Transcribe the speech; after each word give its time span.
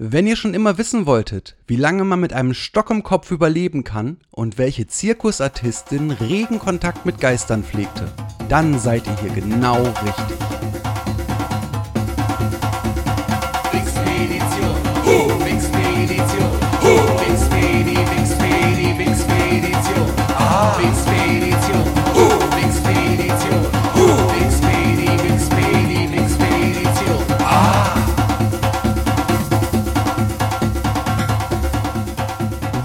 Wenn 0.00 0.28
ihr 0.28 0.36
schon 0.36 0.54
immer 0.54 0.78
wissen 0.78 1.06
wolltet, 1.06 1.56
wie 1.66 1.74
lange 1.74 2.04
man 2.04 2.20
mit 2.20 2.32
einem 2.32 2.54
Stock 2.54 2.88
im 2.90 3.02
Kopf 3.02 3.32
überleben 3.32 3.82
kann 3.82 4.18
und 4.30 4.56
welche 4.56 4.86
Zirkusartistin 4.86 6.12
regen 6.12 6.60
Kontakt 6.60 7.04
mit 7.04 7.20
Geistern 7.20 7.64
pflegte, 7.64 8.08
dann 8.48 8.78
seid 8.78 9.08
ihr 9.08 9.16
hier 9.20 9.30
genau 9.30 9.82
richtig. 9.82 10.87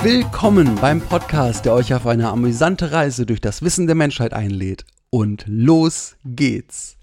Willkommen 0.03 0.75
beim 0.81 0.99
Podcast, 0.99 1.63
der 1.63 1.73
euch 1.73 1.93
auf 1.93 2.05
eine 2.05 2.27
amüsante 2.27 2.91
Reise 2.91 3.25
durch 3.25 3.39
das 3.39 3.61
Wissen 3.61 3.87
der 3.87 3.95
Menschheit 3.95 4.33
einlädt. 4.33 4.83
Und 5.09 5.45
los 5.47 6.17
geht's! 6.25 6.97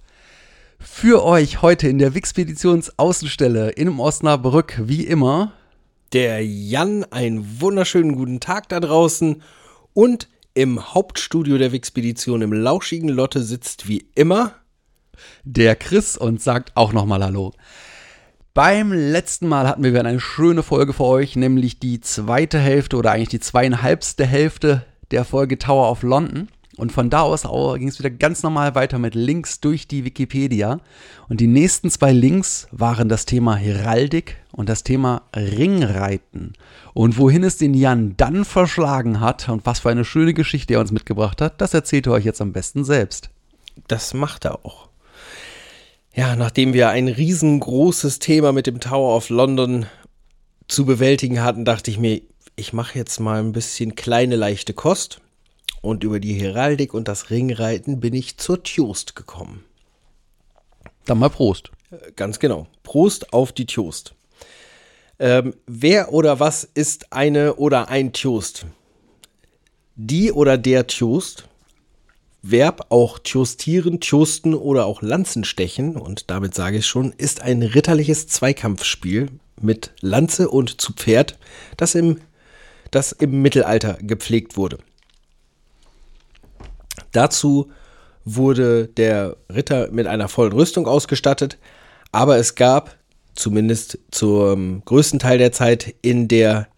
Für 0.79 1.25
euch 1.25 1.63
heute 1.63 1.89
in 1.89 1.97
der 1.97 2.15
Wixpeditionsaußenstelle 2.15 3.71
in 3.71 3.99
Osnabrück, 3.99 4.83
wie 4.85 5.07
immer, 5.07 5.53
Der 6.13 6.45
Jan, 6.45 7.05
einen 7.05 7.63
wunderschönen 7.63 8.17
guten 8.17 8.39
Tag 8.39 8.69
da 8.69 8.81
draußen 8.81 9.43
und 9.95 10.29
im 10.53 10.93
Hauptstudio 10.93 11.57
der 11.57 11.73
Wixpedition 11.73 12.43
im 12.43 12.53
lauschigen 12.53 13.09
Lotte 13.09 13.43
sitzt 13.43 13.89
wie 13.89 14.11
immer 14.15 14.57
der 15.45 15.75
Chris 15.75 16.19
und 16.19 16.43
sagt 16.43 16.77
auch 16.77 16.93
nochmal 16.93 17.25
Hallo. 17.25 17.55
Beim 18.63 18.93
letzten 18.93 19.49
Mal 19.49 19.67
hatten 19.67 19.83
wir 19.83 19.93
wieder 19.93 20.05
eine 20.05 20.21
schöne 20.21 20.63
Folge 20.63 20.93
für 20.93 21.05
euch, 21.05 21.35
nämlich 21.35 21.79
die 21.79 22.03
zweite 22.03 22.59
Hälfte 22.59 22.99
oder 22.99 23.11
eigentlich 23.11 23.31
die 23.31 23.41
zweieinhalbste 23.41 24.27
Hälfte 24.27 24.85
der 25.13 25.25
Folge 25.25 25.57
Tower 25.57 25.91
of 25.91 26.03
London. 26.03 26.49
Und 26.77 26.93
von 26.93 27.09
da 27.09 27.23
aus 27.23 27.45
ging 27.45 27.89
es 27.89 27.99
wieder 27.99 28.11
ganz 28.11 28.43
normal 28.43 28.75
weiter 28.75 28.99
mit 28.99 29.15
Links 29.15 29.61
durch 29.61 29.89
die 29.89 30.05
Wikipedia. 30.05 30.81
Und 31.31 31.41
die 31.41 31.47
nächsten 31.47 31.89
zwei 31.89 32.13
Links 32.13 32.69
waren 32.71 33.09
das 33.09 33.25
Thema 33.25 33.57
Heraldik 33.57 34.37
und 34.53 34.69
das 34.69 34.85
Thema 34.85 35.23
Ringreiten. 35.35 36.53
Und 36.93 37.17
wohin 37.17 37.45
es 37.45 37.57
den 37.57 37.73
Jan 37.73 38.13
dann 38.19 38.45
verschlagen 38.45 39.21
hat 39.21 39.49
und 39.49 39.65
was 39.65 39.79
für 39.79 39.89
eine 39.89 40.05
schöne 40.05 40.35
Geschichte 40.35 40.75
er 40.75 40.81
uns 40.81 40.93
mitgebracht 40.93 41.41
hat, 41.41 41.63
das 41.63 41.73
erzählt 41.73 42.09
er 42.09 42.13
euch 42.13 42.27
jetzt 42.27 42.43
am 42.43 42.53
besten 42.53 42.85
selbst. 42.85 43.31
Das 43.89 44.13
macht 44.13 44.45
er 44.45 44.67
auch. 44.67 44.90
Ja, 46.15 46.35
nachdem 46.35 46.73
wir 46.73 46.89
ein 46.89 47.07
riesengroßes 47.07 48.19
Thema 48.19 48.53
mit 48.53 48.67
dem 48.67 48.81
Tower 48.81 49.17
of 49.17 49.29
London 49.29 49.87
zu 50.67 50.85
bewältigen 50.85 51.43
hatten, 51.43 51.65
dachte 51.65 51.91
ich 51.91 51.99
mir, 51.99 52.23
ich 52.57 52.73
mache 52.73 52.99
jetzt 52.99 53.21
mal 53.21 53.41
ein 53.41 53.53
bisschen 53.53 53.95
kleine, 53.95 54.37
leichte 54.37 54.75
Kost. 54.75 55.21
Und 55.83 56.05
über 56.05 56.21
die 56.21 56.35
Heraldik 56.35 56.93
und 56.93 57.09
das 57.09 57.31
Ringreiten 57.31 58.01
bin 58.01 58.13
ich 58.13 58.37
zur 58.37 58.63
Tjost 58.63 59.17
gekommen. 59.17 59.65
Dann 61.07 61.19
mal 61.19 61.31
Prost. 61.31 61.71
Äh, 61.91 62.13
Ganz 62.13 62.39
genau. 62.39 62.67
Prost 62.83 63.33
auf 63.33 63.53
die 63.53 63.65
Tjost. 63.65 64.15
Ähm, 65.19 65.55
wer 65.67 66.13
oder 66.13 66.41
was 66.41 66.65
ist 66.65 67.13
eine 67.13 67.55
oder 67.55 67.89
ein 67.89 68.13
Tjost? 68.13 68.67
Die 69.95 70.33
oder 70.33 70.59
der 70.59 70.87
Tjost 70.87 71.49
Verb 72.43 72.87
auch 72.89 73.19
tjostieren, 73.19 74.01
tjosten 74.01 74.55
oder 74.55 74.87
auch 74.87 75.03
Lanzenstechen, 75.03 75.97
und 75.97 76.31
damit 76.31 76.55
sage 76.55 76.79
ich 76.79 76.87
schon, 76.87 77.13
ist 77.13 77.43
ein 77.43 77.63
ritterliches 77.63 78.29
Zweikampfspiel 78.29 79.29
mit 79.61 79.93
Lanze 80.01 80.49
und 80.49 80.81
zu 80.81 80.95
Pferd, 80.95 81.39
das 81.77 81.95
im, 81.95 82.19
das 82.91 83.13
im 83.13 83.43
Mittelalter 83.43 83.99
gepflegt 84.01 84.57
wurde. 84.57 84.79
Dazu 87.13 87.71
wurde 88.25 88.89
der 88.89 89.37
Ritter 89.53 89.91
mit 89.91 90.07
einer 90.07 90.29
vollen 90.29 90.53
Rüstung 90.53 90.87
ausgestattet, 90.87 91.59
aber 92.13 92.39
es 92.39 92.55
gab, 92.55 92.97
zumindest 93.35 93.99
zum 94.11 94.83
größten 94.85 95.19
Teil 95.19 95.39
der 95.39 95.53
Zeit, 95.53 95.95
in 96.03 96.29
der 96.29 96.69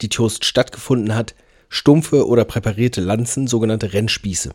die 0.00 0.08
Tjost 0.08 0.44
stattgefunden 0.44 1.14
hat, 1.14 1.34
stumpfe 1.68 2.26
oder 2.26 2.44
präparierte 2.44 3.00
Lanzen, 3.00 3.46
sogenannte 3.46 3.92
Rennspieße. 3.92 4.52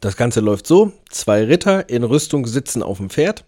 Das 0.00 0.16
Ganze 0.16 0.40
läuft 0.40 0.66
so: 0.66 0.92
zwei 1.10 1.44
Ritter 1.44 1.88
in 1.88 2.04
Rüstung 2.04 2.46
sitzen 2.46 2.82
auf 2.82 2.98
dem 2.98 3.10
Pferd, 3.10 3.44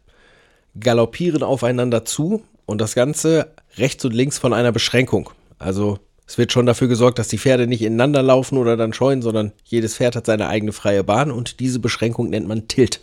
galoppieren 0.79 1.43
aufeinander 1.43 2.05
zu 2.05 2.43
und 2.67 2.81
das 2.81 2.95
Ganze 2.95 3.53
rechts 3.77 4.05
und 4.05 4.13
links 4.13 4.39
von 4.39 4.53
einer 4.53 4.73
Beschränkung. 4.73 5.31
Also 5.59 5.99
es 6.27 6.39
wird 6.39 6.53
schon 6.53 6.67
dafür 6.67 6.87
gesorgt, 6.89 7.19
dass 7.19 7.29
die 7.29 7.39
Pferde 7.39 7.67
nicht 7.67 7.83
ineinander 7.83 8.23
laufen 8.23 8.57
oder 8.57 8.77
dann 8.77 8.93
scheuen, 8.93 9.21
sondern 9.23 9.53
jedes 9.65 9.97
Pferd 9.97 10.15
hat 10.15 10.27
seine 10.27 10.49
eigene 10.49 10.73
freie 10.73 11.03
Bahn 11.03 11.33
und 11.33 11.59
diese 11.59 11.81
Beschränkung 11.81 12.31
nennt 12.31 12.47
man 12.47 12.69
Tilt. 12.69 13.01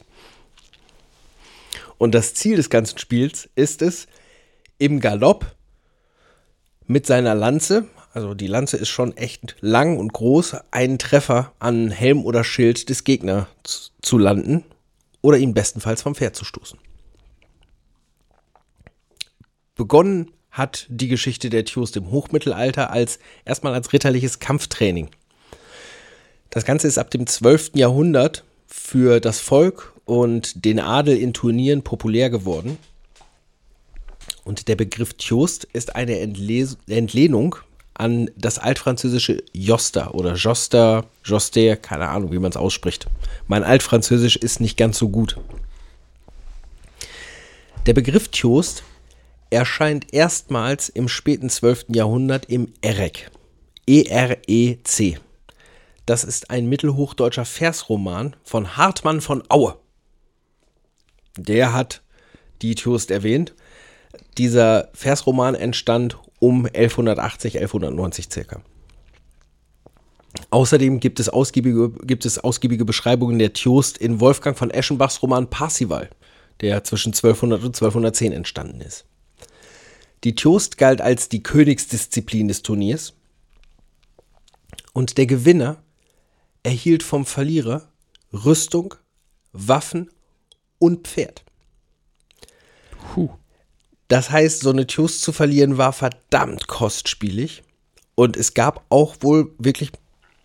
Und 1.98 2.16
das 2.16 2.34
Ziel 2.34 2.56
des 2.56 2.70
ganzen 2.70 2.98
Spiels 2.98 3.50
ist 3.56 3.82
es, 3.82 4.08
im 4.78 5.00
Galopp 5.00 5.56
mit 6.86 7.06
seiner 7.06 7.36
Lanze, 7.36 7.86
also 8.18 8.34
die 8.34 8.48
Lanze 8.48 8.78
ist 8.78 8.90
schon 8.90 9.16
echt 9.16 9.56
lang 9.62 10.00
und 10.00 10.12
groß, 10.12 10.56
einen 10.72 10.98
Treffer 10.98 11.54
an 11.60 11.92
Helm 11.92 12.26
oder 12.26 12.44
Schild 12.44 12.90
des 12.90 13.04
Gegners 13.04 13.46
zu 14.02 14.18
landen 14.18 14.64
oder 15.22 15.38
ihn 15.38 15.54
bestenfalls 15.54 16.02
vom 16.02 16.16
Pferd 16.16 16.36
zu 16.36 16.44
stoßen. 16.44 16.80
Begonnen 19.76 20.32
hat 20.50 20.88
die 20.90 21.10
Geschichte 21.10 21.52
der 21.52 21.66
Tjost 21.66 21.96
im 21.96 22.10
Hochmittelalter 22.10 22.90
als 22.90 23.20
erstmal 23.46 23.76
als 23.76 23.94
ritterliches 23.94 24.40
Kampftraining. 24.40 25.10
Das 26.50 26.66
Ganze 26.66 26.88
ist 26.88 26.98
ab 26.98 27.12
dem 27.12 27.28
12. 27.28 27.74
Jahrhundert 27.76 28.46
für 28.66 29.20
das 29.20 29.40
Volk 29.40 29.94
und 30.06 30.66
den 30.66 30.80
Adel 30.80 31.18
in 31.18 31.34
Turnieren 31.34 31.84
populär 31.84 32.32
geworden. 32.32 32.80
Und 34.44 34.68
der 34.70 34.76
Begriff 34.76 35.14
Tjost 35.14 35.66
ist 35.66 35.96
eine 35.96 36.18
Entles 36.18 36.80
Entlehnung 36.88 37.58
an 37.98 38.30
das 38.36 38.60
altfranzösische 38.60 39.44
Joster 39.54 40.14
oder 40.14 40.36
Joster, 40.36 41.06
Joster, 41.24 41.76
keine 41.76 42.10
Ahnung, 42.10 42.32
wie 42.32 42.40
man 42.40 42.52
es 42.52 42.58
ausspricht. 42.58 43.08
Mein 43.48 43.64
Altfranzösisch 43.64 44.36
ist 44.36 44.60
nicht 44.62 44.78
ganz 44.78 45.00
so 45.00 45.10
gut. 45.10 45.38
Der 47.88 47.94
Begriff 47.94 48.28
Tjost 48.30 48.84
erscheint 49.50 50.14
erstmals 50.14 50.90
im 50.90 51.08
späten 51.08 51.50
12. 51.50 51.86
Jahrhundert 51.90 52.46
im 52.50 52.72
EREC. 52.82 53.32
E-R-E-C. 53.88 55.18
Das 56.06 56.24
ist 56.24 56.52
ein 56.52 56.68
mittelhochdeutscher 56.68 57.46
Versroman 57.46 58.36
von 58.44 58.78
Hartmann 58.78 59.22
von 59.22 59.44
Aue. 59.50 59.78
Der 61.38 61.74
hat 61.74 62.02
die 62.62 62.76
Tjost 62.76 63.10
erwähnt. 63.10 63.54
Dieser 64.38 64.90
Versroman 64.94 65.56
entstand 65.56 66.18
um 66.40 66.66
1180, 66.66 67.58
1190 67.58 68.28
circa. 68.32 68.62
Außerdem 70.50 71.00
gibt 71.00 71.20
es, 71.20 71.30
ausgiebige, 71.30 71.90
gibt 72.04 72.26
es 72.26 72.38
ausgiebige 72.40 72.86
Beschreibungen 72.86 73.40
der 73.40 73.54
Tjost 73.54 73.98
in 73.98 74.20
Wolfgang 74.20 74.58
von 74.58 74.70
Eschenbachs 74.70 75.22
Roman 75.22 75.50
Parsival, 75.50 76.10
der 76.62 76.84
zwischen 76.84 77.10
1200 77.10 77.62
und 77.62 77.76
1210 77.76 78.32
entstanden 78.32 78.82
ist. 78.82 79.06
Die 80.24 80.36
Tjost 80.36 80.78
galt 80.78 81.02
als 81.02 81.30
die 81.30 81.44
Königsdisziplin 81.44 82.48
des 82.48 82.62
Turniers 82.62 83.14
und 84.94 85.18
der 85.18 85.28
Gewinner 85.28 85.78
erhielt 86.64 87.04
vom 87.04 87.26
Verlierer 87.26 87.88
Rüstung, 88.34 88.96
Waffen 89.54 90.10
und 90.80 91.08
Pferd. 91.08 91.44
Puh. 93.14 93.30
Das 94.08 94.32
heißt, 94.32 94.62
so 94.62 94.70
eine 94.70 94.88
Tjost 94.88 95.22
zu 95.22 95.32
verlieren 95.32 95.78
war 95.78 95.94
verdammt 95.94 96.68
kostspielig. 96.68 97.64
Und 98.16 98.38
es 98.38 98.54
gab 98.54 98.86
auch 98.90 99.18
wohl 99.22 99.52
wirklich 99.58 99.92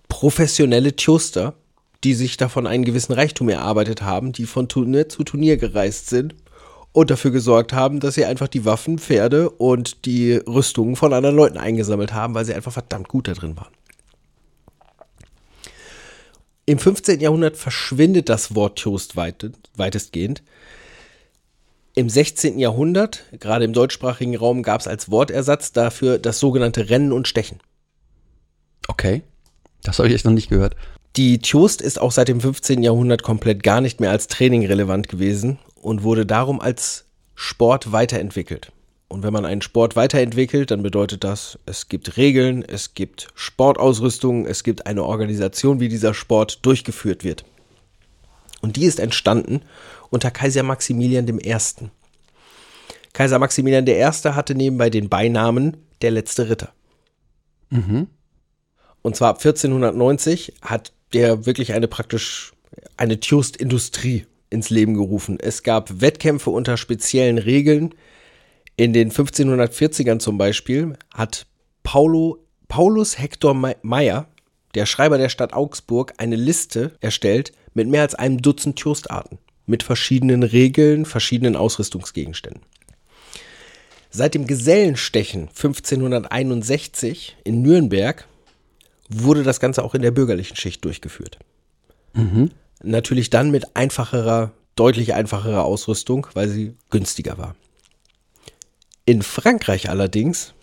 professionelle 0.08 0.94
Tjoster, 0.96 1.54
die 2.04 2.14
sich 2.14 2.36
davon 2.36 2.66
einen 2.66 2.84
gewissen 2.84 3.12
Reichtum 3.12 3.48
erarbeitet 3.48 4.02
haben, 4.02 4.32
die 4.32 4.46
von 4.46 4.68
Turnier 4.68 5.08
zu 5.08 5.22
Turnier 5.22 5.56
gereist 5.56 6.10
sind 6.10 6.34
und 6.92 7.10
dafür 7.10 7.30
gesorgt 7.30 7.72
haben, 7.72 8.00
dass 8.00 8.16
sie 8.16 8.24
einfach 8.24 8.48
die 8.48 8.64
Waffen, 8.64 8.98
Pferde 8.98 9.48
und 9.50 10.04
die 10.04 10.34
Rüstungen 10.34 10.96
von 10.96 11.12
anderen 11.12 11.36
Leuten 11.36 11.56
eingesammelt 11.56 12.12
haben, 12.12 12.34
weil 12.34 12.44
sie 12.44 12.54
einfach 12.54 12.72
verdammt 12.72 13.08
gut 13.08 13.28
da 13.28 13.32
drin 13.32 13.56
waren. 13.56 13.72
Im 16.66 16.78
15. 16.78 17.20
Jahrhundert 17.20 17.56
verschwindet 17.56 18.28
das 18.28 18.54
Wort 18.54 18.78
Toast 18.78 19.16
weit, 19.16 19.50
weitestgehend. 19.76 20.42
Im 21.94 22.08
16. 22.08 22.58
Jahrhundert, 22.58 23.24
gerade 23.38 23.64
im 23.66 23.74
deutschsprachigen 23.74 24.36
Raum, 24.36 24.62
gab 24.62 24.80
es 24.80 24.88
als 24.88 25.10
Wortersatz 25.10 25.72
dafür 25.72 26.18
das 26.18 26.38
sogenannte 26.38 26.88
Rennen 26.88 27.12
und 27.12 27.28
Stechen. 27.28 27.60
Okay. 28.88 29.22
Das 29.82 29.98
habe 29.98 30.08
ich 30.08 30.14
echt 30.14 30.24
noch 30.24 30.32
nicht 30.32 30.48
gehört. 30.48 30.76
Die 31.16 31.40
Tjost 31.40 31.82
ist 31.82 32.00
auch 32.00 32.12
seit 32.12 32.28
dem 32.28 32.40
15. 32.40 32.82
Jahrhundert 32.82 33.22
komplett 33.22 33.62
gar 33.62 33.82
nicht 33.82 34.00
mehr 34.00 34.10
als 34.10 34.28
Training 34.28 34.64
relevant 34.64 35.08
gewesen 35.08 35.58
und 35.74 36.02
wurde 36.02 36.24
darum 36.24 36.60
als 36.60 37.04
Sport 37.34 37.92
weiterentwickelt. 37.92 38.72
Und 39.08 39.22
wenn 39.22 39.32
man 39.34 39.44
einen 39.44 39.60
Sport 39.60 39.94
weiterentwickelt, 39.94 40.70
dann 40.70 40.82
bedeutet 40.82 41.22
das, 41.22 41.58
es 41.66 41.88
gibt 41.90 42.16
Regeln, 42.16 42.64
es 42.66 42.94
gibt 42.94 43.28
Sportausrüstung, 43.34 44.46
es 44.46 44.64
gibt 44.64 44.86
eine 44.86 45.04
Organisation, 45.04 45.80
wie 45.80 45.90
dieser 45.90 46.14
Sport 46.14 46.64
durchgeführt 46.64 47.22
wird. 47.22 47.44
Und 48.62 48.76
die 48.76 48.86
ist 48.86 49.00
entstanden 49.00 49.60
unter 50.12 50.30
Kaiser 50.30 50.62
Maximilian 50.62 51.26
I. 51.26 51.56
Kaiser 53.12 53.38
Maximilian 53.38 53.86
I. 53.86 54.02
hatte 54.02 54.54
nebenbei 54.54 54.90
den 54.90 55.08
Beinamen 55.08 55.76
der 56.02 56.10
letzte 56.12 56.48
Ritter. 56.48 56.72
Und 59.02 59.16
zwar 59.16 59.30
ab 59.30 59.36
1490 59.38 60.54
hat 60.62 60.92
der 61.12 61.46
wirklich 61.46 61.72
eine 61.72 61.88
praktisch 61.88 62.52
eine 62.96 63.18
Tjust-Industrie 63.20 64.26
ins 64.50 64.70
Leben 64.70 64.94
gerufen. 64.94 65.38
Es 65.40 65.62
gab 65.62 66.00
Wettkämpfe 66.00 66.50
unter 66.50 66.76
speziellen 66.76 67.38
Regeln. 67.38 67.94
In 68.76 68.92
den 68.92 69.10
1540ern 69.10 70.18
zum 70.18 70.36
Beispiel 70.38 70.94
hat 71.12 71.46
Paulo, 71.82 72.44
Paulus 72.68 73.18
Hector 73.18 73.54
Me- 73.54 73.76
Meyer, 73.82 74.26
der 74.74 74.86
Schreiber 74.86 75.18
der 75.18 75.28
Stadt 75.28 75.52
Augsburg, 75.52 76.14
eine 76.18 76.36
Liste 76.36 76.92
erstellt 77.00 77.52
mit 77.74 77.88
mehr 77.88 78.02
als 78.02 78.14
einem 78.14 78.40
Dutzend 78.40 78.76
Tjustarten. 78.76 79.38
Mit 79.66 79.82
verschiedenen 79.82 80.42
Regeln, 80.42 81.04
verschiedenen 81.04 81.56
Ausrüstungsgegenständen. 81.56 82.62
Seit 84.10 84.34
dem 84.34 84.46
Gesellenstechen 84.46 85.48
1561 85.48 87.36
in 87.44 87.62
Nürnberg 87.62 88.26
wurde 89.08 89.42
das 89.42 89.60
Ganze 89.60 89.82
auch 89.84 89.94
in 89.94 90.02
der 90.02 90.10
bürgerlichen 90.10 90.56
Schicht 90.56 90.84
durchgeführt. 90.84 91.38
Natürlich 92.82 93.30
dann 93.30 93.50
mit 93.50 93.76
einfacherer, 93.76 94.52
deutlich 94.74 95.14
einfacherer 95.14 95.64
Ausrüstung, 95.64 96.26
weil 96.34 96.48
sie 96.48 96.74
günstiger 96.90 97.38
war. 97.38 97.54
In 99.06 99.22
Frankreich 99.22 99.88
allerdings 99.88 100.54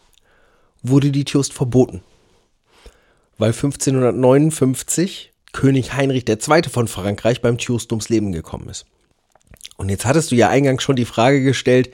wurde 0.84 1.12
die 1.12 1.26
Tjust 1.26 1.54
verboten, 1.54 2.04
weil 3.38 3.52
1559 3.52 5.29
König 5.52 5.94
Heinrich 5.94 6.28
II. 6.28 6.64
von 6.70 6.88
Frankreich 6.88 7.42
beim 7.42 7.58
Tjust 7.58 7.92
ums 7.92 8.10
Leben 8.10 8.32
gekommen 8.32 8.70
ist. 8.70 8.86
Und 9.78 9.90
jetzt 9.90 10.06
hattest 10.06 10.32
du 10.32 10.36
ja 10.36 10.50
eingangs 10.50 10.84
schon 10.84 10.96
die 10.96 11.06
Frage 11.06 11.42
gestellt, 11.42 11.92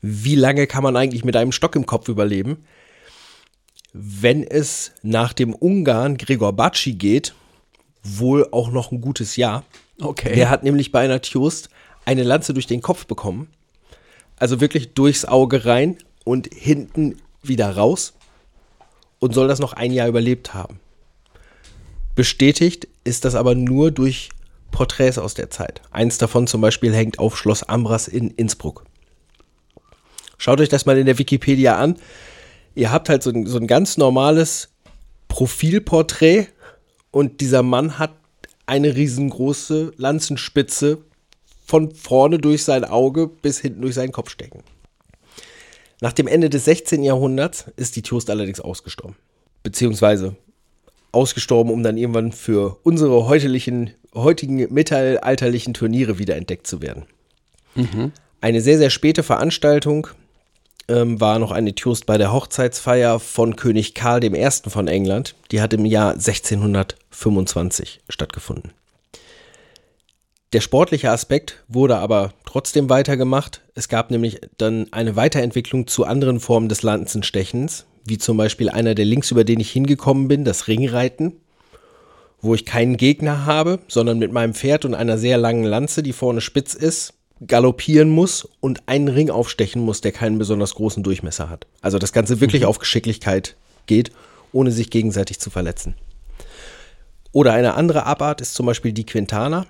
wie 0.00 0.34
lange 0.34 0.66
kann 0.66 0.82
man 0.82 0.96
eigentlich 0.96 1.24
mit 1.24 1.36
einem 1.36 1.52
Stock 1.52 1.76
im 1.76 1.86
Kopf 1.86 2.08
überleben? 2.08 2.64
Wenn 3.92 4.42
es 4.42 4.92
nach 5.02 5.32
dem 5.32 5.54
Ungarn 5.54 6.16
Gregor 6.16 6.52
Batschi 6.52 6.92
geht, 6.92 7.34
wohl 8.02 8.46
auch 8.50 8.70
noch 8.70 8.92
ein 8.92 9.00
gutes 9.00 9.36
Jahr. 9.36 9.64
Okay. 10.00 10.34
Der 10.34 10.50
hat 10.50 10.62
nämlich 10.62 10.92
bei 10.92 11.00
einer 11.00 11.22
Tjust 11.22 11.70
eine 12.04 12.22
Lanze 12.22 12.54
durch 12.54 12.66
den 12.66 12.82
Kopf 12.82 13.06
bekommen. 13.06 13.48
Also 14.36 14.60
wirklich 14.60 14.94
durchs 14.94 15.24
Auge 15.24 15.64
rein 15.64 15.96
und 16.24 16.52
hinten 16.52 17.16
wieder 17.42 17.70
raus. 17.74 18.14
Und 19.20 19.32
soll 19.32 19.48
das 19.48 19.58
noch 19.58 19.72
ein 19.72 19.92
Jahr 19.92 20.08
überlebt 20.08 20.52
haben. 20.52 20.80
Bestätigt 22.14 22.88
ist 23.02 23.24
das 23.24 23.34
aber 23.34 23.54
nur 23.54 23.90
durch 23.90 24.28
Porträts 24.70 25.18
aus 25.18 25.34
der 25.34 25.50
Zeit. 25.50 25.82
Eins 25.90 26.18
davon 26.18 26.46
zum 26.46 26.60
Beispiel 26.60 26.92
hängt 26.92 27.18
auf 27.18 27.36
Schloss 27.36 27.62
Ambras 27.62 28.08
in 28.08 28.30
Innsbruck. 28.30 28.84
Schaut 30.38 30.60
euch 30.60 30.68
das 30.68 30.86
mal 30.86 30.98
in 30.98 31.06
der 31.06 31.18
Wikipedia 31.18 31.76
an. 31.76 31.96
Ihr 32.74 32.90
habt 32.90 33.08
halt 33.08 33.22
so 33.22 33.30
ein, 33.30 33.46
so 33.46 33.58
ein 33.58 33.66
ganz 33.66 33.96
normales 33.96 34.70
Profilporträt 35.28 36.48
und 37.10 37.40
dieser 37.40 37.62
Mann 37.62 37.98
hat 37.98 38.14
eine 38.66 38.94
riesengroße 38.94 39.92
Lanzenspitze 39.96 40.98
von 41.66 41.94
vorne 41.94 42.38
durch 42.38 42.64
sein 42.64 42.84
Auge 42.84 43.28
bis 43.28 43.60
hinten 43.60 43.82
durch 43.82 43.94
seinen 43.94 44.12
Kopf 44.12 44.30
stecken. 44.30 44.62
Nach 46.00 46.12
dem 46.12 46.26
Ende 46.26 46.50
des 46.50 46.64
16. 46.64 47.02
Jahrhunderts 47.02 47.66
ist 47.76 47.96
die 47.96 48.02
Tjust 48.02 48.28
allerdings 48.28 48.60
ausgestorben. 48.60 49.16
Beziehungsweise 49.62 50.36
ausgestorben, 51.14 51.72
um 51.72 51.82
dann 51.82 51.96
irgendwann 51.96 52.32
für 52.32 52.78
unsere 52.82 53.26
heutigen, 53.26 53.92
heutigen 54.14 54.72
mittelalterlichen 54.72 55.74
Turniere 55.74 56.18
wiederentdeckt 56.18 56.66
zu 56.66 56.82
werden. 56.82 57.04
Eine 58.40 58.60
sehr, 58.60 58.78
sehr 58.78 58.90
späte 58.90 59.22
Veranstaltung 59.22 60.08
ähm, 60.88 61.20
war 61.20 61.38
noch 61.38 61.50
eine 61.50 61.74
Tjust 61.74 62.06
bei 62.06 62.18
der 62.18 62.32
Hochzeitsfeier 62.32 63.18
von 63.20 63.56
König 63.56 63.94
Karl 63.94 64.22
I. 64.22 64.50
von 64.68 64.88
England. 64.88 65.34
Die 65.50 65.60
hat 65.60 65.72
im 65.72 65.84
Jahr 65.86 66.12
1625 66.12 68.00
stattgefunden. 68.08 68.72
Der 70.52 70.60
sportliche 70.60 71.10
Aspekt 71.10 71.64
wurde 71.66 71.96
aber 71.96 72.32
trotzdem 72.44 72.88
weitergemacht. 72.88 73.62
Es 73.74 73.88
gab 73.88 74.12
nämlich 74.12 74.40
dann 74.56 74.86
eine 74.92 75.16
Weiterentwicklung 75.16 75.88
zu 75.88 76.04
anderen 76.04 76.38
Formen 76.38 76.68
des 76.68 76.82
Lanzenstechens, 76.82 77.86
wie 78.04 78.18
zum 78.18 78.36
Beispiel 78.36 78.68
einer 78.68 78.94
der 78.94 79.04
Links, 79.04 79.30
über 79.30 79.44
den 79.44 79.60
ich 79.60 79.70
hingekommen 79.70 80.28
bin, 80.28 80.44
das 80.44 80.68
Ringreiten, 80.68 81.32
wo 82.40 82.54
ich 82.54 82.66
keinen 82.66 82.96
Gegner 82.96 83.46
habe, 83.46 83.78
sondern 83.88 84.18
mit 84.18 84.32
meinem 84.32 84.54
Pferd 84.54 84.84
und 84.84 84.94
einer 84.94 85.16
sehr 85.16 85.38
langen 85.38 85.64
Lanze, 85.64 86.02
die 86.02 86.12
vorne 86.12 86.40
spitz 86.42 86.74
ist, 86.74 87.14
galoppieren 87.46 88.10
muss 88.10 88.48
und 88.60 88.82
einen 88.86 89.08
Ring 89.08 89.30
aufstechen 89.30 89.82
muss, 89.82 90.00
der 90.00 90.12
keinen 90.12 90.38
besonders 90.38 90.74
großen 90.74 91.02
Durchmesser 91.02 91.48
hat. 91.48 91.66
Also 91.80 91.98
das 91.98 92.12
Ganze 92.12 92.40
wirklich 92.40 92.66
auf 92.66 92.78
Geschicklichkeit 92.78 93.56
geht, 93.86 94.12
ohne 94.52 94.70
sich 94.70 94.90
gegenseitig 94.90 95.40
zu 95.40 95.50
verletzen. 95.50 95.94
Oder 97.32 97.52
eine 97.52 97.74
andere 97.74 98.06
Abart 98.06 98.40
ist 98.40 98.54
zum 98.54 98.66
Beispiel 98.66 98.92
die 98.92 99.06
Quintana. 99.06 99.66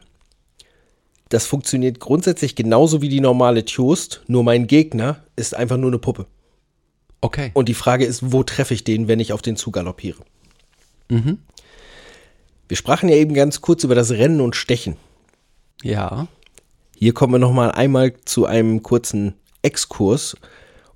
Das 1.31 1.47
funktioniert 1.47 2.01
grundsätzlich 2.01 2.55
genauso 2.55 3.01
wie 3.01 3.09
die 3.09 3.21
normale 3.21 3.65
Tjost, 3.65 4.23
nur 4.27 4.45
mein 4.45 4.67
Gegner 4.67 5.25
ist 5.37 5.55
einfach 5.57 5.79
nur 5.79 5.91
eine 5.91 5.99
Puppe. 5.99 6.27
Okay. 7.25 7.53
Und 7.55 7.71
die 7.71 7.75
Frage 7.75 8.05
ist, 8.05 8.33
wo 8.33 8.43
treffe 8.43 8.75
ich 8.75 8.85
den, 8.85 9.09
wenn 9.09 9.19
ich 9.19 9.33
auf 9.33 9.41
den 9.41 9.57
zugaloppiere? 9.57 10.23
Wir 12.69 12.77
sprachen 12.77 13.09
ja 13.09 13.17
eben 13.17 13.33
ganz 13.33 13.63
kurz 13.63 13.83
über 13.83 13.95
das 13.95 14.11
Rennen 14.11 14.43
und 14.43 14.57
Stechen. 14.57 14.99
ja. 15.83 16.29
Hier 16.97 17.15
kommen 17.15 17.33
wir 17.33 17.39
noch 17.39 17.53
mal 17.53 17.71
einmal 17.71 18.15
zu 18.25 18.45
einem 18.47 18.83
kurzen 18.83 19.35
Exkurs. 19.63 20.37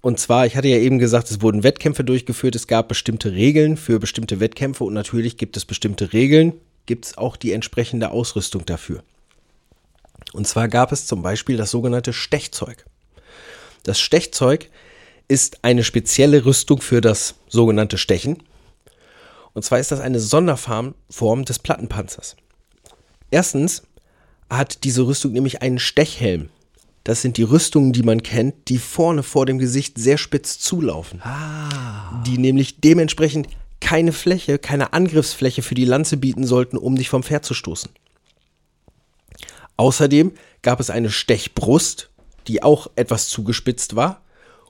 Und 0.00 0.20
zwar, 0.20 0.44
ich 0.46 0.54
hatte 0.54 0.68
ja 0.68 0.76
eben 0.76 0.98
gesagt, 0.98 1.30
es 1.30 1.40
wurden 1.40 1.64
Wettkämpfe 1.64 2.04
durchgeführt, 2.04 2.54
es 2.54 2.66
gab 2.66 2.88
bestimmte 2.88 3.32
Regeln 3.32 3.76
für 3.76 3.98
bestimmte 3.98 4.38
Wettkämpfe 4.38 4.84
und 4.84 4.94
natürlich 4.94 5.38
gibt 5.38 5.56
es 5.56 5.64
bestimmte 5.64 6.12
Regeln, 6.12 6.52
gibt 6.86 7.06
es 7.06 7.18
auch 7.18 7.36
die 7.36 7.52
entsprechende 7.52 8.10
Ausrüstung 8.10 8.64
dafür. 8.66 9.02
Und 10.34 10.46
zwar 10.46 10.68
gab 10.68 10.92
es 10.92 11.06
zum 11.06 11.22
Beispiel 11.22 11.56
das 11.56 11.70
sogenannte 11.70 12.12
Stechzeug. 12.12 12.84
Das 13.82 13.98
Stechzeug 13.98 14.70
ist 15.28 15.62
eine 15.62 15.84
spezielle 15.84 16.44
Rüstung 16.44 16.80
für 16.80 17.00
das 17.00 17.34
sogenannte 17.48 17.98
Stechen. 17.98 18.42
Und 19.52 19.62
zwar 19.62 19.78
ist 19.78 19.92
das 19.92 20.00
eine 20.00 20.20
Sonderform 20.20 20.94
Form 21.10 21.44
des 21.44 21.58
Plattenpanzers. 21.58 22.36
Erstens 23.30 23.82
hat 24.48 24.84
diese 24.84 25.06
Rüstung 25.06 25.32
nämlich 25.32 25.60
einen 25.60 25.78
Stechhelm. 25.78 26.48
Das 27.04 27.22
sind 27.22 27.36
die 27.36 27.42
Rüstungen, 27.42 27.92
die 27.92 28.02
man 28.02 28.22
kennt, 28.22 28.68
die 28.68 28.78
vorne 28.78 29.22
vor 29.22 29.46
dem 29.46 29.58
Gesicht 29.58 29.98
sehr 29.98 30.18
spitz 30.18 30.58
zulaufen. 30.58 31.22
Die 32.26 32.38
nämlich 32.38 32.80
dementsprechend 32.80 33.48
keine 33.80 34.12
Fläche, 34.12 34.58
keine 34.58 34.92
Angriffsfläche 34.92 35.62
für 35.62 35.74
die 35.74 35.84
Lanze 35.84 36.16
bieten 36.16 36.46
sollten, 36.46 36.76
um 36.76 36.96
dich 36.96 37.08
vom 37.08 37.22
Pferd 37.22 37.44
zu 37.44 37.54
stoßen. 37.54 37.90
Außerdem 39.76 40.32
gab 40.62 40.80
es 40.80 40.90
eine 40.90 41.10
Stechbrust, 41.10 42.10
die 42.46 42.62
auch 42.62 42.88
etwas 42.96 43.28
zugespitzt 43.28 43.94
war 43.94 44.22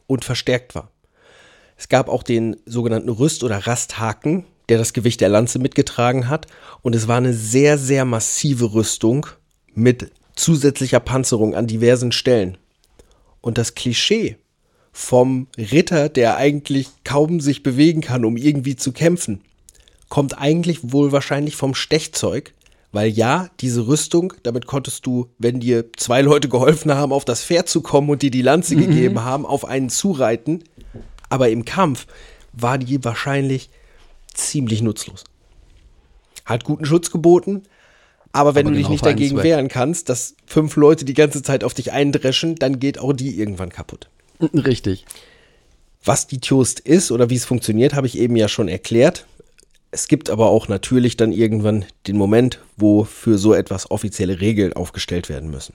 und 0.08 0.24
verstärkt 0.24 0.74
war. 0.74 0.90
Es 1.76 1.88
gab 1.88 2.08
auch 2.08 2.24
den 2.24 2.56
sogenannten 2.66 3.10
Rüst- 3.10 3.44
oder 3.44 3.68
Rasthaken, 3.68 4.44
der 4.68 4.78
das 4.78 4.92
Gewicht 4.92 5.20
der 5.20 5.28
Lanze 5.28 5.60
mitgetragen 5.60 6.28
hat. 6.28 6.48
Und 6.82 6.96
es 6.96 7.06
war 7.06 7.18
eine 7.18 7.32
sehr, 7.32 7.78
sehr 7.78 8.04
massive 8.04 8.74
Rüstung 8.74 9.28
mit 9.74 10.10
zusätzlicher 10.34 10.98
Panzerung 11.00 11.54
an 11.54 11.68
diversen 11.68 12.10
Stellen. 12.10 12.58
Und 13.40 13.58
das 13.58 13.76
Klischee 13.76 14.36
vom 14.92 15.46
Ritter, 15.56 16.08
der 16.08 16.36
eigentlich 16.36 16.88
kaum 17.04 17.40
sich 17.40 17.62
bewegen 17.62 18.00
kann, 18.00 18.24
um 18.24 18.36
irgendwie 18.36 18.74
zu 18.74 18.90
kämpfen, 18.90 19.42
kommt 20.08 20.36
eigentlich 20.38 20.92
wohl 20.92 21.12
wahrscheinlich 21.12 21.54
vom 21.54 21.74
Stechzeug, 21.74 22.54
weil 22.92 23.08
ja, 23.10 23.48
diese 23.60 23.86
Rüstung, 23.86 24.32
damit 24.42 24.66
konntest 24.66 25.04
du, 25.06 25.28
wenn 25.38 25.60
dir 25.60 25.84
zwei 25.96 26.22
Leute 26.22 26.48
geholfen 26.48 26.94
haben, 26.94 27.12
auf 27.12 27.24
das 27.24 27.44
Pferd 27.44 27.68
zu 27.68 27.82
kommen 27.82 28.08
und 28.08 28.22
dir 28.22 28.30
die 28.30 28.42
Lanze 28.42 28.76
gegeben 28.76 29.24
haben, 29.24 29.44
auf 29.44 29.64
einen 29.64 29.90
zureiten, 29.90 30.64
aber 31.28 31.50
im 31.50 31.64
Kampf 31.64 32.06
war 32.52 32.78
die 32.78 33.04
wahrscheinlich 33.04 33.70
ziemlich 34.32 34.82
nutzlos. 34.82 35.24
Hat 36.44 36.64
guten 36.64 36.86
Schutz 36.86 37.10
geboten, 37.10 37.64
Aber 38.32 38.54
wenn 38.54 38.66
Aber 38.66 38.70
du 38.70 38.76
dich 38.76 38.86
genau 38.86 38.92
nicht 38.92 39.06
dagegen 39.06 39.36
Zweck. 39.36 39.44
wehren 39.44 39.68
kannst, 39.68 40.08
dass 40.08 40.34
fünf 40.46 40.76
Leute 40.76 41.04
die 41.04 41.14
ganze 41.14 41.42
Zeit 41.42 41.64
auf 41.64 41.74
dich 41.74 41.92
eindreschen, 41.92 42.54
dann 42.56 42.78
geht 42.78 42.98
auch 42.98 43.12
die 43.12 43.38
irgendwann 43.38 43.70
kaputt. 43.70 44.08
Richtig. 44.40 45.04
Was 46.04 46.26
die 46.26 46.38
Toast 46.38 46.80
ist 46.80 47.10
oder 47.10 47.28
wie 47.30 47.34
es 47.36 47.44
funktioniert, 47.44 47.94
habe 47.94 48.06
ich 48.06 48.16
eben 48.18 48.36
ja 48.36 48.48
schon 48.48 48.68
erklärt. 48.68 49.26
Es 49.90 50.08
gibt 50.08 50.28
aber 50.28 50.50
auch 50.50 50.68
natürlich 50.68 51.16
dann 51.16 51.32
irgendwann 51.32 51.84
den 52.06 52.16
Moment, 52.16 52.60
wo 52.76 53.04
für 53.04 53.38
so 53.38 53.54
etwas 53.54 53.90
offizielle 53.90 54.40
Regeln 54.40 54.74
aufgestellt 54.74 55.28
werden 55.28 55.50
müssen. 55.50 55.74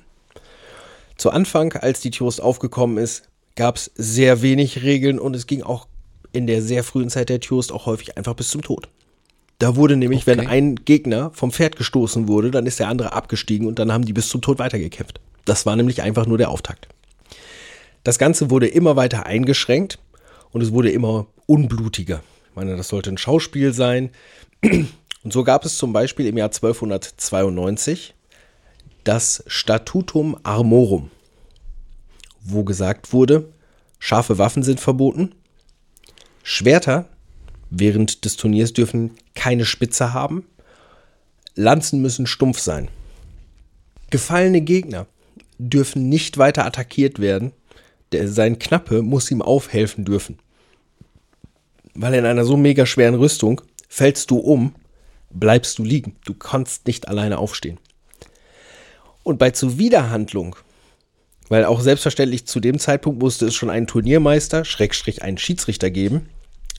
Zu 1.17 1.31
Anfang, 1.31 1.73
als 1.73 1.99
die 1.99 2.11
Toast 2.11 2.41
aufgekommen 2.41 2.97
ist, 2.97 3.23
gab 3.55 3.75
es 3.77 3.91
sehr 3.95 4.41
wenig 4.41 4.83
Regeln 4.83 5.19
und 5.19 5.35
es 5.35 5.47
ging 5.47 5.63
auch 5.63 5.87
in 6.31 6.47
der 6.47 6.61
sehr 6.61 6.83
frühen 6.83 7.09
Zeit 7.09 7.29
der 7.29 7.39
Toast 7.39 7.71
auch 7.71 7.85
häufig 7.85 8.17
einfach 8.17 8.33
bis 8.33 8.49
zum 8.49 8.61
Tod. 8.61 8.87
Da 9.59 9.75
wurde 9.75 9.95
nämlich, 9.95 10.25
wenn 10.27 10.39
Okay. 10.39 10.49
ein 10.49 10.75
Gegner 10.75 11.31
vom 11.33 11.51
Pferd 11.51 11.75
gestoßen 11.75 12.27
wurde, 12.27 12.51
dann 12.51 12.65
ist 12.65 12.79
der 12.79 12.87
andere 12.89 13.13
abgestiegen 13.13 13.67
und 13.67 13.79
dann 13.79 13.91
haben 13.91 14.05
die 14.05 14.13
bis 14.13 14.29
zum 14.29 14.41
Tod 14.41 14.59
weitergekämpft. 14.59 15.21
Das 15.45 15.65
war 15.65 15.75
nämlich 15.75 16.01
einfach 16.01 16.25
nur 16.25 16.37
der 16.37 16.49
Auftakt. 16.49 16.87
Das 18.03 18.17
Ganze 18.19 18.49
wurde 18.49 18.67
immer 18.67 18.95
weiter 18.95 19.25
eingeschränkt 19.25 19.99
und 20.51 20.61
es 20.61 20.71
wurde 20.71 20.89
immer 20.91 21.27
unblutiger. 21.45 22.21
Ich 22.53 22.55
meine, 22.55 22.77
das 22.77 22.89
sollte 22.89 23.09
ein 23.09 23.17
Schauspiel 23.17 23.73
sein. 23.73 24.11
Und 24.61 25.33
so 25.33 25.43
gab 25.43 25.65
es 25.65 25.75
zum 25.75 25.91
Beispiel 25.91 26.27
im 26.27 26.37
Jahr 26.37 26.49
1292 26.49 28.13
das 29.03 29.43
Statutum 29.47 30.37
Armorum, 30.43 31.09
wo 32.43 32.63
gesagt 32.63 33.11
wurde, 33.11 33.51
scharfe 33.97 34.37
Waffen 34.37 34.61
sind 34.61 34.79
verboten, 34.79 35.33
Schwerter 36.43 37.09
während 37.71 38.23
des 38.23 38.35
Turniers 38.35 38.71
dürfen 38.71 39.15
keine 39.33 39.65
Spitze 39.65 40.13
haben, 40.13 40.45
Lanzen 41.55 42.03
müssen 42.03 42.27
stumpf 42.27 42.59
sein. 42.59 42.87
Gefallene 44.11 44.61
Gegner 44.61 45.07
dürfen 45.57 46.07
nicht 46.07 46.37
weiter 46.37 46.65
attackiert 46.65 47.17
werden, 47.17 47.51
der, 48.11 48.27
sein 48.27 48.59
Knappe 48.59 49.01
muss 49.01 49.31
ihm 49.31 49.41
aufhelfen 49.41 50.05
dürfen. 50.05 50.37
Weil 51.95 52.15
in 52.15 52.25
einer 52.25 52.45
so 52.45 52.57
mega 52.57 52.85
schweren 52.85 53.15
Rüstung 53.15 53.61
fällst 53.87 54.31
du 54.31 54.37
um, 54.37 54.75
bleibst 55.29 55.77
du 55.77 55.83
liegen. 55.83 56.15
Du 56.25 56.33
kannst 56.33 56.87
nicht 56.87 57.07
alleine 57.07 57.37
aufstehen. 57.37 57.79
Und 59.23 59.39
bei 59.39 59.51
Zuwiderhandlung, 59.51 60.55
weil 61.49 61.65
auch 61.65 61.81
selbstverständlich 61.81 62.45
zu 62.45 62.59
dem 62.59 62.79
Zeitpunkt 62.79 63.21
musste 63.21 63.45
es 63.45 63.55
schon 63.55 63.69
einen 63.69 63.87
Turniermeister, 63.87 64.65
Schrägstrich 64.65 65.21
einen 65.21 65.37
Schiedsrichter 65.37 65.91
geben. 65.91 66.29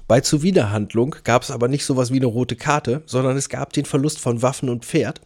Bei 0.06 0.20
Zuwiderhandlung 0.20 1.16
gab 1.24 1.42
es 1.42 1.50
aber 1.50 1.68
nicht 1.68 1.84
sowas 1.84 2.12
wie 2.12 2.16
eine 2.16 2.26
rote 2.26 2.56
Karte, 2.56 3.02
sondern 3.06 3.36
es 3.36 3.48
gab 3.48 3.72
den 3.72 3.86
Verlust 3.86 4.20
von 4.20 4.42
Waffen 4.42 4.68
und 4.68 4.84
Pferd, 4.84 5.20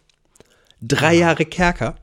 drei 0.80 1.14
Jahre 1.14 1.45
Kerker 1.45 1.97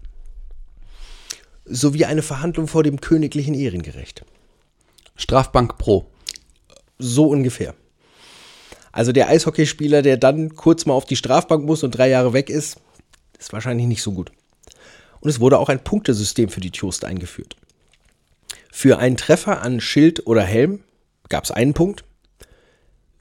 sowie 1.65 2.05
eine 2.05 2.21
Verhandlung 2.21 2.67
vor 2.67 2.83
dem 2.83 2.99
königlichen 2.99 3.53
Ehrengericht. 3.53 4.25
Strafbank 5.15 5.77
Pro. 5.77 6.05
So 6.97 7.27
ungefähr. 7.27 7.73
Also 8.91 9.11
der 9.11 9.27
Eishockeyspieler, 9.27 10.01
der 10.01 10.17
dann 10.17 10.55
kurz 10.55 10.85
mal 10.85 10.93
auf 10.93 11.05
die 11.05 11.17
Strafbank 11.17 11.65
muss 11.65 11.83
und 11.83 11.91
drei 11.91 12.09
Jahre 12.09 12.33
weg 12.33 12.49
ist, 12.49 12.77
ist 13.37 13.51
wahrscheinlich 13.51 13.87
nicht 13.87 14.01
so 14.01 14.13
gut. 14.13 14.31
Und 15.19 15.29
es 15.29 15.39
wurde 15.39 15.59
auch 15.59 15.69
ein 15.69 15.83
Punktesystem 15.83 16.49
für 16.49 16.61
die 16.61 16.71
Toast 16.71 17.03
eingeführt. 17.03 17.57
Für 18.71 18.99
einen 18.99 19.17
Treffer 19.17 19.61
an 19.61 19.81
Schild 19.81 20.27
oder 20.27 20.43
Helm 20.43 20.83
gab 21.29 21.43
es 21.43 21.51
einen 21.51 21.73
Punkt. 21.73 22.03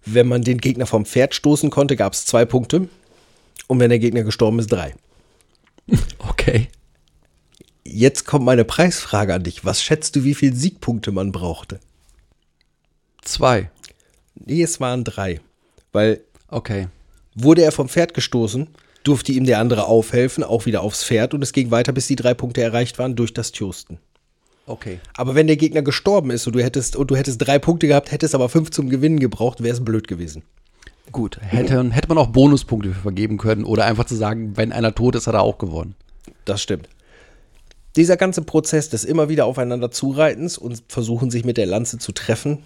Wenn 0.05 0.29
man 0.29 0.43
den 0.43 0.59
Gegner 0.59 0.87
vom 0.87 1.07
Pferd 1.07 1.35
stoßen 1.35 1.71
konnte, 1.71 1.97
gab 1.97 2.13
es 2.13 2.27
zwei 2.27 2.45
Punkte. 2.45 2.89
Und 3.67 3.81
wenn 3.81 3.89
der 3.89 3.99
Gegner 3.99 4.23
gestorben 4.23 4.59
ist, 4.59 4.71
drei. 4.71 4.95
Okay. 6.19 6.69
Jetzt 7.85 8.27
kommt 8.27 8.45
meine 8.45 8.65
Preisfrage 8.65 9.35
an 9.35 9.45
dich. 9.45 9.65
Was 9.65 9.83
schätzt 9.83 10.17
du, 10.17 10.25
wie 10.25 10.35
viel 10.35 10.55
Siegpunkte 10.55 11.13
man 11.13 11.33
brauchte? 11.33 11.81
Zwei. 13.35 13.71
Nee, 14.35 14.63
es 14.63 14.81
waren 14.81 15.05
drei. 15.05 15.41
Weil 15.93 16.21
Okay. 16.55 16.87
Wurde 17.35 17.63
er 17.63 17.73
vom 17.73 17.89
Pferd 17.89 18.15
gestoßen, 18.15 18.69
durfte 19.03 19.33
ihm 19.33 19.45
der 19.45 19.59
andere 19.59 19.87
aufhelfen, 19.87 20.45
auch 20.45 20.67
wieder 20.67 20.83
aufs 20.83 21.03
Pferd 21.03 21.35
und 21.35 21.43
es 21.43 21.53
ging 21.53 21.73
weiter, 21.73 21.93
bis 21.93 22.07
die 22.07 22.15
drei 22.15 22.33
Punkte 22.33 22.63
erreicht 22.63 22.99
waren 23.01 23.17
durch 23.17 23.35
das 23.35 23.51
Tjosten. 23.51 23.99
Okay. 24.67 25.01
Aber 25.17 25.35
wenn 25.35 25.49
der 25.49 25.57
Gegner 25.57 25.83
gestorben 25.83 26.31
ist 26.31 26.47
und 26.47 26.55
du 26.55 26.63
hättest, 26.63 26.95
und 26.95 27.11
du 27.11 27.17
hättest 27.17 27.45
drei 27.45 27.59
Punkte 27.59 27.89
gehabt, 27.89 28.13
hättest 28.13 28.37
aber 28.37 28.49
fünf 28.49 28.71
zum 28.71 28.89
Gewinnen 28.89 29.19
gebraucht, 29.19 29.65
wäre 29.65 29.75
es 29.75 29.85
blöd 29.85 30.07
gewesen. 30.07 30.43
Gut. 31.11 31.39
Hätte, 31.43 31.91
hätte 31.91 32.09
man 32.09 32.19
auch 32.19 32.29
Bonuspunkte 32.29 32.95
vergeben 32.95 33.37
können 33.37 33.65
oder 33.65 33.85
einfach 33.85 34.07
zu 34.07 34.15
sagen, 34.15 34.57
wenn 34.57 34.73
einer 34.73 34.95
tot 34.95 35.17
ist, 35.17 35.27
hat 35.27 35.35
er 35.35 35.43
auch 35.43 35.59
gewonnen. 35.59 35.97
Das 36.45 36.63
stimmt. 36.63 36.89
Dieser 37.97 38.17
ganze 38.17 38.43
Prozess 38.43 38.91
des 38.91 39.05
immer 39.05 39.29
wieder 39.29 39.45
aufeinander 39.47 39.91
Zureitens 39.91 40.57
und 40.57 40.83
versuchen, 40.89 41.31
sich 41.31 41.45
mit 41.45 41.57
der 41.57 41.67
Lanze 41.67 41.99
zu 41.99 42.13
treffen, 42.13 42.63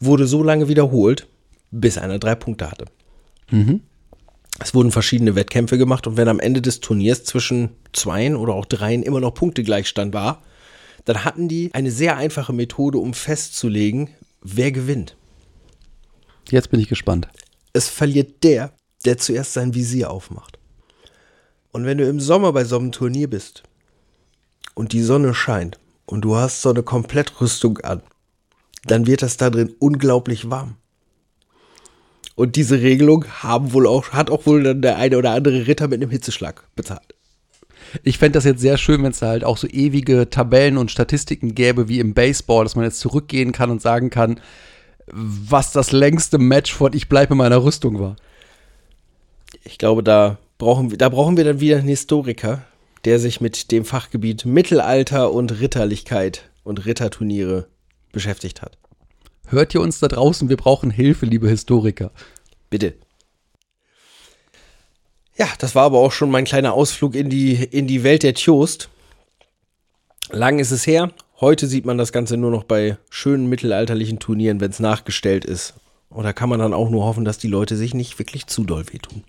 wurde 0.00 0.26
so 0.26 0.42
lange 0.42 0.68
wiederholt, 0.68 1.26
bis 1.70 1.98
einer 1.98 2.18
drei 2.18 2.34
Punkte 2.34 2.70
hatte. 2.70 2.86
Es 4.58 4.74
wurden 4.74 4.90
verschiedene 4.90 5.34
Wettkämpfe 5.34 5.78
gemacht 5.78 6.06
und 6.06 6.16
wenn 6.16 6.28
am 6.28 6.40
Ende 6.40 6.62
des 6.62 6.80
Turniers 6.80 7.24
zwischen 7.24 7.70
zweien 7.92 8.36
oder 8.36 8.54
auch 8.54 8.64
dreien 8.64 9.02
immer 9.02 9.20
noch 9.20 9.34
Punktegleichstand 9.34 10.14
war, 10.14 10.42
dann 11.04 11.24
hatten 11.24 11.48
die 11.48 11.72
eine 11.74 11.90
sehr 11.90 12.16
einfache 12.16 12.52
Methode, 12.52 12.98
um 12.98 13.14
festzulegen, 13.14 14.10
wer 14.42 14.72
gewinnt. 14.72 15.16
Jetzt 16.50 16.70
bin 16.70 16.80
ich 16.80 16.88
gespannt. 16.88 17.28
Es 17.72 17.88
verliert 17.88 18.42
der, 18.42 18.72
der 19.04 19.18
zuerst 19.18 19.52
sein 19.52 19.74
Visier 19.74 20.10
aufmacht. 20.10 20.58
Und 21.72 21.84
wenn 21.84 21.98
du 21.98 22.08
im 22.08 22.20
Sommer 22.20 22.52
bei 22.52 22.64
so 22.64 22.78
einem 22.78 22.92
Turnier 22.92 23.28
bist 23.28 23.62
und 24.74 24.92
die 24.92 25.02
Sonne 25.02 25.34
scheint 25.34 25.78
und 26.06 26.22
du 26.22 26.36
hast 26.36 26.62
so 26.62 26.70
eine 26.70 26.82
Komplettrüstung 26.82 27.78
an, 27.78 28.02
dann 28.90 29.06
wird 29.06 29.22
das 29.22 29.36
da 29.36 29.50
drin 29.50 29.74
unglaublich 29.78 30.50
warm. 30.50 30.76
Und 32.34 32.56
diese 32.56 32.82
Regelung 32.82 33.24
haben 33.42 33.72
wohl 33.72 33.86
auch, 33.86 34.10
hat 34.10 34.30
auch 34.30 34.46
wohl 34.46 34.62
dann 34.62 34.82
der 34.82 34.98
eine 34.98 35.16
oder 35.16 35.32
andere 35.32 35.66
Ritter 35.66 35.88
mit 35.88 36.02
einem 36.02 36.10
Hitzeschlag 36.10 36.64
bezahlt. 36.76 37.14
Ich 38.02 38.18
fände 38.18 38.36
das 38.36 38.44
jetzt 38.44 38.60
sehr 38.60 38.78
schön, 38.78 39.02
wenn 39.02 39.12
es 39.12 39.20
da 39.20 39.28
halt 39.28 39.44
auch 39.44 39.56
so 39.56 39.66
ewige 39.66 40.28
Tabellen 40.28 40.76
und 40.76 40.90
Statistiken 40.90 41.54
gäbe 41.54 41.88
wie 41.88 42.00
im 42.00 42.14
Baseball, 42.14 42.64
dass 42.64 42.76
man 42.76 42.84
jetzt 42.84 43.00
zurückgehen 43.00 43.52
kann 43.52 43.70
und 43.70 43.80
sagen 43.80 44.10
kann, 44.10 44.40
was 45.06 45.72
das 45.72 45.92
längste 45.92 46.38
Match 46.38 46.74
von 46.74 46.92
Ich 46.92 47.08
bleibe 47.08 47.34
in 47.34 47.38
meiner 47.38 47.62
Rüstung 47.62 48.00
war. 48.00 48.16
Ich 49.64 49.78
glaube, 49.78 50.02
da 50.02 50.38
brauchen 50.58 50.90
wir, 50.90 50.98
da 50.98 51.08
brauchen 51.08 51.36
wir 51.36 51.44
dann 51.44 51.60
wieder 51.60 51.78
einen 51.78 51.88
Historiker, 51.88 52.64
der 53.04 53.18
sich 53.18 53.40
mit 53.40 53.70
dem 53.70 53.84
Fachgebiet 53.84 54.44
Mittelalter 54.44 55.32
und 55.32 55.60
Ritterlichkeit 55.60 56.50
und 56.64 56.84
Ritterturniere 56.84 57.68
beschäftigt 58.16 58.62
hat. 58.62 58.78
Hört 59.48 59.74
ihr 59.74 59.82
uns 59.82 60.00
da 60.00 60.08
draußen? 60.08 60.48
Wir 60.48 60.56
brauchen 60.56 60.90
Hilfe, 60.90 61.26
liebe 61.26 61.50
Historiker. 61.50 62.10
Bitte. 62.70 62.94
Ja, 65.36 65.46
das 65.58 65.74
war 65.74 65.84
aber 65.84 65.98
auch 65.98 66.12
schon 66.12 66.30
mein 66.30 66.46
kleiner 66.46 66.72
Ausflug 66.72 67.14
in 67.14 67.28
die, 67.28 67.52
in 67.52 67.86
die 67.86 68.04
Welt 68.04 68.22
der 68.22 68.32
Tjost. 68.32 68.88
Lang 70.30 70.58
ist 70.58 70.70
es 70.70 70.86
her. 70.86 71.12
Heute 71.42 71.66
sieht 71.66 71.84
man 71.84 71.98
das 71.98 72.10
Ganze 72.10 72.38
nur 72.38 72.50
noch 72.50 72.64
bei 72.64 72.96
schönen 73.10 73.50
mittelalterlichen 73.50 74.18
Turnieren, 74.18 74.62
wenn 74.62 74.70
es 74.70 74.80
nachgestellt 74.80 75.44
ist. 75.44 75.74
Und 76.08 76.24
da 76.24 76.32
kann 76.32 76.48
man 76.48 76.60
dann 76.60 76.72
auch 76.72 76.88
nur 76.88 77.04
hoffen, 77.04 77.26
dass 77.26 77.36
die 77.36 77.48
Leute 77.48 77.76
sich 77.76 77.92
nicht 77.92 78.18
wirklich 78.18 78.46
zu 78.46 78.64
doll 78.64 78.86
wehtun. 78.90 79.24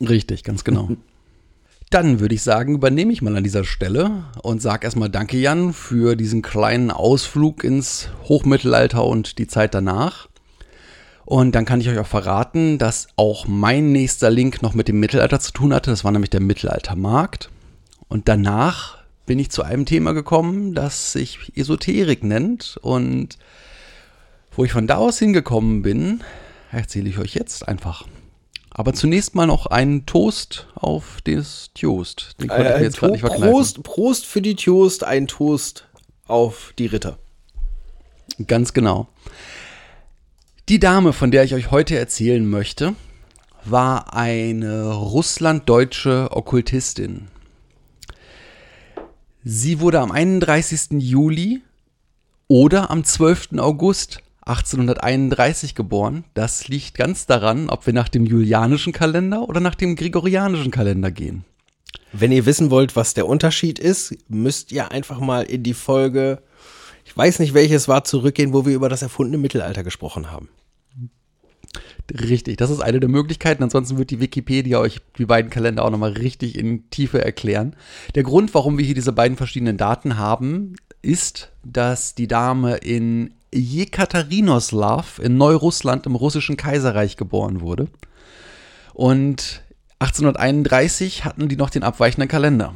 Richtig, 0.00 0.44
ganz 0.44 0.64
genau. 0.64 0.88
Dann 1.90 2.20
würde 2.20 2.34
ich 2.34 2.42
sagen, 2.42 2.74
übernehme 2.74 3.12
ich 3.12 3.22
mal 3.22 3.36
an 3.36 3.44
dieser 3.44 3.64
Stelle 3.64 4.24
und 4.42 4.60
sage 4.60 4.84
erstmal 4.84 5.08
Danke, 5.08 5.38
Jan, 5.38 5.72
für 5.72 6.16
diesen 6.16 6.42
kleinen 6.42 6.90
Ausflug 6.90 7.64
ins 7.64 8.10
Hochmittelalter 8.24 9.04
und 9.04 9.38
die 9.38 9.46
Zeit 9.46 9.74
danach. 9.74 10.28
Und 11.24 11.54
dann 11.54 11.64
kann 11.64 11.80
ich 11.80 11.88
euch 11.88 11.98
auch 11.98 12.06
verraten, 12.06 12.78
dass 12.78 13.08
auch 13.16 13.46
mein 13.46 13.92
nächster 13.92 14.30
Link 14.30 14.60
noch 14.60 14.74
mit 14.74 14.88
dem 14.88 15.00
Mittelalter 15.00 15.40
zu 15.40 15.52
tun 15.52 15.72
hatte. 15.72 15.90
Das 15.90 16.04
war 16.04 16.12
nämlich 16.12 16.30
der 16.30 16.40
Mittelaltermarkt. 16.40 17.50
Und 18.08 18.28
danach 18.28 18.98
bin 19.24 19.38
ich 19.38 19.50
zu 19.50 19.62
einem 19.62 19.86
Thema 19.86 20.12
gekommen, 20.12 20.74
das 20.74 21.12
sich 21.12 21.52
Esoterik 21.54 22.22
nennt. 22.22 22.78
Und 22.82 23.38
wo 24.52 24.64
ich 24.64 24.72
von 24.72 24.86
da 24.86 24.96
aus 24.96 25.18
hingekommen 25.18 25.82
bin, 25.82 26.22
erzähle 26.70 27.08
ich 27.08 27.18
euch 27.18 27.34
jetzt 27.34 27.66
einfach. 27.66 28.06
Aber 28.78 28.92
zunächst 28.92 29.34
mal 29.34 29.48
noch 29.48 29.66
einen 29.66 30.06
Toast 30.06 30.68
auf 30.76 31.18
das 31.24 31.70
Toast. 31.74 32.36
Den 32.40 32.46
konnte 32.46 32.62
ich 32.62 32.68
mir 32.68 32.74
Ein 32.76 32.82
jetzt 32.84 32.98
gerade 32.98 33.12
nicht 33.12 33.22
verkneifen. 33.22 33.50
Prost, 33.50 33.82
Prost 33.82 34.24
für 34.24 34.40
die 34.40 34.54
Tjost, 34.54 35.02
ein 35.02 35.26
Toast 35.26 35.88
auf 36.28 36.72
die 36.78 36.86
Ritter. 36.86 37.18
Ganz 38.46 38.72
genau. 38.74 39.08
Die 40.68 40.78
Dame, 40.78 41.12
von 41.12 41.32
der 41.32 41.42
ich 41.42 41.54
euch 41.54 41.72
heute 41.72 41.98
erzählen 41.98 42.48
möchte, 42.48 42.94
war 43.64 44.14
eine 44.14 44.92
russlanddeutsche 44.92 46.28
Okkultistin. 46.30 47.26
Sie 49.42 49.80
wurde 49.80 49.98
am 49.98 50.12
31. 50.12 51.02
Juli 51.02 51.62
oder 52.46 52.92
am 52.92 53.02
12. 53.02 53.58
August 53.58 54.20
1831 54.48 55.74
geboren. 55.74 56.24
Das 56.34 56.68
liegt 56.68 56.94
ganz 56.94 57.26
daran, 57.26 57.68
ob 57.68 57.86
wir 57.86 57.92
nach 57.92 58.08
dem 58.08 58.24
julianischen 58.24 58.92
Kalender 58.92 59.48
oder 59.48 59.60
nach 59.60 59.74
dem 59.74 59.94
gregorianischen 59.94 60.70
Kalender 60.70 61.10
gehen. 61.10 61.44
Wenn 62.12 62.32
ihr 62.32 62.46
wissen 62.46 62.70
wollt, 62.70 62.96
was 62.96 63.14
der 63.14 63.26
Unterschied 63.26 63.78
ist, 63.78 64.16
müsst 64.28 64.72
ihr 64.72 64.90
einfach 64.90 65.20
mal 65.20 65.42
in 65.42 65.62
die 65.62 65.74
Folge, 65.74 66.42
ich 67.04 67.16
weiß 67.16 67.38
nicht 67.38 67.52
welches 67.52 67.88
war, 67.88 68.04
zurückgehen, 68.04 68.52
wo 68.54 68.64
wir 68.64 68.74
über 68.74 68.88
das 68.88 69.02
erfundene 69.02 69.38
Mittelalter 69.38 69.84
gesprochen 69.84 70.30
haben. 70.30 70.48
Richtig, 72.10 72.56
das 72.56 72.70
ist 72.70 72.80
eine 72.80 73.00
der 73.00 73.10
Möglichkeiten. 73.10 73.62
Ansonsten 73.62 73.98
wird 73.98 74.10
die 74.10 74.20
Wikipedia 74.20 74.78
euch 74.78 75.00
die 75.18 75.26
beiden 75.26 75.50
Kalender 75.50 75.84
auch 75.84 75.90
nochmal 75.90 76.12
richtig 76.12 76.56
in 76.58 76.88
Tiefe 76.88 77.22
erklären. 77.22 77.76
Der 78.14 78.22
Grund, 78.22 78.54
warum 78.54 78.78
wir 78.78 78.84
hier 78.86 78.94
diese 78.94 79.12
beiden 79.12 79.36
verschiedenen 79.36 79.76
Daten 79.76 80.16
haben, 80.16 80.76
ist, 81.02 81.52
dass 81.64 82.14
die 82.14 82.26
Dame 82.26 82.76
in 82.76 83.34
Jekaterinoslav 83.52 85.18
in 85.18 85.36
Neurussland 85.36 86.06
im 86.06 86.14
russischen 86.14 86.56
Kaiserreich 86.56 87.16
geboren 87.16 87.60
wurde. 87.60 87.88
Und 88.94 89.62
1831 90.00 91.24
hatten 91.24 91.48
die 91.48 91.56
noch 91.56 91.70
den 91.70 91.82
abweichenden 91.82 92.28
Kalender. 92.28 92.74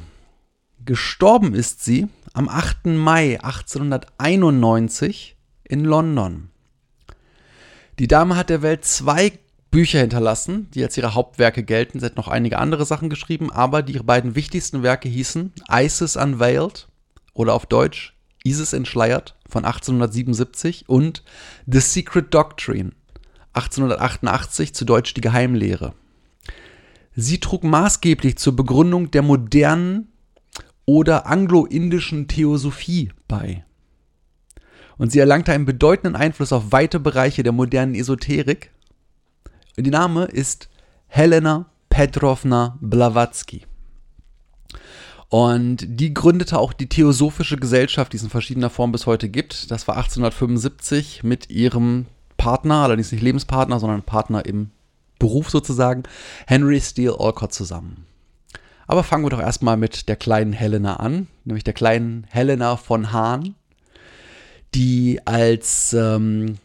Gestorben 0.85 1.55
ist 1.55 1.85
sie 1.85 2.09
am 2.33 2.49
8. 2.49 2.87
Mai 2.87 3.39
1891 3.41 5.37
in 5.65 5.85
London. 5.85 6.51
Die 7.99 8.09
Dame 8.09 8.37
hat 8.37 8.51
der 8.51 8.63
Welt 8.63 8.85
zwei 8.85 9.39
Bücher 9.71 10.01
hinterlassen, 10.01 10.69
die 10.75 10.83
als 10.83 10.97
ihre 10.97 11.15
Hauptwerke 11.15 11.63
gelten. 11.63 12.01
Sie 12.01 12.07
hat 12.07 12.17
noch 12.17 12.29
einige 12.29 12.59
andere 12.59 12.85
Sachen 12.85 13.09
geschrieben, 13.11 13.53
aber 13.53 13.83
die 13.83 13.99
beiden 13.99 14.35
wichtigsten 14.35 14.83
Werke 14.83 15.09
hießen 15.09 15.53
Isis 15.71 16.17
Unveiled 16.17 16.89
oder 17.33 17.55
auf 17.55 17.67
Deutsch 17.67 18.12
Isis 18.45 18.73
entschleiert 18.73 19.37
von 19.49 19.65
1877 19.65 20.89
und 20.89 21.23
The 21.67 21.81
Secret 21.81 22.33
Doctrine 22.35 22.93
1888 23.55 24.75
zu 24.75 24.85
Deutsch 24.85 25.15
die 25.15 25.21
Geheimlehre. 25.21 25.95
Sie 27.15 27.39
trug 27.39 27.63
maßgeblich 27.63 28.37
zur 28.37 28.57
Begründung 28.57 29.11
der 29.11 29.23
modernen 29.23 30.09
oder 30.87 31.27
anglo-indischen 31.27 32.27
Theosophie 32.29 33.11
bei. 33.29 33.65
Und 34.97 35.13
sie 35.13 35.19
erlangte 35.19 35.53
einen 35.53 35.67
bedeutenden 35.67 36.17
Einfluss 36.17 36.53
auf 36.53 36.73
weite 36.73 37.01
Bereiche 37.01 37.43
der 37.43 37.53
modernen 37.53 37.95
Esoterik. 37.95 38.71
Und 39.77 39.87
ihr 39.87 39.93
Name 39.93 40.25
ist 40.25 40.69
Helena 41.07 41.71
Petrovna 41.91 42.79
Blavatsky. 42.81 43.67
Und 45.33 45.87
die 45.89 46.13
gründete 46.13 46.59
auch 46.59 46.75
die 46.75 46.91
Theosophische 46.91 47.57
Gesellschaft, 47.57 48.13
die 48.13 48.19
es 48.19 48.23
in 48.23 48.29
verschiedener 48.29 48.69
Form 48.69 48.93
bis 48.93 49.07
heute 49.07 49.31
gibt. 49.31 49.71
Das 49.71 49.89
war 49.89 49.97
1875 49.97 51.23
mit 51.23 51.49
ihrem 51.49 52.05
Partner, 52.37 52.83
allerdings 52.83 53.13
nicht 53.13 53.23
Lebenspartner, 53.23 53.81
sondern 53.81 54.03
Partner 54.03 54.45
im 54.45 54.73
Beruf 55.19 55.49
sozusagen, 55.49 56.03
Henry 56.47 56.83
Steele 56.83 57.19
Olcott 57.19 57.55
zusammen. 57.55 58.05
Aber 58.87 59.05
fangen 59.05 59.25
wir 59.25 59.31
doch 59.31 59.41
erstmal 59.41 59.79
mit 59.79 60.07
der 60.11 60.17
kleinen 60.17 60.53
Helena 60.53 60.97
an, 60.97 61.29
nämlich 61.47 61.65
der 61.65 61.73
kleinen 61.73 62.27
Helena 62.29 62.77
von 62.77 63.11
Hahn, 63.11 63.55
die 64.75 65.19
als 65.25 65.95
ähm, 65.95 66.59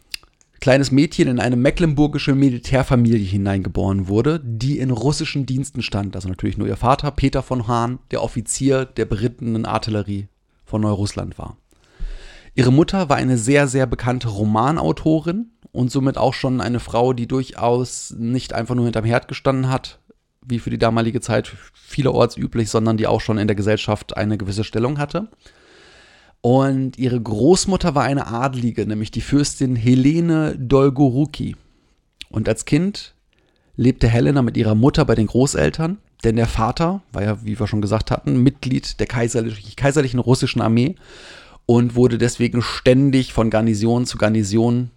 kleines 0.60 0.90
Mädchen 0.90 1.28
in 1.28 1.40
eine 1.40 1.56
mecklenburgische 1.56 2.34
Militärfamilie 2.34 3.26
hineingeboren 3.26 4.08
wurde, 4.08 4.40
die 4.42 4.78
in 4.78 4.90
russischen 4.90 5.46
Diensten 5.46 5.82
stand. 5.82 6.16
Also 6.16 6.28
natürlich 6.28 6.58
nur 6.58 6.68
ihr 6.68 6.76
Vater, 6.76 7.10
Peter 7.10 7.42
von 7.42 7.68
Hahn, 7.68 7.98
der 8.10 8.22
Offizier 8.22 8.84
der 8.84 9.04
berittenen 9.04 9.66
Artillerie 9.66 10.28
von 10.64 10.82
Neurussland 10.82 11.38
war. 11.38 11.56
Ihre 12.54 12.72
Mutter 12.72 13.08
war 13.08 13.16
eine 13.16 13.38
sehr, 13.38 13.68
sehr 13.68 13.86
bekannte 13.86 14.28
Romanautorin 14.28 15.52
und 15.70 15.92
somit 15.92 16.18
auch 16.18 16.34
schon 16.34 16.60
eine 16.60 16.80
Frau, 16.80 17.12
die 17.12 17.28
durchaus 17.28 18.14
nicht 18.18 18.52
einfach 18.52 18.74
nur 18.74 18.84
hinterm 18.84 19.04
Herd 19.04 19.28
gestanden 19.28 19.68
hat, 19.68 20.00
wie 20.44 20.58
für 20.58 20.70
die 20.70 20.78
damalige 20.78 21.20
Zeit 21.20 21.52
vielerorts 21.72 22.36
üblich, 22.36 22.68
sondern 22.68 22.96
die 22.96 23.06
auch 23.06 23.20
schon 23.20 23.38
in 23.38 23.46
der 23.46 23.54
Gesellschaft 23.54 24.16
eine 24.16 24.38
gewisse 24.38 24.64
Stellung 24.64 24.98
hatte. 24.98 25.28
Und 26.40 26.98
ihre 26.98 27.20
Großmutter 27.20 27.94
war 27.94 28.04
eine 28.04 28.28
Adlige, 28.28 28.86
nämlich 28.86 29.10
die 29.10 29.20
Fürstin 29.20 29.76
Helene 29.76 30.56
Dolgoruki. 30.58 31.56
Und 32.30 32.48
als 32.48 32.64
Kind 32.64 33.14
lebte 33.76 34.08
Helena 34.08 34.42
mit 34.42 34.56
ihrer 34.56 34.74
Mutter 34.74 35.04
bei 35.04 35.14
den 35.14 35.26
Großeltern, 35.26 35.98
denn 36.24 36.36
der 36.36 36.46
Vater 36.46 37.02
war 37.12 37.22
ja, 37.22 37.44
wie 37.44 37.58
wir 37.58 37.66
schon 37.66 37.80
gesagt 37.80 38.10
hatten, 38.10 38.42
Mitglied 38.42 38.98
der 39.00 39.06
kaiserlich, 39.06 39.76
kaiserlichen 39.76 40.20
russischen 40.20 40.60
Armee 40.60 40.96
und 41.66 41.94
wurde 41.94 42.18
deswegen 42.18 42.60
ständig 42.62 43.32
von 43.32 43.50
Garnison 43.50 44.06
zu 44.06 44.18
Garnison 44.18 44.90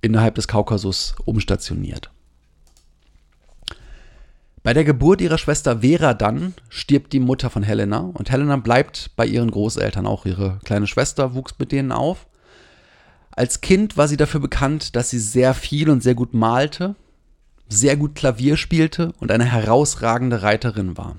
innerhalb 0.00 0.34
des 0.34 0.48
Kaukasus 0.48 1.14
umstationiert. 1.24 2.10
Bei 4.62 4.74
der 4.74 4.84
Geburt 4.84 5.20
ihrer 5.20 5.38
Schwester 5.38 5.80
Vera 5.80 6.14
dann 6.14 6.54
stirbt 6.68 7.12
die 7.12 7.18
Mutter 7.18 7.50
von 7.50 7.64
Helena 7.64 8.10
und 8.14 8.30
Helena 8.30 8.56
bleibt 8.56 9.10
bei 9.16 9.26
ihren 9.26 9.50
Großeltern. 9.50 10.06
Auch 10.06 10.24
ihre 10.24 10.60
kleine 10.64 10.86
Schwester 10.86 11.34
wuchs 11.34 11.54
mit 11.58 11.72
denen 11.72 11.90
auf. 11.90 12.28
Als 13.32 13.60
Kind 13.60 13.96
war 13.96 14.06
sie 14.06 14.16
dafür 14.16 14.38
bekannt, 14.38 14.94
dass 14.94 15.10
sie 15.10 15.18
sehr 15.18 15.54
viel 15.54 15.90
und 15.90 16.02
sehr 16.02 16.14
gut 16.14 16.32
malte, 16.32 16.94
sehr 17.68 17.96
gut 17.96 18.14
Klavier 18.14 18.56
spielte 18.56 19.12
und 19.18 19.32
eine 19.32 19.46
herausragende 19.46 20.42
Reiterin 20.42 20.96
war. 20.96 21.16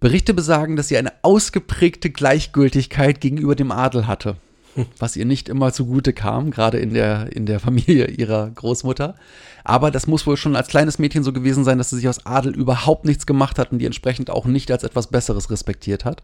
Berichte 0.00 0.32
besagen, 0.32 0.76
dass 0.76 0.88
sie 0.88 0.96
eine 0.96 1.12
ausgeprägte 1.22 2.08
Gleichgültigkeit 2.08 3.20
gegenüber 3.20 3.54
dem 3.54 3.72
Adel 3.72 4.06
hatte 4.06 4.36
was 4.98 5.16
ihr 5.16 5.24
nicht 5.24 5.48
immer 5.48 5.72
zugute 5.72 6.12
kam, 6.12 6.50
gerade 6.50 6.78
in 6.78 6.94
der, 6.94 7.34
in 7.34 7.46
der 7.46 7.60
Familie 7.60 8.06
ihrer 8.06 8.50
Großmutter. 8.50 9.14
Aber 9.64 9.90
das 9.90 10.06
muss 10.06 10.26
wohl 10.26 10.36
schon 10.36 10.56
als 10.56 10.68
kleines 10.68 10.98
Mädchen 10.98 11.24
so 11.24 11.32
gewesen 11.32 11.64
sein, 11.64 11.78
dass 11.78 11.90
sie 11.90 11.96
sich 11.96 12.08
aus 12.08 12.26
Adel 12.26 12.54
überhaupt 12.54 13.04
nichts 13.04 13.26
gemacht 13.26 13.58
hat 13.58 13.72
und 13.72 13.78
die 13.78 13.86
entsprechend 13.86 14.30
auch 14.30 14.46
nicht 14.46 14.70
als 14.70 14.84
etwas 14.84 15.08
Besseres 15.08 15.50
respektiert 15.50 16.04
hat. 16.04 16.22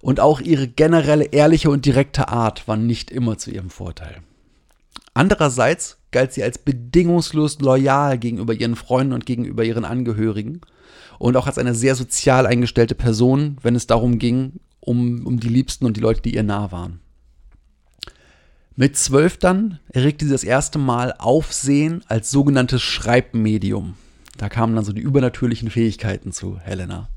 Und 0.00 0.20
auch 0.20 0.40
ihre 0.40 0.68
generelle 0.68 1.24
ehrliche 1.24 1.70
und 1.70 1.84
direkte 1.84 2.28
Art 2.28 2.68
war 2.68 2.76
nicht 2.76 3.10
immer 3.10 3.36
zu 3.38 3.50
ihrem 3.50 3.70
Vorteil. 3.70 4.18
Andererseits 5.14 5.98
galt 6.12 6.32
sie 6.32 6.44
als 6.44 6.58
bedingungslos 6.58 7.58
loyal 7.60 8.18
gegenüber 8.18 8.54
ihren 8.54 8.76
Freunden 8.76 9.12
und 9.12 9.26
gegenüber 9.26 9.64
ihren 9.64 9.84
Angehörigen 9.84 10.60
und 11.18 11.36
auch 11.36 11.46
als 11.46 11.58
eine 11.58 11.74
sehr 11.74 11.96
sozial 11.96 12.46
eingestellte 12.46 12.94
Person, 12.94 13.56
wenn 13.62 13.74
es 13.74 13.86
darum 13.86 14.18
ging, 14.18 14.60
um, 14.80 15.26
um 15.26 15.40
die 15.40 15.48
Liebsten 15.48 15.86
und 15.86 15.96
die 15.96 16.00
Leute, 16.00 16.22
die 16.22 16.34
ihr 16.34 16.44
nah 16.44 16.70
waren. 16.70 17.00
Mit 18.80 18.96
zwölf 18.96 19.38
dann 19.38 19.80
erregte 19.88 20.24
sie 20.24 20.30
das 20.30 20.44
erste 20.44 20.78
Mal 20.78 21.12
Aufsehen 21.18 22.04
als 22.06 22.30
sogenanntes 22.30 22.80
Schreibmedium. 22.80 23.96
Da 24.36 24.48
kamen 24.48 24.76
dann 24.76 24.84
so 24.84 24.92
die 24.92 25.00
übernatürlichen 25.00 25.68
Fähigkeiten 25.68 26.30
zu 26.30 26.60
Helena. 26.60 27.08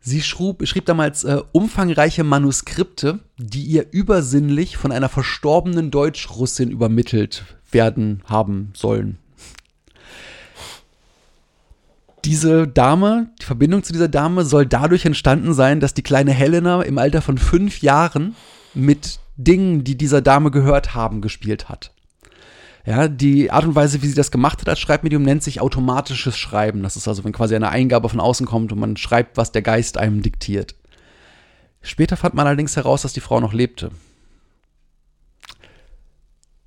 Sie 0.00 0.20
schrieb, 0.20 0.68
schrieb 0.68 0.84
damals 0.84 1.24
äh, 1.24 1.40
umfangreiche 1.52 2.22
Manuskripte, 2.22 3.20
die 3.38 3.62
ihr 3.62 3.86
übersinnlich 3.92 4.76
von 4.76 4.92
einer 4.92 5.08
verstorbenen 5.08 5.90
Deutsch-Russin 5.90 6.70
übermittelt 6.70 7.44
werden 7.70 8.22
haben 8.26 8.72
sollen. 8.74 9.16
Diese 12.26 12.68
Dame, 12.68 13.30
die 13.40 13.46
Verbindung 13.46 13.84
zu 13.84 13.94
dieser 13.94 14.08
Dame 14.08 14.44
soll 14.44 14.66
dadurch 14.66 15.06
entstanden 15.06 15.54
sein, 15.54 15.80
dass 15.80 15.94
die 15.94 16.02
kleine 16.02 16.32
Helena 16.32 16.82
im 16.82 16.98
Alter 16.98 17.22
von 17.22 17.38
fünf 17.38 17.80
Jahren 17.80 18.36
mit 18.74 19.18
Dingen, 19.38 19.84
die 19.84 19.96
dieser 19.96 20.20
Dame 20.20 20.50
gehört 20.50 20.94
haben, 20.94 21.22
gespielt 21.22 21.68
hat. 21.68 21.92
Ja, 22.84 23.06
die 23.06 23.50
Art 23.50 23.64
und 23.64 23.74
Weise, 23.74 24.02
wie 24.02 24.06
sie 24.06 24.14
das 24.14 24.30
gemacht 24.30 24.60
hat 24.60 24.68
als 24.68 24.80
Schreibmedium, 24.80 25.22
nennt 25.22 25.42
sich 25.42 25.60
automatisches 25.60 26.36
Schreiben. 26.36 26.82
Das 26.82 26.96
ist 26.96 27.06
also, 27.06 27.22
wenn 27.22 27.32
quasi 27.32 27.54
eine 27.54 27.68
Eingabe 27.68 28.08
von 28.08 28.20
außen 28.20 28.46
kommt 28.46 28.72
und 28.72 28.80
man 28.80 28.96
schreibt, 28.96 29.36
was 29.36 29.52
der 29.52 29.62
Geist 29.62 29.96
einem 29.96 30.22
diktiert. 30.22 30.74
Später 31.82 32.16
fand 32.16 32.34
man 32.34 32.46
allerdings 32.46 32.76
heraus, 32.76 33.02
dass 33.02 33.12
die 33.12 33.20
Frau 33.20 33.40
noch 33.40 33.52
lebte. 33.52 33.90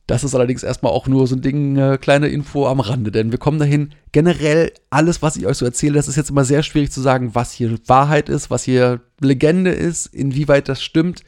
Das 0.08 0.24
ist 0.24 0.36
allerdings 0.36 0.64
erstmal 0.64 0.92
auch 0.92 1.08
nur 1.08 1.28
so 1.28 1.36
ein 1.36 1.42
Ding, 1.42 1.78
äh, 1.78 1.98
kleine 1.98 2.28
Info 2.28 2.68
am 2.68 2.80
Rande, 2.80 3.12
denn 3.12 3.32
wir 3.32 3.40
kommen 3.40 3.60
dahin. 3.60 3.94
Generell, 4.12 4.72
alles, 4.90 5.22
was 5.22 5.38
ich 5.38 5.46
euch 5.46 5.58
so 5.58 5.66
erzähle, 5.66 5.96
das 5.96 6.08
ist 6.08 6.18
jetzt 6.18 6.30
immer 6.30 6.46
sehr 6.46 6.64
schwierig 6.64 6.92
zu 6.92 7.02
sagen, 7.02 7.34
was 7.34 7.52
hier 7.52 7.78
Wahrheit 7.88 8.30
ist, 8.30 8.50
was 8.50 8.64
hier 8.64 9.02
Legende 9.20 9.72
ist, 9.72 10.08
inwieweit 10.08 10.70
das 10.70 10.82
stimmt 10.84 11.24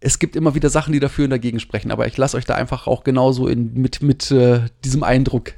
es 0.00 0.18
gibt 0.18 0.36
immer 0.36 0.54
wieder 0.54 0.70
Sachen, 0.70 0.92
die 0.92 1.00
dafür 1.00 1.24
und 1.24 1.30
dagegen 1.30 1.60
sprechen, 1.60 1.90
aber 1.90 2.06
ich 2.06 2.16
lasse 2.16 2.36
euch 2.36 2.44
da 2.44 2.54
einfach 2.54 2.86
auch 2.86 3.02
genauso 3.04 3.48
in, 3.48 3.74
mit, 3.74 4.02
mit 4.02 4.30
äh, 4.30 4.60
diesem 4.84 5.02
Eindruck 5.02 5.52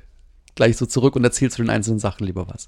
gleich 0.55 0.77
so 0.77 0.87
zurück 0.87 1.17
und 1.17 1.25
erzähle 1.25 1.51
zu 1.51 1.63
den 1.63 1.71
einzelnen 1.71 1.99
Sachen 1.99 2.27
lieber 2.27 2.49
was. 2.49 2.67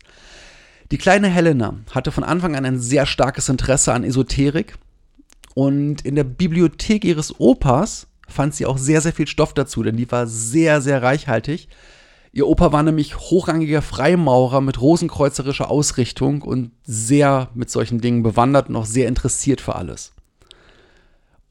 Die 0.91 0.99
kleine 0.99 1.29
Helena 1.29 1.77
hatte 1.91 2.13
von 2.13 2.25
Anfang 2.25 2.55
an 2.57 2.67
ein 2.67 2.79
sehr 2.79 3.07
starkes 3.07 3.49
Interesse 3.49 3.93
an 3.93 4.05
Esoterik 4.05 4.77
und 5.55 6.03
in 6.03 6.15
der 6.15 6.25
Bibliothek 6.25 7.05
ihres 7.05 7.39
Opas 7.41 8.09
fand 8.29 8.55
sie 8.55 8.67
auch 8.67 8.79
sehr, 8.79 9.01
sehr 9.01 9.13
viel 9.13 9.27
Stoff 9.27 9.55
dazu, 9.55 9.83
denn 9.83 9.97
die 9.97 10.11
war 10.11 10.27
sehr, 10.27 10.81
sehr 10.81 11.03
reichhaltig. 11.03 11.69
Ihr 12.33 12.47
Opa 12.47 12.73
war 12.73 12.83
nämlich 12.83 13.19
hochrangiger 13.19 13.83
Freimaurer 13.83 14.63
mit 14.63 14.81
rosenkreuzerischer 14.81 15.71
Ausrichtung 15.71 16.41
und 16.41 16.71
sehr 16.83 17.51
mit 17.55 17.71
solchen 17.71 18.01
Dingen 18.01 18.23
bewandert 18.23 18.71
und 18.71 18.77
auch 18.77 18.87
sehr 18.87 19.09
interessiert 19.09 19.61
für 19.61 19.75
alles. 19.75 20.13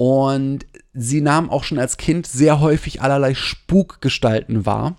Und 0.03 0.65
sie 0.95 1.21
nahm 1.21 1.51
auch 1.51 1.63
schon 1.63 1.77
als 1.77 1.95
Kind 1.95 2.25
sehr 2.25 2.59
häufig 2.59 3.03
allerlei 3.03 3.35
Spukgestalten 3.35 4.65
wahr. 4.65 4.97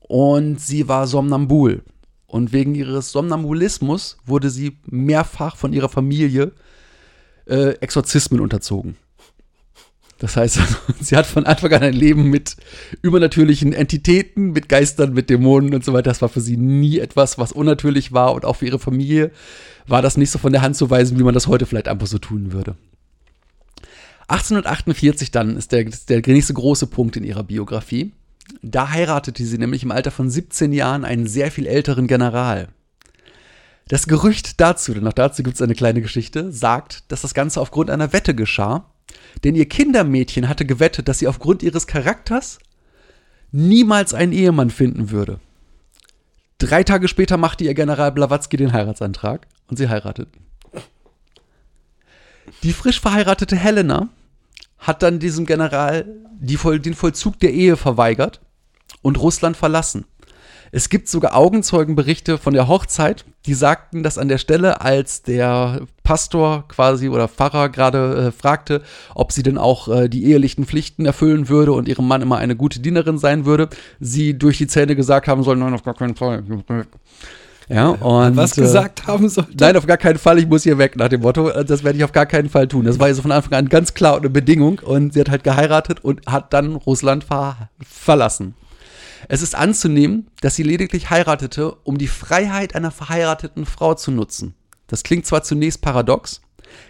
Und 0.00 0.60
sie 0.60 0.86
war 0.86 1.06
somnambul. 1.06 1.82
Und 2.26 2.52
wegen 2.52 2.74
ihres 2.74 3.10
Somnambulismus 3.10 4.18
wurde 4.26 4.50
sie 4.50 4.76
mehrfach 4.84 5.56
von 5.56 5.72
ihrer 5.72 5.88
Familie 5.88 6.52
äh, 7.46 7.70
Exorzismen 7.80 8.42
unterzogen. 8.42 8.96
Das 10.18 10.36
heißt, 10.36 10.60
sie 11.00 11.16
hat 11.16 11.24
von 11.24 11.46
Anfang 11.46 11.72
an 11.72 11.84
ein 11.84 11.94
Leben 11.94 12.24
mit 12.24 12.58
übernatürlichen 13.00 13.72
Entitäten, 13.72 14.50
mit 14.50 14.68
Geistern, 14.68 15.14
mit 15.14 15.30
Dämonen 15.30 15.72
und 15.72 15.86
so 15.86 15.94
weiter. 15.94 16.10
Das 16.10 16.20
war 16.20 16.28
für 16.28 16.42
sie 16.42 16.58
nie 16.58 16.98
etwas, 16.98 17.38
was 17.38 17.50
unnatürlich 17.50 18.12
war. 18.12 18.34
Und 18.34 18.44
auch 18.44 18.56
für 18.56 18.66
ihre 18.66 18.78
Familie 18.78 19.30
war 19.86 20.02
das 20.02 20.18
nicht 20.18 20.30
so 20.30 20.38
von 20.38 20.52
der 20.52 20.60
Hand 20.60 20.76
zu 20.76 20.90
weisen, 20.90 21.18
wie 21.18 21.24
man 21.24 21.32
das 21.32 21.46
heute 21.46 21.64
vielleicht 21.64 21.88
einfach 21.88 22.06
so 22.06 22.18
tun 22.18 22.52
würde. 22.52 22.76
1848 24.28 25.30
dann 25.30 25.56
ist 25.56 25.72
der, 25.72 25.84
der 25.84 26.22
nächste 26.26 26.54
große 26.54 26.86
Punkt 26.86 27.16
in 27.16 27.24
ihrer 27.24 27.44
Biografie. 27.44 28.12
Da 28.62 28.90
heiratete 28.90 29.44
sie 29.44 29.58
nämlich 29.58 29.82
im 29.82 29.90
Alter 29.90 30.10
von 30.10 30.30
17 30.30 30.72
Jahren 30.72 31.04
einen 31.04 31.26
sehr 31.26 31.50
viel 31.50 31.66
älteren 31.66 32.06
General. 32.06 32.68
Das 33.88 34.06
Gerücht 34.06 34.60
dazu, 34.60 34.92
denn 34.92 35.06
auch 35.06 35.14
dazu 35.14 35.42
gibt 35.42 35.56
es 35.56 35.62
eine 35.62 35.74
kleine 35.74 36.02
Geschichte, 36.02 36.52
sagt, 36.52 37.10
dass 37.10 37.22
das 37.22 37.32
Ganze 37.32 37.60
aufgrund 37.60 37.88
einer 37.88 38.12
Wette 38.12 38.34
geschah, 38.34 38.84
denn 39.44 39.54
ihr 39.54 39.66
Kindermädchen 39.66 40.48
hatte 40.48 40.66
gewettet, 40.66 41.08
dass 41.08 41.18
sie 41.18 41.28
aufgrund 41.28 41.62
ihres 41.62 41.86
Charakters 41.86 42.58
niemals 43.50 44.12
einen 44.12 44.32
Ehemann 44.32 44.68
finden 44.68 45.10
würde. 45.10 45.40
Drei 46.58 46.84
Tage 46.84 47.08
später 47.08 47.38
machte 47.38 47.64
ihr 47.64 47.72
General 47.72 48.12
Blavatsky 48.12 48.58
den 48.58 48.74
Heiratsantrag 48.74 49.46
und 49.68 49.78
sie 49.78 49.88
heirateten. 49.88 50.42
Die 52.62 52.72
frisch 52.72 53.00
verheiratete 53.00 53.56
Helena 53.56 54.08
hat 54.78 55.02
dann 55.02 55.18
diesem 55.18 55.46
General 55.46 56.06
die 56.40 56.56
den 56.56 56.94
Vollzug 56.94 57.38
der 57.40 57.52
Ehe 57.52 57.76
verweigert 57.76 58.40
und 59.02 59.20
Russland 59.20 59.56
verlassen. 59.56 60.04
Es 60.70 60.90
gibt 60.90 61.08
sogar 61.08 61.34
Augenzeugenberichte 61.34 62.36
von 62.36 62.52
der 62.52 62.68
Hochzeit, 62.68 63.24
die 63.46 63.54
sagten, 63.54 64.02
dass 64.02 64.18
an 64.18 64.28
der 64.28 64.36
Stelle, 64.36 64.82
als 64.82 65.22
der 65.22 65.86
Pastor 66.02 66.68
quasi 66.68 67.08
oder 67.08 67.26
Pfarrer 67.26 67.70
gerade 67.70 68.26
äh, 68.26 68.32
fragte, 68.32 68.82
ob 69.14 69.32
sie 69.32 69.42
denn 69.42 69.56
auch 69.56 69.88
äh, 69.88 70.08
die 70.08 70.26
ehelichen 70.26 70.66
Pflichten 70.66 71.06
erfüllen 71.06 71.48
würde 71.48 71.72
und 71.72 71.88
ihrem 71.88 72.06
Mann 72.06 72.20
immer 72.20 72.36
eine 72.36 72.54
gute 72.54 72.80
Dienerin 72.80 73.16
sein 73.16 73.46
würde, 73.46 73.70
sie 73.98 74.38
durch 74.38 74.58
die 74.58 74.66
Zähne 74.66 74.94
gesagt 74.94 75.26
haben 75.26 75.42
sollen, 75.42 75.60
nein, 75.60 75.72
auf 75.72 75.84
gar 75.84 75.94
keinen 75.94 76.16
Fall. 76.16 76.44
Ja, 77.68 77.88
und, 77.90 78.36
Was 78.36 78.56
äh, 78.56 78.62
gesagt 78.62 79.06
haben 79.06 79.28
sollte. 79.28 79.52
Nein, 79.58 79.76
auf 79.76 79.86
gar 79.86 79.98
keinen 79.98 80.18
Fall, 80.18 80.38
ich 80.38 80.46
muss 80.46 80.62
hier 80.62 80.78
weg, 80.78 80.96
nach 80.96 81.08
dem 81.08 81.20
Motto, 81.20 81.48
äh, 81.50 81.64
das 81.64 81.84
werde 81.84 81.98
ich 81.98 82.04
auf 82.04 82.12
gar 82.12 82.26
keinen 82.26 82.48
Fall 82.48 82.66
tun. 82.66 82.84
Das 82.84 82.98
war 82.98 83.06
also 83.06 83.22
von 83.22 83.32
Anfang 83.32 83.54
an 83.54 83.68
ganz 83.68 83.94
klar 83.94 84.16
eine 84.16 84.30
Bedingung 84.30 84.78
und 84.78 85.12
sie 85.12 85.20
hat 85.20 85.28
halt 85.28 85.44
geheiratet 85.44 86.02
und 86.02 86.26
hat 86.26 86.52
dann 86.52 86.76
Russland 86.76 87.24
ver 87.24 87.68
verlassen. 87.82 88.54
Es 89.28 89.42
ist 89.42 89.54
anzunehmen, 89.54 90.28
dass 90.40 90.54
sie 90.54 90.62
lediglich 90.62 91.10
heiratete, 91.10 91.74
um 91.84 91.98
die 91.98 92.08
Freiheit 92.08 92.74
einer 92.74 92.90
verheirateten 92.90 93.66
Frau 93.66 93.94
zu 93.94 94.10
nutzen. 94.12 94.54
Das 94.86 95.02
klingt 95.02 95.26
zwar 95.26 95.42
zunächst 95.42 95.82
paradox, 95.82 96.40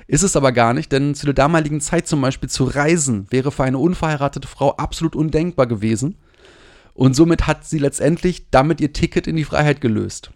ist 0.06 0.22
es 0.22 0.36
aber 0.36 0.52
gar 0.52 0.74
nicht, 0.74 0.92
denn 0.92 1.14
zu 1.14 1.26
der 1.26 1.34
damaligen 1.34 1.80
Zeit 1.80 2.06
zum 2.06 2.20
Beispiel 2.20 2.48
zu 2.48 2.64
reisen 2.64 3.26
wäre 3.30 3.50
für 3.50 3.64
eine 3.64 3.78
unverheiratete 3.78 4.46
Frau 4.46 4.76
absolut 4.76 5.16
undenkbar 5.16 5.66
gewesen. 5.66 6.16
Und 6.94 7.14
somit 7.14 7.46
hat 7.46 7.64
sie 7.64 7.78
letztendlich 7.78 8.50
damit 8.50 8.80
ihr 8.80 8.92
Ticket 8.92 9.26
in 9.26 9.36
die 9.36 9.44
Freiheit 9.44 9.80
gelöst. 9.80 10.32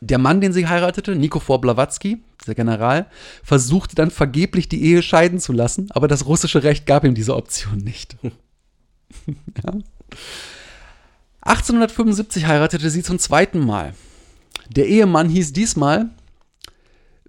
Der 0.00 0.18
Mann, 0.18 0.40
den 0.40 0.52
sie 0.52 0.68
heiratete, 0.68 1.16
Nikofor 1.16 1.60
Blavatsky, 1.60 2.22
der 2.46 2.54
General, 2.54 3.06
versuchte 3.42 3.96
dann 3.96 4.10
vergeblich 4.10 4.68
die 4.68 4.82
Ehe 4.82 5.02
scheiden 5.02 5.40
zu 5.40 5.52
lassen, 5.52 5.88
aber 5.90 6.08
das 6.08 6.26
russische 6.26 6.62
Recht 6.62 6.86
gab 6.86 7.04
ihm 7.04 7.14
diese 7.14 7.36
Option 7.36 7.78
nicht. 7.78 8.16
ja. 9.26 9.72
1875 11.42 12.46
heiratete 12.46 12.90
sie 12.90 13.02
zum 13.02 13.18
zweiten 13.18 13.60
Mal. 13.60 13.94
Der 14.68 14.86
Ehemann 14.86 15.28
hieß 15.28 15.52
diesmal 15.52 16.10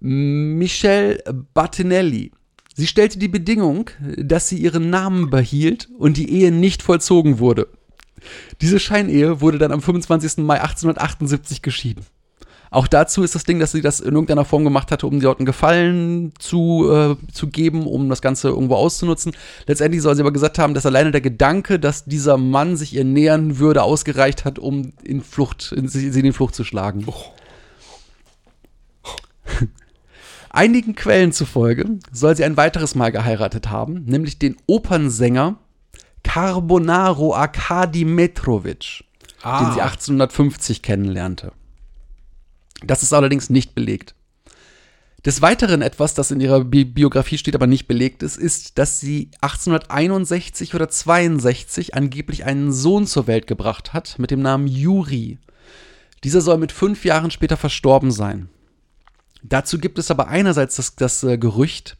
Michel 0.00 1.22
Battinelli. 1.54 2.32
Sie 2.74 2.86
stellte 2.86 3.18
die 3.18 3.28
Bedingung, 3.28 3.90
dass 4.16 4.48
sie 4.48 4.56
ihren 4.56 4.90
Namen 4.90 5.30
behielt 5.30 5.88
und 5.98 6.16
die 6.16 6.30
Ehe 6.30 6.52
nicht 6.52 6.82
vollzogen 6.82 7.38
wurde. 7.38 7.68
Diese 8.60 8.78
Scheinehe 8.78 9.40
wurde 9.40 9.58
dann 9.58 9.72
am 9.72 9.82
25. 9.82 10.38
Mai 10.38 10.60
1878 10.60 11.62
geschieden. 11.62 12.06
Auch 12.72 12.88
dazu 12.88 13.22
ist 13.22 13.34
das 13.34 13.44
Ding, 13.44 13.60
dass 13.60 13.72
sie 13.72 13.82
das 13.82 14.00
in 14.00 14.14
irgendeiner 14.14 14.46
Form 14.46 14.64
gemacht 14.64 14.90
hatte, 14.90 15.06
um 15.06 15.20
dort 15.20 15.38
einen 15.38 15.44
Gefallen 15.44 16.32
zu, 16.38 16.90
äh, 16.90 17.16
zu 17.30 17.48
geben, 17.48 17.86
um 17.86 18.08
das 18.08 18.22
Ganze 18.22 18.48
irgendwo 18.48 18.76
auszunutzen. 18.76 19.32
Letztendlich 19.66 20.00
soll 20.00 20.16
sie 20.16 20.22
aber 20.22 20.32
gesagt 20.32 20.58
haben, 20.58 20.72
dass 20.72 20.86
alleine 20.86 21.10
der 21.10 21.20
Gedanke, 21.20 21.78
dass 21.78 22.06
dieser 22.06 22.38
Mann 22.38 22.78
sich 22.78 22.94
ihr 22.94 23.04
nähern 23.04 23.58
würde, 23.58 23.82
ausgereicht 23.82 24.46
hat, 24.46 24.58
um 24.58 24.94
in 25.02 25.20
Flucht, 25.20 25.72
in, 25.72 25.86
sie 25.86 26.06
in 26.06 26.24
die 26.24 26.32
Flucht 26.32 26.54
zu 26.54 26.64
schlagen. 26.64 27.06
Einigen 30.48 30.94
Quellen 30.94 31.32
zufolge 31.32 31.98
soll 32.10 32.36
sie 32.36 32.44
ein 32.44 32.56
weiteres 32.56 32.94
Mal 32.94 33.12
geheiratet 33.12 33.68
haben, 33.68 34.04
nämlich 34.06 34.38
den 34.38 34.56
Opernsänger 34.66 35.58
Carbonaro 36.22 37.34
Arkadi 37.34 38.06
Metrovic, 38.06 39.04
den 39.44 39.72
sie 39.74 39.82
1850 39.82 40.80
kennenlernte. 40.80 41.52
Das 42.84 43.02
ist 43.02 43.12
allerdings 43.12 43.50
nicht 43.50 43.74
belegt. 43.74 44.14
Des 45.24 45.40
Weiteren 45.40 45.82
etwas, 45.82 46.14
das 46.14 46.32
in 46.32 46.40
ihrer 46.40 46.64
Bi 46.64 46.84
Biografie 46.84 47.38
steht, 47.38 47.54
aber 47.54 47.68
nicht 47.68 47.86
belegt 47.86 48.24
ist, 48.24 48.36
ist, 48.36 48.78
dass 48.78 48.98
sie 48.98 49.30
1861 49.40 50.74
oder 50.74 50.88
62 50.88 51.94
angeblich 51.94 52.44
einen 52.44 52.72
Sohn 52.72 53.06
zur 53.06 53.28
Welt 53.28 53.46
gebracht 53.46 53.92
hat 53.92 54.18
mit 54.18 54.32
dem 54.32 54.42
Namen 54.42 54.66
Juri. 54.66 55.38
Dieser 56.24 56.40
soll 56.40 56.58
mit 56.58 56.72
fünf 56.72 57.04
Jahren 57.04 57.30
später 57.30 57.56
verstorben 57.56 58.10
sein. 58.10 58.48
Dazu 59.44 59.78
gibt 59.78 59.98
es 59.98 60.10
aber 60.10 60.28
einerseits 60.28 60.76
das, 60.76 60.96
das 60.96 61.22
äh, 61.22 61.38
Gerücht, 61.38 61.96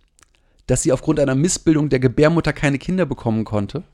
dass 0.66 0.82
sie 0.82 0.92
aufgrund 0.92 1.20
einer 1.20 1.34
Missbildung 1.34 1.88
der 1.90 2.00
Gebärmutter 2.00 2.52
keine 2.52 2.78
Kinder 2.78 3.06
bekommen 3.06 3.44
konnte. 3.44 3.84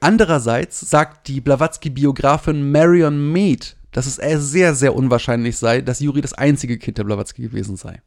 Andererseits 0.00 0.80
sagt 0.80 1.28
die 1.28 1.40
Blavatsky-Biografin 1.40 2.70
Marion 2.70 3.32
Mead, 3.32 3.76
dass 3.94 4.06
es 4.06 4.16
sehr, 4.16 4.74
sehr 4.74 4.94
unwahrscheinlich 4.94 5.56
sei, 5.56 5.80
dass 5.80 6.00
Juri 6.00 6.20
das 6.20 6.34
einzige 6.34 6.78
Kind 6.78 6.98
der 6.98 7.04
Blavatsky 7.04 7.42
gewesen 7.42 7.76
sei. 7.76 8.02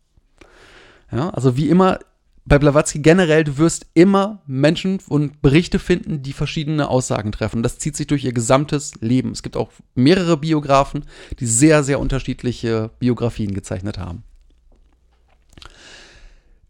Ja, 1.11 1.29
also 1.29 1.55
wie 1.55 1.69
immer 1.69 1.99
bei 2.45 2.59
Blavatsky 2.59 2.99
generell, 2.99 3.43
du 3.43 3.57
wirst 3.57 3.87
immer 3.93 4.41
Menschen 4.47 4.99
und 5.07 5.41
Berichte 5.41 5.79
finden, 5.79 6.21
die 6.21 6.33
verschiedene 6.33 6.89
Aussagen 6.89 7.31
treffen. 7.31 7.63
Das 7.63 7.77
zieht 7.79 7.95
sich 7.97 8.07
durch 8.07 8.23
ihr 8.23 8.33
gesamtes 8.33 8.93
Leben. 9.01 9.31
Es 9.31 9.43
gibt 9.43 9.57
auch 9.57 9.71
mehrere 9.95 10.37
Biografen, 10.37 11.05
die 11.39 11.45
sehr, 11.45 11.83
sehr 11.83 11.99
unterschiedliche 11.99 12.91
Biografien 12.99 13.53
gezeichnet 13.53 13.97
haben. 13.97 14.23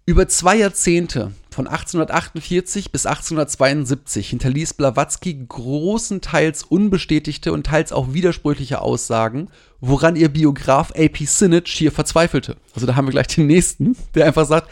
Über 0.09 0.29
zwei 0.29 0.55
Jahrzehnte, 0.55 1.33
von 1.51 1.67
1848 1.67 2.93
bis 2.93 3.05
1872, 3.05 4.29
hinterließ 4.29 4.75
Blavatsky 4.75 5.45
großenteils 5.49 6.63
unbestätigte 6.63 7.51
und 7.51 7.65
teils 7.65 7.91
auch 7.91 8.13
widersprüchliche 8.13 8.79
Aussagen, 8.79 9.49
woran 9.81 10.15
ihr 10.15 10.29
Biograf 10.29 10.91
A.P. 10.91 11.25
Sinich 11.25 11.73
hier 11.73 11.91
verzweifelte. 11.91 12.55
Also 12.73 12.87
da 12.87 12.95
haben 12.95 13.07
wir 13.07 13.11
gleich 13.11 13.27
den 13.27 13.47
nächsten, 13.47 13.97
der 14.15 14.27
einfach 14.27 14.45
sagt, 14.45 14.71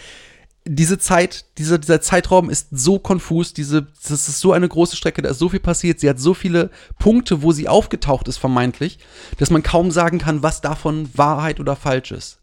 diese 0.63 0.99
Zeit, 0.99 1.43
dieser, 1.57 1.79
dieser 1.79 1.99
Zeitraum 1.99 2.49
ist 2.49 2.69
so 2.71 2.97
konfus, 2.97 3.51
diese, 3.51 3.87
das 4.07 4.29
ist 4.29 4.39
so 4.39 4.53
eine 4.53 4.69
große 4.69 4.95
Strecke, 4.95 5.21
da 5.21 5.31
ist 5.31 5.39
so 5.39 5.49
viel 5.49 5.59
passiert, 5.59 5.99
sie 5.99 6.09
hat 6.09 6.17
so 6.17 6.33
viele 6.33 6.71
Punkte, 6.97 7.41
wo 7.41 7.51
sie 7.51 7.67
aufgetaucht 7.67 8.29
ist, 8.29 8.37
vermeintlich, 8.37 8.99
dass 9.37 9.49
man 9.49 9.63
kaum 9.63 9.91
sagen 9.91 10.17
kann, 10.17 10.43
was 10.43 10.61
davon 10.61 11.09
Wahrheit 11.13 11.59
oder 11.59 11.75
falsch 11.75 12.13
ist. 12.13 12.39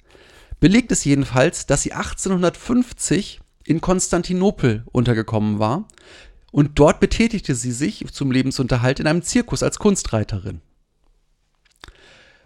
Belegt 0.63 0.93
ist 0.93 1.05
jedenfalls, 1.05 1.67
dass 1.67 1.83
sie 1.83 1.93
1850 1.93 3.41
in 3.65 3.81
Konstantinopel 3.81 4.85
untergekommen 4.93 5.59
war 5.59 5.89
und 6.53 6.79
dort 6.79 7.01
betätigte 7.01 7.57
sie 7.57 7.73
sich 7.73 8.07
zum 8.13 8.31
Lebensunterhalt 8.31 9.01
in 9.01 9.09
einem 9.09 9.23
Zirkus 9.23 9.65
als 9.65 9.81
Kunstreiterin. 9.81 10.61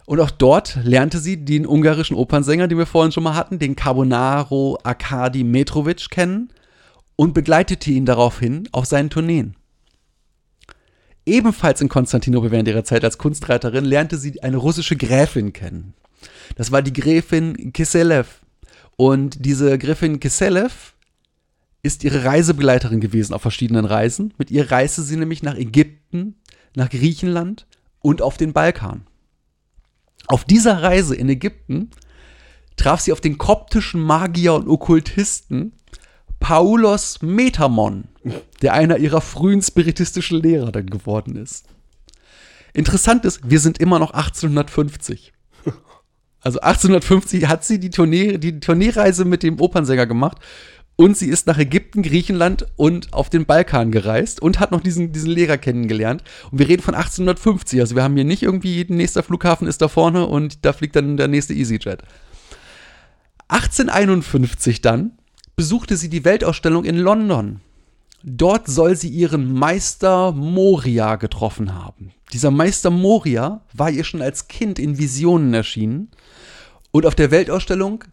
Und 0.07 0.19
auch 0.19 0.31
dort 0.31 0.79
lernte 0.83 1.19
sie 1.19 1.45
den 1.45 1.67
ungarischen 1.67 2.17
Opernsänger, 2.17 2.67
den 2.67 2.79
wir 2.79 2.87
vorhin 2.87 3.11
schon 3.11 3.21
mal 3.21 3.35
hatten, 3.35 3.59
den 3.59 3.75
Carbonaro 3.75 4.79
Arkadi 4.81 5.43
Metrovic 5.43 6.09
kennen 6.09 6.51
und 7.17 7.35
begleitete 7.35 7.91
ihn 7.91 8.07
daraufhin 8.07 8.67
auf 8.71 8.85
seinen 8.85 9.11
Tourneen. 9.11 9.55
Ebenfalls 11.27 11.81
in 11.81 11.89
Konstantinopel 11.89 12.49
während 12.49 12.67
ihrer 12.67 12.83
Zeit 12.83 13.03
als 13.03 13.19
Kunstreiterin 13.19 13.85
lernte 13.85 14.17
sie 14.17 14.41
eine 14.41 14.57
russische 14.57 14.95
Gräfin 14.95 15.53
kennen. 15.53 15.93
Das 16.55 16.71
war 16.71 16.81
die 16.81 16.93
Gräfin 16.93 17.73
Kiselev. 17.73 18.41
Und 18.95 19.45
diese 19.45 19.77
Gräfin 19.77 20.19
Kiselev 20.19 20.93
ist 21.83 22.03
ihre 22.03 22.23
Reisebegleiterin 22.25 22.99
gewesen 22.99 23.33
auf 23.33 23.41
verschiedenen 23.41 23.85
Reisen. 23.85 24.33
Mit 24.37 24.51
ihr 24.51 24.71
reiste 24.71 25.01
sie 25.03 25.17
nämlich 25.17 25.43
nach 25.43 25.55
Ägypten, 25.55 26.35
nach 26.75 26.89
Griechenland 26.89 27.67
und 28.01 28.21
auf 28.21 28.37
den 28.37 28.53
Balkan. 28.53 29.05
Auf 30.27 30.43
dieser 30.43 30.81
Reise 30.81 31.15
in 31.15 31.29
Ägypten 31.29 31.91
traf 32.75 32.99
sie 32.99 33.11
auf 33.11 33.21
den 33.21 33.37
koptischen 33.37 34.01
Magier 34.01 34.53
und 34.53 34.67
Okkultisten 34.67 35.73
Paulos 36.39 37.21
Metamon, 37.21 38.05
der 38.61 38.73
einer 38.73 38.97
ihrer 38.97 39.21
frühen 39.21 39.61
spiritistischen 39.61 40.41
Lehrer 40.41 40.71
dann 40.71 40.87
geworden 40.87 41.35
ist. 41.35 41.65
Interessant 42.73 43.25
ist, 43.25 43.49
wir 43.49 43.59
sind 43.59 43.79
immer 43.79 43.97
noch 43.97 44.11
1850. 44.11 45.33
Also 46.47 46.61
1850 46.61 47.49
hat 47.49 47.65
sie 47.65 47.77
die, 47.77 47.89
Tournee, 47.89 48.37
die 48.37 48.61
Tourneereise 48.61 49.25
mit 49.25 49.43
dem 49.43 49.59
Opernsänger 49.59 50.05
gemacht 50.05 50.37
und 50.95 51.17
sie 51.17 51.27
ist 51.27 51.45
nach 51.45 51.57
Ägypten, 51.57 52.03
Griechenland 52.03 52.67
und 52.77 53.11
auf 53.11 53.29
den 53.29 53.45
Balkan 53.45 53.91
gereist 53.91 54.41
und 54.41 54.57
hat 54.61 54.71
noch 54.71 54.79
diesen, 54.79 55.11
diesen 55.11 55.29
Lehrer 55.29 55.57
kennengelernt. 55.57 56.23
Und 56.49 56.59
wir 56.59 56.69
reden 56.69 56.81
von 56.81 56.95
1850. 56.95 57.81
Also 57.81 57.97
wir 57.97 58.03
haben 58.03 58.15
hier 58.15 58.23
nicht 58.23 58.43
irgendwie, 58.43 58.85
nächster 58.87 59.23
Flughafen 59.23 59.67
ist 59.67 59.81
da 59.81 59.89
vorne 59.89 60.25
und 60.25 60.63
da 60.63 60.71
fliegt 60.71 60.95
dann 60.95 61.17
der 61.17 61.27
nächste 61.27 61.53
EasyJet. 61.53 62.03
1851 63.49 64.79
dann 64.79 65.17
besuchte 65.57 65.97
sie 65.97 66.07
die 66.07 66.23
Weltausstellung 66.23 66.85
in 66.85 66.97
London. 66.97 67.59
Dort 68.23 68.67
soll 68.67 68.95
sie 68.95 69.09
ihren 69.09 69.51
Meister 69.51 70.31
Moria 70.31 71.17
getroffen 71.17 71.75
haben. 71.75 72.13
Dieser 72.31 72.51
Meister 72.51 72.89
Moria 72.89 73.65
war 73.73 73.91
ihr 73.91 74.05
schon 74.05 74.21
als 74.21 74.47
Kind 74.47 74.79
in 74.79 74.97
Visionen 74.97 75.53
erschienen 75.53 76.09
und 76.97 77.05
auf 77.05 77.15
der 77.15 77.31
Weltausstellung 77.31 78.03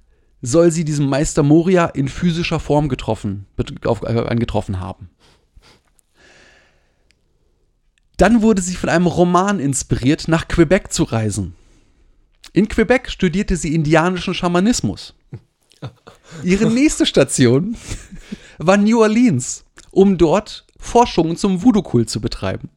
soll 0.43 0.71
sie 0.71 0.85
diesen 0.85 1.09
Meister 1.09 1.43
Moria 1.43 1.87
in 1.87 2.09
physischer 2.09 2.61
Form 2.61 2.89
getroffen, 2.89 3.47
auf, 3.85 4.03
äh, 4.03 4.27
angetroffen 4.29 4.81
haben. 4.81 5.11
Dann 8.17 8.43
wurde 8.43 8.63
sie 8.63 8.77
von 8.77 8.89
einem 8.89 9.07
Roman 9.07 9.59
inspiriert, 9.59 10.29
nach 10.29 10.47
Quebec 10.47 10.93
zu 10.93 11.05
reisen. 11.05 11.55
In 12.53 12.69
Quebec 12.69 13.11
studierte 13.11 13.57
sie 13.57 13.75
indianischen 13.75 14.35
Schamanismus. 14.35 15.15
Ihre 16.43 16.67
nächste 16.71 17.07
Station 17.07 17.77
war 18.59 18.77
New 18.77 19.01
Orleans, 19.01 19.65
um 19.91 20.19
dort 20.19 20.67
Forschungen 20.79 21.37
zum 21.37 21.63
Voodoo-Kult 21.63 22.09
zu 22.09 22.21
betreiben. 22.21 22.71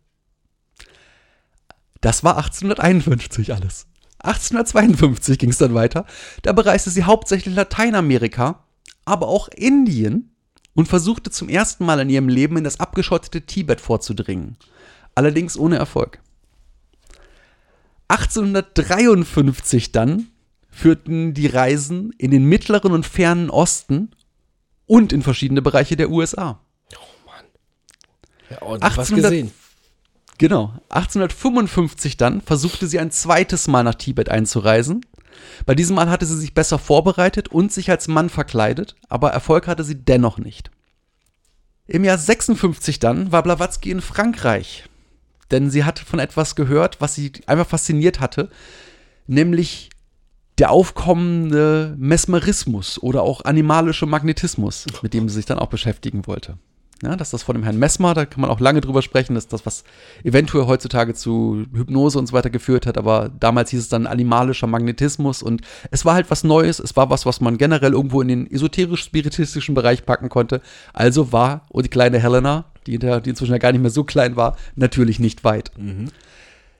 Das 2.01 2.23
war 2.23 2.37
1851 2.37 3.53
alles. 3.53 3.87
1852 4.19 5.37
ging 5.37 5.49
es 5.49 5.57
dann 5.57 5.73
weiter. 5.73 6.05
Da 6.41 6.53
bereiste 6.53 6.89
sie 6.89 7.03
hauptsächlich 7.03 7.55
Lateinamerika, 7.55 8.65
aber 9.05 9.27
auch 9.27 9.47
Indien 9.49 10.35
und 10.73 10.87
versuchte 10.87 11.31
zum 11.31 11.49
ersten 11.49 11.85
Mal 11.85 11.99
in 11.99 12.09
ihrem 12.09 12.29
Leben 12.29 12.57
in 12.57 12.63
das 12.63 12.79
abgeschottete 12.79 13.41
Tibet 13.41 13.81
vorzudringen. 13.81 14.57
Allerdings 15.15 15.57
ohne 15.57 15.77
Erfolg. 15.77 16.19
1853 18.09 19.91
dann 19.91 20.27
führten 20.69 21.33
die 21.33 21.47
Reisen 21.47 22.13
in 22.17 22.31
den 22.31 22.45
mittleren 22.45 22.91
und 22.91 23.05
fernen 23.05 23.49
Osten 23.49 24.11
und 24.85 25.11
in 25.11 25.23
verschiedene 25.23 25.61
Bereiche 25.61 25.95
der 25.95 26.09
USA. 26.09 26.61
Ja, 28.49 28.61
und 28.61 28.81
was 28.81 29.11
1800 29.11 29.31
gesehen. 29.31 29.51
Genau. 30.37 30.73
1855 30.89 32.17
dann 32.17 32.41
versuchte 32.41 32.87
sie 32.87 32.99
ein 32.99 33.11
zweites 33.11 33.67
Mal 33.67 33.83
nach 33.83 33.95
Tibet 33.95 34.29
einzureisen. 34.29 35.05
Bei 35.65 35.75
diesem 35.75 35.95
Mal 35.95 36.09
hatte 36.09 36.25
sie 36.25 36.37
sich 36.37 36.53
besser 36.53 36.79
vorbereitet 36.79 37.47
und 37.47 37.71
sich 37.71 37.89
als 37.89 38.07
Mann 38.07 38.29
verkleidet, 38.29 38.95
aber 39.09 39.31
Erfolg 39.31 39.67
hatte 39.67 39.83
sie 39.83 39.95
dennoch 39.95 40.37
nicht. 40.37 40.71
Im 41.87 42.03
Jahr 42.03 42.17
56 42.17 42.99
dann 42.99 43.31
war 43.31 43.43
Blavatsky 43.43 43.91
in 43.91 44.01
Frankreich, 44.01 44.85
denn 45.51 45.69
sie 45.69 45.85
hatte 45.85 46.05
von 46.05 46.19
etwas 46.19 46.55
gehört, 46.55 46.99
was 47.01 47.15
sie 47.15 47.31
einfach 47.45 47.67
fasziniert 47.67 48.19
hatte, 48.19 48.49
nämlich 49.25 49.89
der 50.57 50.71
aufkommende 50.71 51.95
Mesmerismus 51.97 53.01
oder 53.01 53.21
auch 53.21 53.45
animalische 53.45 54.05
Magnetismus, 54.05 54.85
mit 55.01 55.13
dem 55.13 55.29
sie 55.29 55.35
sich 55.35 55.45
dann 55.45 55.59
auch 55.59 55.67
beschäftigen 55.67 56.25
wollte. 56.25 56.57
Ja, 57.03 57.15
dass 57.15 57.29
das 57.29 57.43
von 57.43 57.55
dem 57.55 57.63
Herrn 57.63 57.77
Messmer, 57.77 58.15
da 58.15 58.25
kann 58.25 58.41
man 58.41 58.49
auch 58.49 58.59
lange 58.59 58.81
drüber 58.81 59.03
sprechen, 59.03 59.35
dass 59.35 59.47
das, 59.47 59.67
was 59.67 59.83
eventuell 60.23 60.65
heutzutage 60.65 61.13
zu 61.13 61.65
Hypnose 61.71 62.17
und 62.17 62.25
so 62.25 62.33
weiter 62.33 62.49
geführt 62.49 62.87
hat, 62.87 62.97
aber 62.97 63.29
damals 63.39 63.69
hieß 63.69 63.81
es 63.81 63.89
dann 63.89 64.07
animalischer 64.07 64.65
Magnetismus 64.65 65.43
und 65.43 65.61
es 65.91 66.05
war 66.05 66.15
halt 66.15 66.31
was 66.31 66.43
Neues, 66.43 66.79
es 66.79 66.95
war 66.95 67.11
was, 67.11 67.27
was 67.27 67.39
man 67.39 67.59
generell 67.59 67.93
irgendwo 67.93 68.21
in 68.21 68.29
den 68.29 68.51
esoterisch-spiritistischen 68.51 69.75
Bereich 69.75 70.07
packen 70.07 70.29
konnte. 70.29 70.61
Also 70.91 71.31
war, 71.31 71.65
und 71.69 71.85
die 71.85 71.89
kleine 71.89 72.17
Helena, 72.17 72.65
die, 72.87 72.97
die 72.97 73.29
inzwischen 73.29 73.51
ja 73.51 73.59
gar 73.59 73.71
nicht 73.73 73.81
mehr 73.81 73.91
so 73.91 74.03
klein 74.03 74.35
war, 74.35 74.57
natürlich 74.75 75.19
nicht 75.19 75.43
weit. 75.43 75.71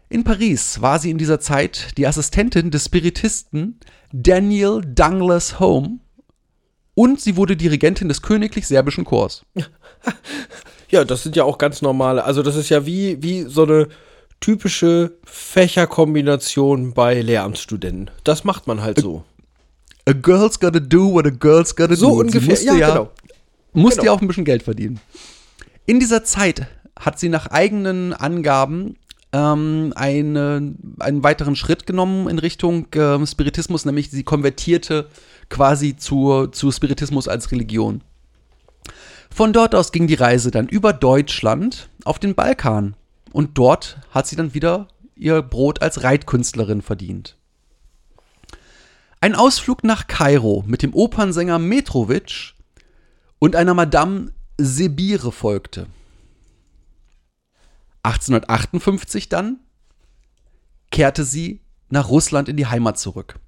In 0.09 0.23
Paris 0.23 0.81
war 0.81 0.97
sie 0.97 1.11
in 1.11 1.17
dieser 1.17 1.39
Zeit 1.39 1.97
die 1.97 2.07
Assistentin 2.07 2.71
des 2.71 2.85
Spiritisten 2.85 3.79
Daniel 4.13 4.81
Douglas 4.81 5.59
Home 5.59 5.99
und 6.97 7.21
sie 7.21 7.37
wurde 7.37 7.55
Dirigentin 7.55 8.07
des 8.07 8.23
Königlich 8.23 8.67
Serbischen 8.67 9.05
Chors. 9.05 9.45
Ja, 10.89 11.03
das 11.03 11.21
sind 11.21 11.35
ja 11.35 11.43
auch 11.43 11.57
ganz 11.57 11.81
normale. 11.81 12.23
Also, 12.23 12.41
das 12.43 12.55
ist 12.55 12.69
ja 12.69 12.85
wie, 12.85 13.21
wie 13.21 13.41
so 13.41 13.63
eine 13.63 13.89
typische 14.39 15.17
Fächerkombination 15.25 16.93
bei 16.93 17.19
Lehramtsstudenten. 17.19 18.09
Das 18.23 18.45
macht 18.45 18.67
man 18.67 18.81
halt 18.81 18.97
so. 19.01 19.25
A 20.05 20.13
girl's 20.13 20.57
gotta 20.61 20.79
do 20.79 21.11
what 21.11 21.27
a 21.27 21.29
girl's 21.29 21.75
gotta 21.75 21.97
So 21.97 22.07
do. 22.07 22.13
Sie 22.13 22.19
ungefähr, 22.21 22.49
musste 22.49 22.65
ja, 22.67 22.75
ja, 22.75 22.89
genau. 22.91 23.11
musste 23.73 23.99
Genau. 23.99 24.13
ja 24.13 24.17
auch 24.17 24.21
ein 24.21 24.29
bisschen 24.29 24.45
Geld 24.45 24.63
verdienen. 24.63 25.01
In 25.85 25.99
dieser 25.99 26.23
Zeit 26.23 26.67
hat 26.97 27.19
sie 27.19 27.27
nach 27.27 27.47
eigenen 27.47 28.13
Angaben 28.13 28.95
ähm, 29.33 29.91
eine, 29.93 30.73
einen 30.99 31.23
weiteren 31.23 31.57
Schritt 31.57 31.85
genommen 31.85 32.29
in 32.29 32.39
Richtung 32.39 32.87
ähm, 32.95 33.25
Spiritismus, 33.27 33.83
nämlich 33.83 34.09
sie 34.09 34.23
konvertierte 34.23 35.09
quasi 35.49 35.95
zur, 35.95 36.51
zu 36.51 36.71
Spiritismus 36.71 37.27
als 37.27 37.51
Religion. 37.51 38.03
Von 39.29 39.53
dort 39.53 39.75
aus 39.75 39.91
ging 39.91 40.07
die 40.07 40.15
Reise 40.15 40.51
dann 40.51 40.67
über 40.67 40.93
Deutschland 40.93 41.89
auf 42.05 42.19
den 42.19 42.35
Balkan. 42.35 42.95
Und 43.31 43.57
dort 43.57 43.99
hat 44.11 44.27
sie 44.27 44.35
dann 44.35 44.53
wieder 44.53 44.87
ihr 45.15 45.41
Brot 45.41 45.81
als 45.81 46.03
Reitkünstlerin 46.03 46.81
verdient. 46.81 47.37
Ein 49.19 49.35
Ausflug 49.35 49.83
nach 49.83 50.07
Kairo 50.07 50.63
mit 50.67 50.83
dem 50.83 50.93
Opernsänger 50.93 51.59
Metrovic 51.59 52.53
und 53.39 53.55
einer 53.55 53.73
Madame 53.73 54.31
Sebire 54.57 55.31
folgte. 55.31 55.87
1858 58.03 59.27
dann 59.27 59.59
kehrte 60.91 61.23
sie 61.23 61.61
nach 61.89 62.09
Russland 62.09 62.47
in 62.47 62.57
die 62.57 62.67
Heimat 62.67 62.97
zurück. 62.97 63.39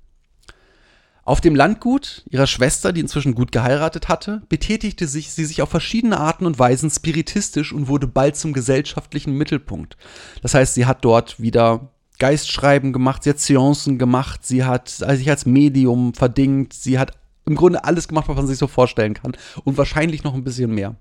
Auf 1.29 1.41
dem 1.41 1.53
Landgut 1.53 2.23
ihrer 2.31 2.47
Schwester, 2.47 2.91
die 2.91 3.01
inzwischen 3.01 3.35
gut 3.35 3.51
geheiratet 3.51 4.09
hatte, 4.09 4.41
betätigte 4.49 5.07
sich, 5.07 5.31
sie 5.31 5.45
sich 5.45 5.61
auf 5.61 5.69
verschiedene 5.69 6.19
Arten 6.19 6.47
und 6.47 6.57
Weisen 6.57 6.89
spiritistisch 6.89 7.71
und 7.71 7.87
wurde 7.87 8.07
bald 8.07 8.35
zum 8.35 8.51
gesellschaftlichen 8.51 9.37
Mittelpunkt. 9.37 9.95
Das 10.41 10.55
heißt, 10.55 10.73
sie 10.73 10.87
hat 10.87 11.05
dort 11.05 11.39
wieder 11.39 11.91
Geistschreiben 12.17 12.93
gemacht, 12.93 13.23
sie 13.23 13.29
hat 13.29 13.37
Seancen 13.37 13.99
gemacht, 13.99 14.43
sie 14.43 14.63
hat 14.63 14.89
sich 14.89 15.29
als 15.29 15.45
Medium 15.45 16.15
verdingt, 16.15 16.73
sie 16.73 16.97
hat 16.97 17.11
im 17.45 17.53
Grunde 17.53 17.83
alles 17.83 18.07
gemacht, 18.07 18.27
was 18.27 18.35
man 18.35 18.47
sich 18.47 18.57
so 18.57 18.65
vorstellen 18.65 19.13
kann 19.13 19.33
und 19.65 19.77
wahrscheinlich 19.77 20.23
noch 20.23 20.33
ein 20.33 20.43
bisschen 20.43 20.73
mehr. 20.73 20.95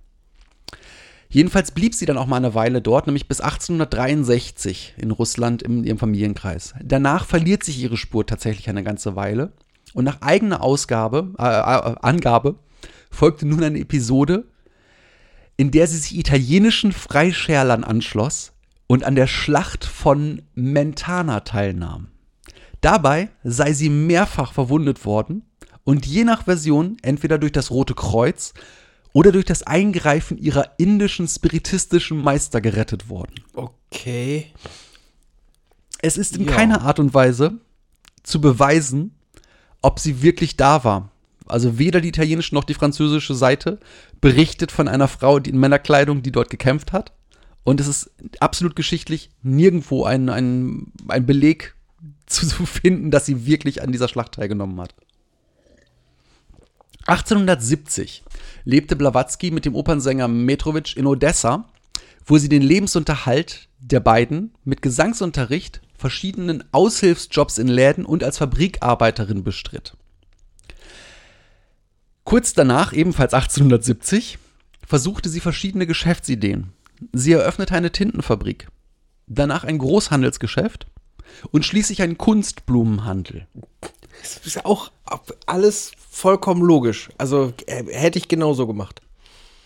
Jedenfalls 1.31 1.71
blieb 1.71 1.95
sie 1.95 2.05
dann 2.05 2.19
auch 2.19 2.27
mal 2.27 2.37
eine 2.37 2.55
Weile 2.55 2.83
dort, 2.83 3.07
nämlich 3.07 3.29
bis 3.29 3.41
1863 3.41 4.97
in 4.99 5.11
Russland 5.11 5.62
in 5.62 5.85
ihrem 5.85 5.99
Familienkreis. 5.99 6.75
Danach 6.85 7.25
verliert 7.25 7.64
sich 7.64 7.79
ihre 7.79 7.97
Spur 7.97 8.27
tatsächlich 8.27 8.69
eine 8.69 8.85
ganze 8.85 9.17
Weile. 9.17 9.53
Und 9.94 10.05
nach 10.05 10.20
eigener 10.22 10.62
Ausgabe, 10.62 11.33
äh, 11.38 11.42
äh, 11.44 11.94
Angabe 12.03 12.57
folgte 13.11 13.46
nun 13.46 13.62
eine 13.64 13.79
Episode, 13.79 14.44
in 15.57 15.70
der 15.70 15.87
sie 15.87 15.98
sich 15.98 16.16
italienischen 16.16 16.92
Freischärlern 16.92 17.85
anschloss 17.85 18.53
und 18.87 19.05
an 19.05 19.14
der 19.14 19.27
Schlacht 19.27 19.85
von 19.85 20.42
Mentana 20.55 21.40
teilnahm. 21.40 22.09
Dabei 22.81 23.31
sei 23.42 23.72
sie 23.72 23.88
mehrfach 23.88 24.53
verwundet 24.53 25.05
worden 25.05 25.42
und 25.85 26.07
je 26.07 26.24
nach 26.24 26.44
Version 26.44 26.96
entweder 27.03 27.38
durch 27.38 27.53
das 27.53 27.70
Rote 27.70 27.94
Kreuz 27.94 28.55
oder 29.12 29.33
durch 29.33 29.46
das 29.46 29.64
Eingreifen 29.64 30.38
ihrer 30.38 30.74
indischen 30.79 31.27
spiritistischen 31.27 32.22
Meister 32.22 32.61
gerettet 32.61 33.09
worden. 33.09 33.35
Okay. 33.55 34.53
Es 36.01 36.16
ist 36.16 36.37
in 36.37 36.44
Ja. 36.44 36.53
keiner 36.53 36.83
Art 36.83 37.01
und 37.01 37.14
Weise 37.14 37.59
zu 38.22 38.40
beweisen, 38.40 39.14
ob 39.83 39.99
sie 39.99 40.23
wirklich 40.23 40.57
da 40.57 40.85
war. 40.85 41.11
Also 41.47 41.79
weder 41.79 42.01
die 42.01 42.09
italienische 42.09 42.55
noch 42.55 42.64
die 42.64 42.75
französische 42.75 43.35
Seite 43.35 43.79
berichtet 44.21 44.71
von 44.71 44.88
einer 44.88 45.09
Frau 45.09 45.38
die 45.38 45.51
in 45.51 45.59
Männerkleidung, 45.59 46.23
die 46.23 46.33
dort 46.33 46.51
gekämpft 46.51 46.93
hat. 46.93 47.12
Und 47.64 47.81
es 47.81 47.88
ist 47.88 48.11
absolut 48.41 48.77
geschichtlich 48.77 49.31
nirgendwo 49.43 50.05
ein, 50.05 50.29
ein, 50.29 50.93
ein 51.09 51.27
Beleg 51.27 51.75
zu, 52.27 52.47
zu 52.47 52.67
finden, 52.67 53.11
dass 53.11 53.27
sie 53.27 53.47
wirklich 53.47 53.83
an 53.83 53.93
dieser 53.93 54.09
Schlacht 54.09 54.33
teilgenommen 54.33 54.81
hat. 54.81 54.95
1870 57.07 58.23
lebte 58.64 58.95
Blavatsky 58.95 59.51
mit 59.51 59.64
dem 59.64 59.75
Opernsänger 59.75 60.29
Metrovic 60.29 60.95
in 60.95 61.07
Odessa, 61.07 61.64
wo 62.29 62.37
sie 62.37 62.51
den 62.51 62.62
Lebensunterhalt 62.62 63.69
der 63.81 64.01
beiden 64.01 64.55
mit 64.62 64.83
Gesangsunterricht, 64.83 65.81
verschiedenen 65.97 66.62
Aushilfsjobs 66.73 67.59
in 67.59 67.69
Läden 67.69 68.05
und 68.05 68.23
als 68.23 68.38
Fabrikarbeiterin 68.38 69.43
bestritt. 69.43 69.97
Kurz 72.25 72.53
danach, 72.53 72.93
ebenfalls 72.93 73.33
1870, 73.33 74.38
versuchte 74.87 75.31
sie 75.31 75.41
verschiedene 75.41 75.87
Geschäftsideen. 75.87 76.73
Sie 77.12 77.33
eröffnete 77.33 77.75
eine 77.75 77.91
Tintenfabrik. 77.91 78.69
danach 79.27 79.64
ein 79.64 79.79
Großhandelsgeschäft 79.79 80.87
und 81.51 81.64
schließlich 81.64 82.01
einen 82.03 82.17
Kunstblumenhandel. 82.17 83.47
Das 84.23 84.38
ist 84.38 84.57
ja 84.57 84.64
auch 84.64 84.91
alles 85.47 85.93
vollkommen 86.11 86.62
logisch. 86.62 87.11
Also 87.19 87.53
äh, 87.67 87.85
hätte 87.93 88.19
ich 88.19 88.29
genauso 88.29 88.67
gemacht. 88.67 89.03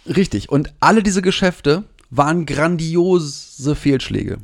Richtig. 0.07 0.49
Und 0.51 0.73
alle 0.81 1.03
diese 1.03 1.23
Geschäfte 1.23 1.85
waren 2.13 2.47
grandiose 2.47 3.75
Fehlschläge. 3.75 4.39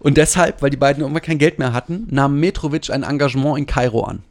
Und 0.00 0.16
deshalb, 0.16 0.60
weil 0.60 0.70
die 0.70 0.76
beiden 0.76 1.02
irgendwann 1.02 1.22
kein 1.22 1.38
Geld 1.38 1.58
mehr 1.58 1.72
hatten, 1.72 2.08
nahm 2.10 2.40
Metrovic 2.40 2.90
ein 2.90 3.04
Engagement 3.04 3.58
in 3.58 3.66
Kairo 3.66 4.02
an. 4.02 4.24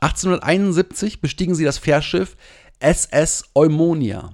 1871 0.00 1.20
bestiegen 1.20 1.54
sie 1.54 1.64
das 1.64 1.76
Fährschiff 1.78 2.36
SS 2.80 3.44
Eumonia. 3.54 4.32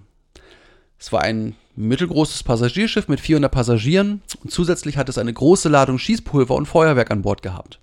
Es 0.98 1.12
war 1.12 1.22
ein 1.22 1.56
mittelgroßes 1.74 2.44
Passagierschiff 2.44 3.08
mit 3.08 3.20
400 3.20 3.50
Passagieren 3.50 4.22
und 4.42 4.52
zusätzlich 4.52 4.96
hat 4.96 5.08
es 5.08 5.18
eine 5.18 5.32
große 5.32 5.68
Ladung 5.68 5.98
Schießpulver 5.98 6.54
und 6.54 6.66
Feuerwerk 6.66 7.10
an 7.10 7.22
Bord 7.22 7.42
gehabt. 7.42 7.80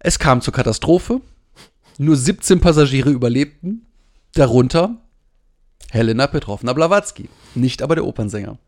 Es 0.00 0.18
kam 0.18 0.40
zur 0.40 0.54
Katastrophe. 0.54 1.20
Nur 1.98 2.16
17 2.16 2.60
Passagiere 2.60 3.10
überlebten, 3.10 3.86
darunter 4.32 4.96
Helena 5.90 6.26
Petrovna 6.26 6.72
Blavatsky, 6.72 7.28
nicht 7.54 7.82
aber 7.82 7.96
der 7.96 8.06
Opernsänger. 8.06 8.58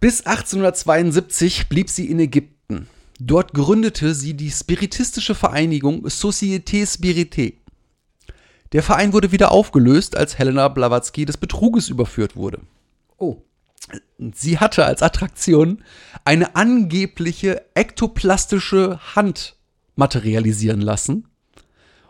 Bis 0.00 0.26
1872 0.26 1.68
blieb 1.68 1.88
sie 1.88 2.10
in 2.10 2.18
Ägypten. 2.18 2.88
Dort 3.20 3.54
gründete 3.54 4.14
sie 4.14 4.34
die 4.34 4.50
spiritistische 4.50 5.34
Vereinigung 5.34 6.06
Société 6.06 6.84
Spirité. 6.86 7.54
Der 8.72 8.82
Verein 8.82 9.12
wurde 9.12 9.32
wieder 9.32 9.52
aufgelöst, 9.52 10.16
als 10.16 10.38
Helena 10.38 10.68
Blavatsky 10.68 11.24
des 11.24 11.36
Betruges 11.36 11.88
überführt 11.88 12.36
wurde. 12.36 12.60
Oh. 13.18 13.42
Sie 14.32 14.58
hatte 14.58 14.86
als 14.86 15.02
Attraktion 15.02 15.84
eine 16.24 16.56
angebliche 16.56 17.64
ektoplastische 17.74 18.98
Hand 19.14 19.56
materialisieren 19.96 20.80
lassen. 20.80 21.28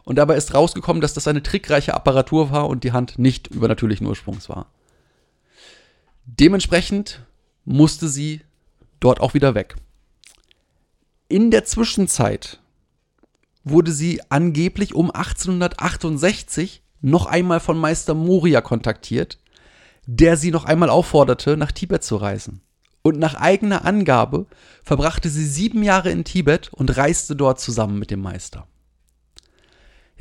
Und 0.04 0.16
dabei 0.16 0.36
ist 0.36 0.54
rausgekommen, 0.54 1.00
dass 1.00 1.14
das 1.14 1.28
eine 1.28 1.42
trickreiche 1.42 1.94
Apparatur 1.94 2.50
war 2.50 2.68
und 2.68 2.84
die 2.84 2.92
Hand 2.92 3.18
nicht 3.18 3.48
übernatürlichen 3.48 4.06
Ursprungs 4.06 4.48
war. 4.48 4.66
Dementsprechend 6.24 7.24
musste 7.64 8.08
sie 8.08 8.42
dort 9.00 9.20
auch 9.20 9.34
wieder 9.34 9.54
weg. 9.54 9.76
In 11.28 11.50
der 11.50 11.64
Zwischenzeit 11.64 12.60
wurde 13.64 13.92
sie 13.92 14.20
angeblich 14.28 14.94
um 14.94 15.10
1868 15.10 16.82
noch 17.00 17.26
einmal 17.26 17.60
von 17.60 17.78
Meister 17.78 18.14
Moria 18.14 18.60
kontaktiert, 18.60 19.38
der 20.06 20.36
sie 20.36 20.50
noch 20.50 20.64
einmal 20.64 20.90
aufforderte, 20.90 21.56
nach 21.56 21.72
Tibet 21.72 22.02
zu 22.02 22.16
reisen. 22.16 22.60
Und 23.02 23.18
nach 23.18 23.34
eigener 23.34 23.84
Angabe 23.84 24.46
verbrachte 24.84 25.28
sie 25.28 25.44
sieben 25.44 25.82
Jahre 25.82 26.10
in 26.10 26.24
Tibet 26.24 26.72
und 26.72 26.96
reiste 26.96 27.34
dort 27.34 27.60
zusammen 27.60 27.98
mit 27.98 28.10
dem 28.10 28.20
Meister. 28.20 28.68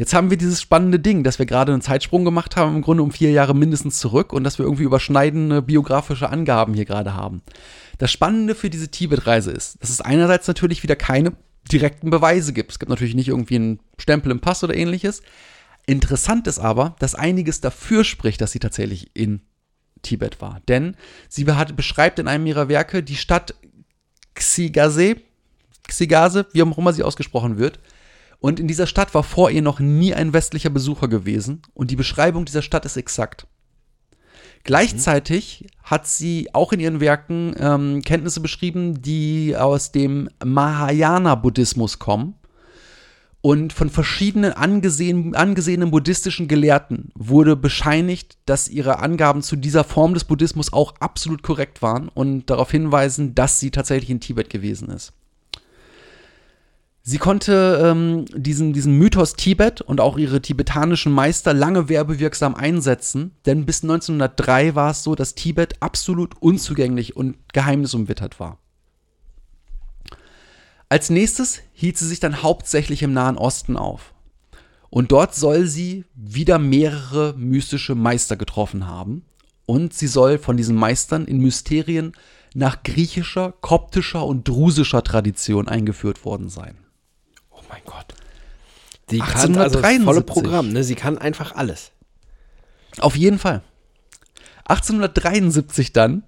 Jetzt 0.02 0.16
haben 0.16 0.32
wir 0.32 0.38
dieses 0.38 0.60
spannende 0.60 1.00
Ding, 1.00 1.24
dass 1.24 1.38
wir 1.38 1.46
gerade 1.46 1.72
einen 1.72 1.84
Zeitsprung 1.84 2.26
gemacht 2.26 2.56
haben, 2.56 2.78
im 2.78 2.82
Grunde 2.82 3.04
um 3.04 3.12
vier 3.12 3.30
Jahre 3.30 3.54
mindestens 3.54 4.00
zurück 4.00 4.34
und 4.34 4.44
dass 4.44 4.58
wir 4.58 4.66
irgendwie 4.66 4.82
überschneidende 4.82 5.62
biografische 5.62 6.28
Angaben 6.28 6.74
hier 6.74 6.86
gerade 6.86 7.14
haben. 7.14 7.44
Das 8.00 8.12
Spannende 8.12 8.56
für 8.56 8.72
diese 8.72 8.90
Tibet-Reise 8.90 9.52
ist, 9.52 9.80
dass 9.80 9.92
es 9.92 10.02
einerseits 10.02 10.48
natürlich 10.48 10.82
wieder 10.82 10.96
keine 10.96 11.34
direkten 11.72 12.10
Beweise 12.10 12.52
gibt. 12.52 12.72
Es 12.72 12.80
gibt 12.80 12.90
natürlich 12.90 13.14
nicht 13.14 13.28
irgendwie 13.28 13.58
einen 13.58 13.80
Stempel 14.00 14.32
im 14.32 14.40
Pass 14.40 14.64
oder 14.64 14.74
ähnliches. 14.74 15.22
Interessant 15.86 16.48
ist 16.48 16.58
aber, 16.58 16.96
dass 16.98 17.14
einiges 17.14 17.62
dafür 17.62 18.04
spricht, 18.04 18.42
dass 18.42 18.54
sie 18.54 18.60
tatsächlich 18.60 19.12
in 19.14 19.42
Tibet 20.02 20.42
war. 20.42 20.62
Denn 20.68 20.96
sie 21.30 21.44
beschreibt 21.44 22.18
in 22.18 22.28
einem 22.28 22.48
ihrer 22.48 22.70
Werke 22.70 23.04
die 23.04 23.18
Stadt 23.18 23.54
Xigase, 24.34 25.18
Xigase, 25.88 26.48
wie 26.54 26.64
auch 26.64 26.78
immer 26.80 26.92
sie 26.92 27.04
ausgesprochen 27.04 27.60
wird. 27.60 27.78
Und 28.42 28.60
in 28.60 28.68
dieser 28.68 28.88
Stadt 28.88 29.14
war 29.14 29.22
vor 29.24 29.52
ihr 29.52 29.62
noch 29.62 29.80
nie 29.80 30.16
ein 30.16 30.34
westlicher 30.34 30.72
Besucher 30.72 31.08
gewesen. 31.08 31.62
Und 31.76 31.92
die 31.92 31.96
Beschreibung 31.96 32.44
dieser 32.44 32.64
Stadt 32.64 32.86
ist 32.86 32.98
exakt. 32.98 33.46
Gleichzeitig 34.64 35.68
hat 35.84 36.08
sie 36.08 36.50
auch 36.54 36.74
in 36.74 36.80
ihren 36.80 37.00
Werken 37.00 37.54
ähm, 37.58 38.02
Kenntnisse 38.02 38.40
beschrieben, 38.40 39.02
die 39.04 39.56
aus 39.56 39.92
dem 39.92 40.28
Mahayana-Buddhismus 40.44 42.00
kommen. 42.00 42.34
Und 43.42 43.74
von 43.74 43.92
verschiedenen 43.92 44.54
angesehen, 44.54 45.36
angesehenen 45.36 45.92
buddhistischen 45.92 46.48
Gelehrten 46.48 47.12
wurde 47.14 47.56
bescheinigt, 47.56 48.38
dass 48.48 48.68
ihre 48.68 49.00
Angaben 49.00 49.44
zu 49.44 49.56
dieser 49.56 49.84
Form 49.84 50.16
des 50.16 50.26
Buddhismus 50.26 50.74
auch 50.74 50.96
absolut 51.00 51.44
korrekt 51.44 51.84
waren 51.84 52.08
und 52.10 52.48
darauf 52.50 52.72
hinweisen, 52.72 53.36
dass 53.36 53.60
sie 53.60 53.70
tatsächlich 53.70 54.10
in 54.10 54.20
Tibet 54.20 54.50
gewesen 54.50 54.90
ist. 54.90 55.14
Sie 57.04 57.18
konnte 57.18 57.82
ähm, 57.84 58.26
diesen, 58.36 58.74
diesen 58.74 58.98
Mythos 58.98 59.34
Tibet 59.34 59.82
und 59.82 60.00
auch 60.00 60.18
ihre 60.18 60.42
tibetanischen 60.42 61.12
Meister 61.12 61.52
lange 61.54 61.90
werbewirksam 61.90 62.54
einsetzen, 62.54 63.32
denn 63.46 63.66
bis 63.66 63.82
1903 63.82 64.76
war 64.76 64.92
es 64.92 65.02
so, 65.04 65.16
dass 65.16 65.34
Tibet 65.34 65.82
absolut 65.82 66.40
unzugänglich 66.40 67.16
und 67.16 67.38
geheimnisumwittert 67.54 68.40
war. 68.40 68.60
Als 70.90 71.10
nächstes 71.10 71.62
hielt 71.74 71.98
sie 71.98 72.08
sich 72.08 72.20
dann 72.20 72.44
hauptsächlich 72.44 73.02
im 73.02 73.14
Nahen 73.14 73.38
Osten 73.38 73.78
auf. 73.78 74.14
Und 74.92 75.12
dort 75.12 75.34
soll 75.34 75.66
sie 75.66 76.04
wieder 76.14 76.60
mehrere 76.60 77.34
mystische 77.38 77.96
Meister 77.96 78.36
getroffen 78.36 78.88
haben. 78.88 79.26
Und 79.66 79.94
sie 79.94 80.08
soll 80.08 80.38
von 80.38 80.58
diesen 80.58 80.76
Meistern 80.76 81.26
in 81.26 81.40
Mysterien 81.40 82.12
nach 82.54 82.84
griechischer, 82.84 83.54
koptischer 83.62 84.26
und 84.26 84.48
drusischer 84.48 85.02
Tradition 85.02 85.70
eingeführt 85.70 86.26
worden 86.26 86.50
sein. 86.50 86.76
Oh 87.72 87.74
mein 87.74 87.84
Gott. 87.86 88.06
Sie 89.10 89.20
kann 89.20 89.58
also 89.58 89.80
das 89.80 89.84
1873. 89.84 90.06
volle 90.06 90.22
Programm, 90.22 90.70
ne? 90.70 90.84
Sie 90.84 90.96
kann 90.96 91.18
einfach 91.18 91.56
alles. 91.56 91.92
Auf 93.00 93.16
jeden 93.16 93.40
Fall. 93.40 93.62
1873 94.66 95.94
dann 95.94 96.24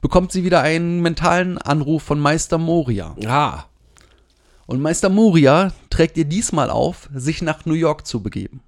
bekommt 0.00 0.32
sie 0.32 0.44
wieder 0.44 0.60
einen 0.60 1.00
mentalen 1.00 1.58
Anruf 1.58 2.02
von 2.02 2.18
Meister 2.18 2.58
Moria. 2.58 3.16
Ah. 3.26 3.64
Und 4.66 4.80
Meister 4.80 5.08
Moria 5.08 5.72
trägt 5.90 6.16
ihr 6.16 6.24
diesmal 6.24 6.70
auf, 6.70 7.08
sich 7.14 7.42
nach 7.42 7.66
New 7.66 7.74
York 7.74 8.06
zu 8.06 8.22
begeben. 8.22 8.62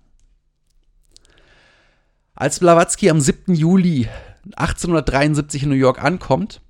Als 2.35 2.59
Blavatsky 2.61 3.11
am 3.11 3.21
7. 3.21 3.55
Juli 3.55 4.09
1873 4.57 5.63
in 5.63 5.69
New 5.69 5.75
York 5.77 6.03
ankommt, 6.03 6.61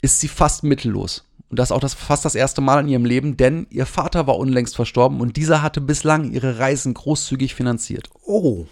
ist 0.00 0.20
sie 0.20 0.28
fast 0.28 0.62
mittellos. 0.62 1.27
Und 1.50 1.58
das 1.58 1.72
auch 1.72 1.80
das, 1.80 1.94
fast 1.94 2.24
das 2.24 2.34
erste 2.34 2.60
Mal 2.60 2.80
in 2.80 2.88
ihrem 2.88 3.04
Leben, 3.04 3.36
denn 3.36 3.66
ihr 3.70 3.86
Vater 3.86 4.26
war 4.26 4.36
unlängst 4.36 4.76
verstorben 4.76 5.20
und 5.20 5.36
dieser 5.36 5.62
hatte 5.62 5.80
bislang 5.80 6.30
ihre 6.32 6.58
Reisen 6.58 6.92
großzügig 6.92 7.54
finanziert. 7.54 8.10
Oh. 8.24 8.66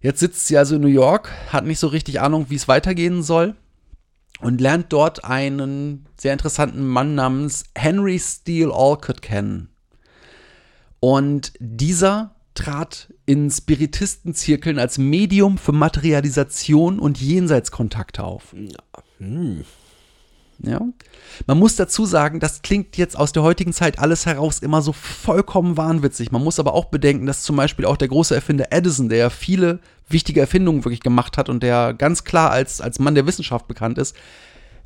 Jetzt 0.00 0.20
sitzt 0.20 0.46
sie 0.46 0.58
also 0.58 0.76
in 0.76 0.82
New 0.82 0.88
York, 0.88 1.30
hat 1.50 1.64
nicht 1.64 1.78
so 1.78 1.86
richtig 1.86 2.20
Ahnung, 2.20 2.46
wie 2.50 2.56
es 2.56 2.68
weitergehen 2.68 3.22
soll 3.22 3.54
und 4.40 4.60
lernt 4.60 4.92
dort 4.92 5.24
einen 5.24 6.06
sehr 6.18 6.34
interessanten 6.34 6.86
Mann 6.86 7.14
namens 7.14 7.64
Henry 7.74 8.18
Steele 8.18 8.72
Alcott 8.72 9.22
kennen. 9.22 9.70
Und 11.00 11.52
dieser 11.58 12.34
trat 12.54 13.12
in 13.26 13.50
Spiritistenzirkeln 13.50 14.78
als 14.78 14.98
Medium 14.98 15.58
für 15.58 15.72
Materialisation 15.72 16.98
und 16.98 17.20
Jenseitskontakte 17.20 18.22
auf. 18.22 18.54
Ja. 20.62 20.80
Man 21.46 21.58
muss 21.58 21.76
dazu 21.76 22.06
sagen, 22.06 22.40
das 22.40 22.62
klingt 22.62 22.96
jetzt 22.96 23.18
aus 23.18 23.32
der 23.32 23.42
heutigen 23.42 23.72
Zeit 23.72 23.98
alles 23.98 24.26
heraus 24.26 24.60
immer 24.60 24.82
so 24.82 24.92
vollkommen 24.92 25.76
wahnwitzig. 25.76 26.32
Man 26.32 26.44
muss 26.44 26.58
aber 26.58 26.74
auch 26.74 26.86
bedenken, 26.86 27.26
dass 27.26 27.42
zum 27.42 27.56
Beispiel 27.56 27.84
auch 27.84 27.96
der 27.96 28.08
große 28.08 28.34
Erfinder 28.34 28.66
Edison, 28.70 29.08
der 29.08 29.18
ja 29.18 29.30
viele 29.30 29.80
wichtige 30.08 30.40
Erfindungen 30.40 30.84
wirklich 30.84 31.00
gemacht 31.00 31.38
hat 31.38 31.48
und 31.48 31.62
der 31.62 31.94
ganz 31.94 32.24
klar 32.24 32.50
als, 32.50 32.80
als 32.80 32.98
Mann 32.98 33.14
der 33.14 33.26
Wissenschaft 33.26 33.66
bekannt 33.66 33.98
ist, 33.98 34.14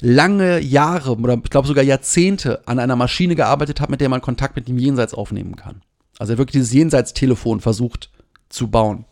lange 0.00 0.60
Jahre 0.60 1.16
oder 1.16 1.34
ich 1.42 1.50
glaube 1.50 1.68
sogar 1.68 1.84
Jahrzehnte 1.84 2.66
an 2.66 2.78
einer 2.78 2.96
Maschine 2.96 3.34
gearbeitet 3.34 3.80
hat, 3.80 3.90
mit 3.90 4.00
der 4.00 4.08
man 4.08 4.20
Kontakt 4.20 4.56
mit 4.56 4.68
dem 4.68 4.78
Jenseits 4.78 5.14
aufnehmen 5.14 5.56
kann. 5.56 5.82
Also 6.18 6.34
er 6.34 6.38
wirklich 6.38 6.52
dieses 6.52 6.72
Jenseitstelefon 6.72 7.60
versucht 7.60 8.10
zu 8.48 8.68
bauen. 8.68 9.04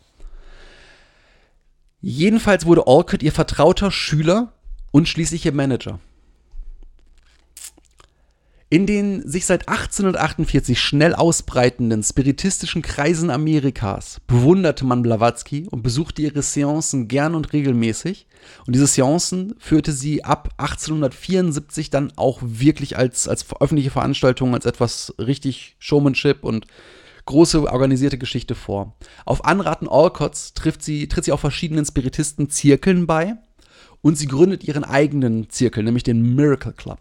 Jedenfalls 2.01 2.65
wurde 2.65 2.87
Alcott 2.87 3.23
ihr 3.23 3.31
vertrauter 3.31 3.91
Schüler 3.91 4.53
und 4.91 5.07
schließlich 5.07 5.45
ihr 5.45 5.51
Manager. 5.51 5.99
In 8.69 8.85
den 8.85 9.25
sich 9.25 9.45
seit 9.45 9.69
1848 9.69 10.77
schnell 10.77 11.15
ausbreitenden 11.15 12.03
spiritistischen 12.03 12.81
Kreisen 12.81 13.29
Amerikas 13.29 14.19
bewunderte 14.27 14.85
man 14.85 15.03
Blavatsky 15.03 15.67
und 15.71 15.83
besuchte 15.83 16.21
ihre 16.21 16.41
Seancen 16.41 17.07
gern 17.07 17.33
und 17.33 17.53
regelmäßig. 17.53 18.27
Und 18.65 18.75
diese 18.75 18.87
Seancen 18.87 19.55
führte 19.57 19.93
sie 19.93 20.25
ab 20.25 20.53
1874 20.57 21.91
dann 21.91 22.11
auch 22.17 22.39
wirklich 22.41 22.97
als, 22.97 23.29
als 23.29 23.45
öffentliche 23.57 23.89
Veranstaltung, 23.91 24.53
als 24.53 24.65
etwas 24.65 25.15
richtig 25.17 25.77
Showmanship 25.79 26.43
und 26.43 26.67
große 27.25 27.71
organisierte 27.71 28.17
Geschichte 28.17 28.53
vor. 28.53 28.97
Auf 29.25 29.45
Anraten 29.45 29.87
Alcotts 29.87 30.53
trifft 30.53 30.83
sie, 30.83 31.07
tritt 31.07 31.23
sie 31.23 31.31
auch 31.31 31.39
verschiedenen 31.39 31.85
Spiritisten-Zirkeln 31.85 33.07
bei 33.07 33.35
und 34.01 34.17
sie 34.17 34.27
gründet 34.27 34.65
ihren 34.65 34.83
eigenen 34.83 35.49
Zirkel, 35.49 35.83
nämlich 35.83 36.03
den 36.03 36.35
Miracle 36.35 36.73
Club. 36.73 36.99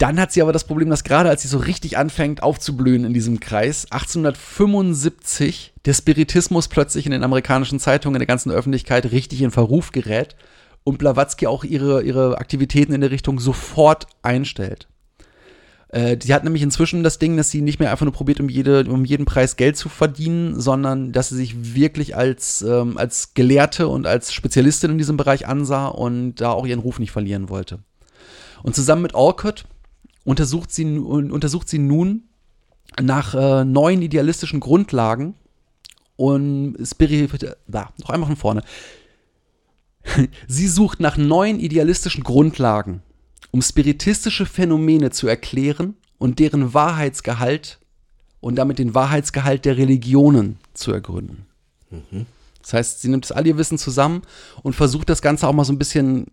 Dann 0.00 0.18
hat 0.18 0.32
sie 0.32 0.40
aber 0.40 0.54
das 0.54 0.64
Problem, 0.64 0.88
dass 0.88 1.04
gerade 1.04 1.28
als 1.28 1.42
sie 1.42 1.48
so 1.48 1.58
richtig 1.58 1.98
anfängt 1.98 2.42
aufzublühen 2.42 3.04
in 3.04 3.12
diesem 3.12 3.38
Kreis, 3.38 3.84
1875 3.90 5.74
der 5.84 5.92
Spiritismus 5.92 6.68
plötzlich 6.68 7.04
in 7.04 7.12
den 7.12 7.22
amerikanischen 7.22 7.78
Zeitungen, 7.78 8.14
in 8.14 8.20
der 8.20 8.26
ganzen 8.26 8.50
Öffentlichkeit 8.50 9.12
richtig 9.12 9.42
in 9.42 9.50
Verruf 9.50 9.92
gerät 9.92 10.36
und 10.84 10.96
Blavatsky 10.96 11.46
auch 11.46 11.64
ihre, 11.64 12.02
ihre 12.02 12.38
Aktivitäten 12.38 12.94
in 12.94 13.02
der 13.02 13.10
Richtung 13.10 13.40
sofort 13.40 14.06
einstellt. 14.22 14.88
Äh, 15.88 16.16
sie 16.22 16.32
hat 16.32 16.44
nämlich 16.44 16.62
inzwischen 16.62 17.02
das 17.02 17.18
Ding, 17.18 17.36
dass 17.36 17.50
sie 17.50 17.60
nicht 17.60 17.78
mehr 17.78 17.90
einfach 17.90 18.06
nur 18.06 18.14
probiert, 18.14 18.40
um, 18.40 18.48
jede, 18.48 18.84
um 18.84 19.04
jeden 19.04 19.26
Preis 19.26 19.56
Geld 19.56 19.76
zu 19.76 19.90
verdienen, 19.90 20.58
sondern 20.58 21.12
dass 21.12 21.28
sie 21.28 21.36
sich 21.36 21.74
wirklich 21.74 22.16
als, 22.16 22.62
ähm, 22.62 22.96
als 22.96 23.34
Gelehrte 23.34 23.86
und 23.86 24.06
als 24.06 24.32
Spezialistin 24.32 24.92
in 24.92 24.98
diesem 24.98 25.18
Bereich 25.18 25.46
ansah 25.46 25.88
und 25.88 26.36
da 26.36 26.52
auch 26.52 26.66
ihren 26.66 26.80
Ruf 26.80 26.98
nicht 26.98 27.12
verlieren 27.12 27.50
wollte. 27.50 27.80
Und 28.62 28.74
zusammen 28.74 29.02
mit 29.02 29.14
Alcott 29.14 29.66
untersucht 30.24 30.70
sie, 30.70 30.84
untersucht 30.98 31.68
sie 31.68 31.78
nun 31.78 32.24
nach 33.00 33.34
äh, 33.34 33.64
neuen 33.64 34.02
idealistischen 34.02 34.60
Grundlagen 34.60 35.34
und 36.16 36.76
Spirit, 36.84 37.56
da, 37.66 37.90
noch 37.98 38.10
einmal 38.10 38.28
von 38.28 38.36
vorne. 38.36 38.62
sie 40.48 40.68
sucht 40.68 41.00
nach 41.00 41.16
neuen 41.16 41.60
idealistischen 41.60 42.24
Grundlagen, 42.24 43.02
um 43.50 43.62
spiritistische 43.62 44.46
Phänomene 44.46 45.10
zu 45.10 45.28
erklären 45.28 45.94
und 46.18 46.38
deren 46.38 46.74
Wahrheitsgehalt 46.74 47.78
und 48.40 48.56
damit 48.56 48.78
den 48.78 48.94
Wahrheitsgehalt 48.94 49.64
der 49.64 49.76
Religionen 49.76 50.58
zu 50.74 50.92
ergründen. 50.92 51.46
Mhm. 51.90 52.26
Das 52.62 52.74
heißt, 52.74 53.00
sie 53.00 53.08
nimmt 53.08 53.24
das 53.24 53.32
all 53.32 53.46
ihr 53.46 53.56
Wissen 53.56 53.78
zusammen 53.78 54.22
und 54.62 54.74
versucht 54.74 55.08
das 55.08 55.22
Ganze 55.22 55.48
auch 55.48 55.52
mal 55.52 55.64
so 55.64 55.72
ein 55.72 55.78
bisschen 55.78 56.26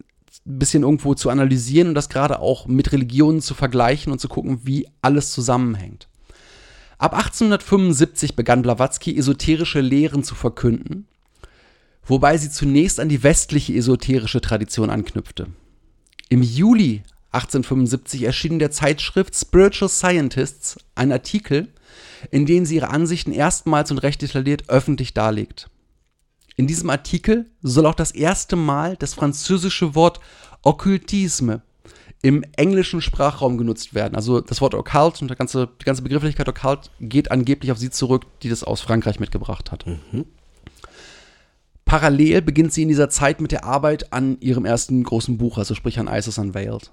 ein 0.48 0.60
bisschen 0.60 0.84
irgendwo 0.84 1.14
zu 1.14 1.30
analysieren 1.30 1.90
und 1.90 1.96
das 1.96 2.10
gerade 2.10 2.40
auch 2.40 2.68
mit 2.68 2.92
Religionen 2.92 3.42
zu 3.42 3.54
vergleichen 3.54 4.12
und 4.12 4.20
zu 4.20 4.30
gucken, 4.30 4.62
wie 4.64 4.88
alles 5.02 5.32
zusammenhängt. 5.32 6.08
Ab 6.98 7.14
1875 7.14 8.36
begann 8.36 8.62
Blavatsky 8.62 9.16
esoterische 9.18 9.82
Lehren 9.82 10.24
zu 10.24 10.34
verkünden, 10.34 11.08
wobei 12.06 12.38
sie 12.38 12.50
zunächst 12.50 13.00
an 13.00 13.10
die 13.10 13.22
westliche 13.22 13.74
esoterische 13.74 14.42
Tradition 14.42 14.90
anknüpfte. 14.90 15.48
Im 16.30 16.42
Juli 16.42 17.04
1875 17.32 18.24
erschien 18.24 18.54
in 18.54 18.60
der 18.60 18.72
Zeitschrift 18.72 19.36
Spiritual 19.36 19.90
Scientists 19.90 20.78
ein 20.96 21.12
Artikel, 21.12 21.68
in 22.32 22.46
dem 22.46 22.66
sie 22.66 22.78
ihre 22.78 22.90
Ansichten 22.90 23.32
erstmals 23.32 23.92
und 23.92 24.00
recht 24.00 24.22
detailliert 24.22 24.70
öffentlich 24.70 25.14
darlegt. 25.14 25.70
In 26.58 26.66
diesem 26.66 26.90
Artikel 26.90 27.46
soll 27.62 27.86
auch 27.86 27.96
das 27.96 28.12
erste 28.12 28.56
Mal 28.56 28.98
das 28.98 29.14
französische 29.14 29.94
Wort 29.94 30.20
Okkultisme 30.64 31.62
im 32.24 32.44
englischen 32.56 33.00
Sprachraum 33.00 33.60
genutzt 33.60 33.94
werden. 33.94 34.16
Also 34.16 34.42
das 34.42 34.60
Wort 34.60 34.74
Occult 34.74 35.22
und 35.22 35.30
die 35.30 35.36
ganze, 35.36 35.70
die 35.80 35.86
ganze 35.86 36.02
Begrifflichkeit 36.02 36.50
Occult 36.50 36.90
geht 37.00 37.30
angeblich 37.30 37.72
auf 37.72 37.78
sie 37.78 37.92
zurück, 37.92 38.26
die 38.42 38.50
das 38.50 38.64
aus 38.64 38.82
Frankreich 38.82 39.20
mitgebracht 39.20 39.72
hat. 39.72 39.86
Mhm. 39.86 40.26
Parallel 41.86 42.42
beginnt 42.42 42.74
sie 42.74 42.82
in 42.82 42.90
dieser 42.90 43.10
Zeit 43.10 43.40
mit 43.40 43.52
der 43.52 43.64
Arbeit 43.64 44.12
an 44.12 44.42
ihrem 44.42 44.66
ersten 44.66 45.04
großen 45.04 45.38
Buch, 45.38 45.60
also 45.60 45.76
sprich 45.76 46.00
an 46.00 46.10
Isis 46.10 46.40
Unveiled. 46.40 46.92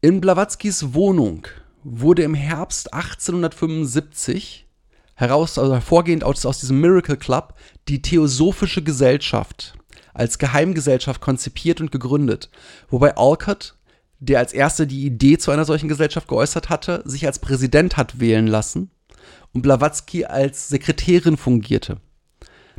In 0.00 0.22
Blavatskys 0.22 0.94
Wohnung 0.94 1.46
wurde 1.84 2.22
im 2.22 2.34
Herbst 2.34 2.92
1875 2.94 4.66
heraus, 5.20 5.58
also 5.58 5.74
hervorgehend 5.74 6.24
aus, 6.24 6.44
aus 6.46 6.58
diesem 6.58 6.80
Miracle 6.80 7.16
Club, 7.16 7.54
die 7.90 8.02
Theosophische 8.02 8.82
Gesellschaft 8.82 9.74
als 10.14 10.38
Geheimgesellschaft 10.38 11.20
konzipiert 11.20 11.80
und 11.80 11.90
gegründet, 11.90 12.50
wobei 12.88 13.16
Alcott, 13.16 13.74
der 14.20 14.38
als 14.38 14.52
erster 14.52 14.86
die 14.86 15.04
Idee 15.04 15.38
zu 15.38 15.50
einer 15.50 15.64
solchen 15.64 15.88
Gesellschaft 15.88 16.28
geäußert 16.28 16.68
hatte, 16.68 17.02
sich 17.04 17.26
als 17.26 17.38
Präsident 17.38 17.96
hat 17.96 18.20
wählen 18.20 18.46
lassen 18.46 18.90
und 19.52 19.62
Blavatsky 19.62 20.24
als 20.24 20.68
Sekretärin 20.68 21.36
fungierte. 21.36 21.96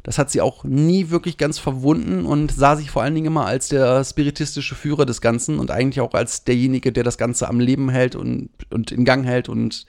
Das 0.03 0.17
hat 0.17 0.31
sie 0.31 0.41
auch 0.41 0.63
nie 0.63 1.09
wirklich 1.09 1.37
ganz 1.37 1.59
verwunden 1.59 2.25
und 2.25 2.51
sah 2.51 2.75
sich 2.75 2.89
vor 2.89 3.03
allen 3.03 3.13
Dingen 3.13 3.27
immer 3.27 3.45
als 3.45 3.67
der 3.67 4.03
spiritistische 4.03 4.75
Führer 4.75 5.05
des 5.05 5.21
Ganzen 5.21 5.59
und 5.59 5.71
eigentlich 5.71 6.01
auch 6.01 6.13
als 6.13 6.43
derjenige, 6.43 6.91
der 6.91 7.03
das 7.03 7.17
Ganze 7.17 7.47
am 7.47 7.59
Leben 7.59 7.89
hält 7.89 8.15
und, 8.15 8.49
und 8.71 8.91
in 8.91 9.05
Gang 9.05 9.25
hält 9.25 9.47
und 9.47 9.85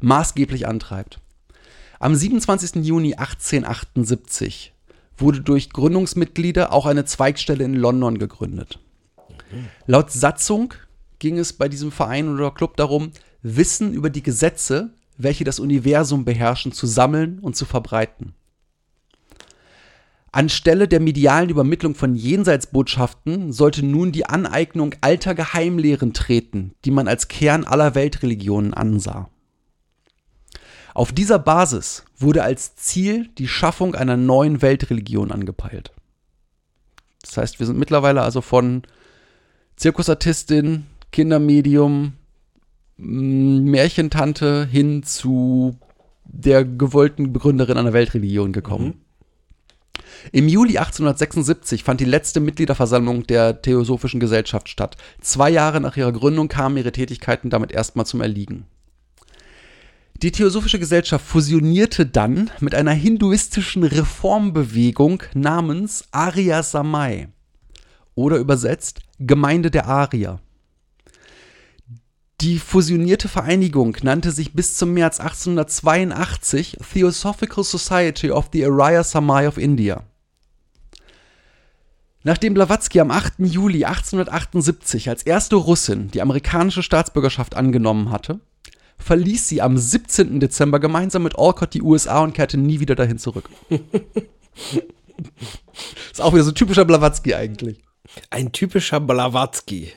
maßgeblich 0.00 0.66
antreibt. 0.66 1.20
Am 2.04 2.14
27. 2.14 2.84
Juni 2.84 3.14
1878 3.14 4.74
wurde 5.16 5.40
durch 5.40 5.70
Gründungsmitglieder 5.70 6.70
auch 6.70 6.84
eine 6.84 7.06
Zweigstelle 7.06 7.64
in 7.64 7.72
London 7.72 8.18
gegründet. 8.18 8.78
Laut 9.86 10.12
Satzung 10.12 10.74
ging 11.18 11.38
es 11.38 11.54
bei 11.54 11.66
diesem 11.66 11.90
Verein 11.90 12.28
oder 12.28 12.50
Club 12.50 12.76
darum, 12.76 13.12
Wissen 13.40 13.94
über 13.94 14.10
die 14.10 14.22
Gesetze, 14.22 14.90
welche 15.16 15.44
das 15.44 15.58
Universum 15.58 16.26
beherrschen, 16.26 16.72
zu 16.72 16.86
sammeln 16.86 17.38
und 17.38 17.56
zu 17.56 17.64
verbreiten. 17.64 18.34
Anstelle 20.30 20.88
der 20.88 21.00
medialen 21.00 21.48
Übermittlung 21.48 21.94
von 21.94 22.16
Jenseitsbotschaften 22.16 23.50
sollte 23.50 23.82
nun 23.82 24.12
die 24.12 24.26
Aneignung 24.26 24.94
alter 25.00 25.34
Geheimlehren 25.34 26.12
treten, 26.12 26.74
die 26.84 26.90
man 26.90 27.08
als 27.08 27.28
Kern 27.28 27.64
aller 27.64 27.94
Weltreligionen 27.94 28.74
ansah. 28.74 29.30
Auf 30.94 31.12
dieser 31.12 31.40
Basis 31.40 32.04
wurde 32.16 32.44
als 32.44 32.76
Ziel 32.76 33.28
die 33.36 33.48
Schaffung 33.48 33.96
einer 33.96 34.16
neuen 34.16 34.62
Weltreligion 34.62 35.32
angepeilt. 35.32 35.90
Das 37.22 37.36
heißt, 37.36 37.58
wir 37.58 37.66
sind 37.66 37.78
mittlerweile 37.78 38.22
also 38.22 38.40
von 38.40 38.82
Zirkusartistin, 39.76 40.86
Kindermedium, 41.10 42.12
Märchentante 42.96 44.66
hin 44.70 45.02
zu 45.02 45.76
der 46.24 46.64
gewollten 46.64 47.32
Begründerin 47.32 47.76
einer 47.76 47.92
Weltreligion 47.92 48.52
gekommen. 48.52 48.86
Mhm. 48.86 48.94
Im 50.32 50.48
Juli 50.48 50.78
1876 50.78 51.82
fand 51.82 52.00
die 52.00 52.04
letzte 52.04 52.38
Mitgliederversammlung 52.40 53.26
der 53.26 53.60
Theosophischen 53.60 54.20
Gesellschaft 54.20 54.68
statt. 54.68 54.96
Zwei 55.20 55.50
Jahre 55.50 55.80
nach 55.80 55.96
ihrer 55.96 56.12
Gründung 56.12 56.48
kamen 56.48 56.76
ihre 56.76 56.92
Tätigkeiten 56.92 57.50
damit 57.50 57.72
erstmal 57.72 58.06
zum 58.06 58.20
Erliegen. 58.20 58.66
Die 60.24 60.32
Theosophische 60.32 60.78
Gesellschaft 60.78 61.26
fusionierte 61.26 62.06
dann 62.06 62.50
mit 62.58 62.74
einer 62.74 62.92
hinduistischen 62.92 63.84
Reformbewegung 63.84 65.22
namens 65.34 66.02
Arya 66.12 66.62
Samai 66.62 67.28
oder 68.14 68.38
übersetzt 68.38 69.00
Gemeinde 69.18 69.70
der 69.70 69.86
Arier. 69.86 70.40
Die 72.40 72.58
fusionierte 72.58 73.28
Vereinigung 73.28 73.98
nannte 74.00 74.30
sich 74.30 74.54
bis 74.54 74.76
zum 74.76 74.94
März 74.94 75.20
1882 75.20 76.78
Theosophical 76.90 77.62
Society 77.62 78.30
of 78.30 78.48
the 78.50 78.64
Arya 78.64 79.04
Samai 79.04 79.46
of 79.46 79.58
India. 79.58 80.04
Nachdem 82.22 82.54
Blavatsky 82.54 82.98
am 83.00 83.10
8. 83.10 83.34
Juli 83.40 83.84
1878 83.84 85.10
als 85.10 85.22
erste 85.24 85.56
Russin 85.56 86.10
die 86.12 86.22
amerikanische 86.22 86.82
Staatsbürgerschaft 86.82 87.54
angenommen 87.54 88.10
hatte, 88.10 88.40
verließ 88.98 89.48
sie 89.48 89.60
am 89.62 89.76
17. 89.76 90.40
Dezember 90.40 90.80
gemeinsam 90.80 91.22
mit 91.22 91.38
Alcott 91.38 91.74
die 91.74 91.82
USA 91.82 92.20
und 92.20 92.32
kehrte 92.34 92.56
nie 92.56 92.80
wieder 92.80 92.94
dahin 92.94 93.18
zurück. 93.18 93.50
ist 96.12 96.20
auch 96.20 96.32
wieder 96.32 96.44
so 96.44 96.52
typischer 96.52 96.84
Blavatsky 96.84 97.34
eigentlich. 97.34 97.82
Ein 98.30 98.52
typischer 98.52 99.00
Blavatsky. 99.00 99.92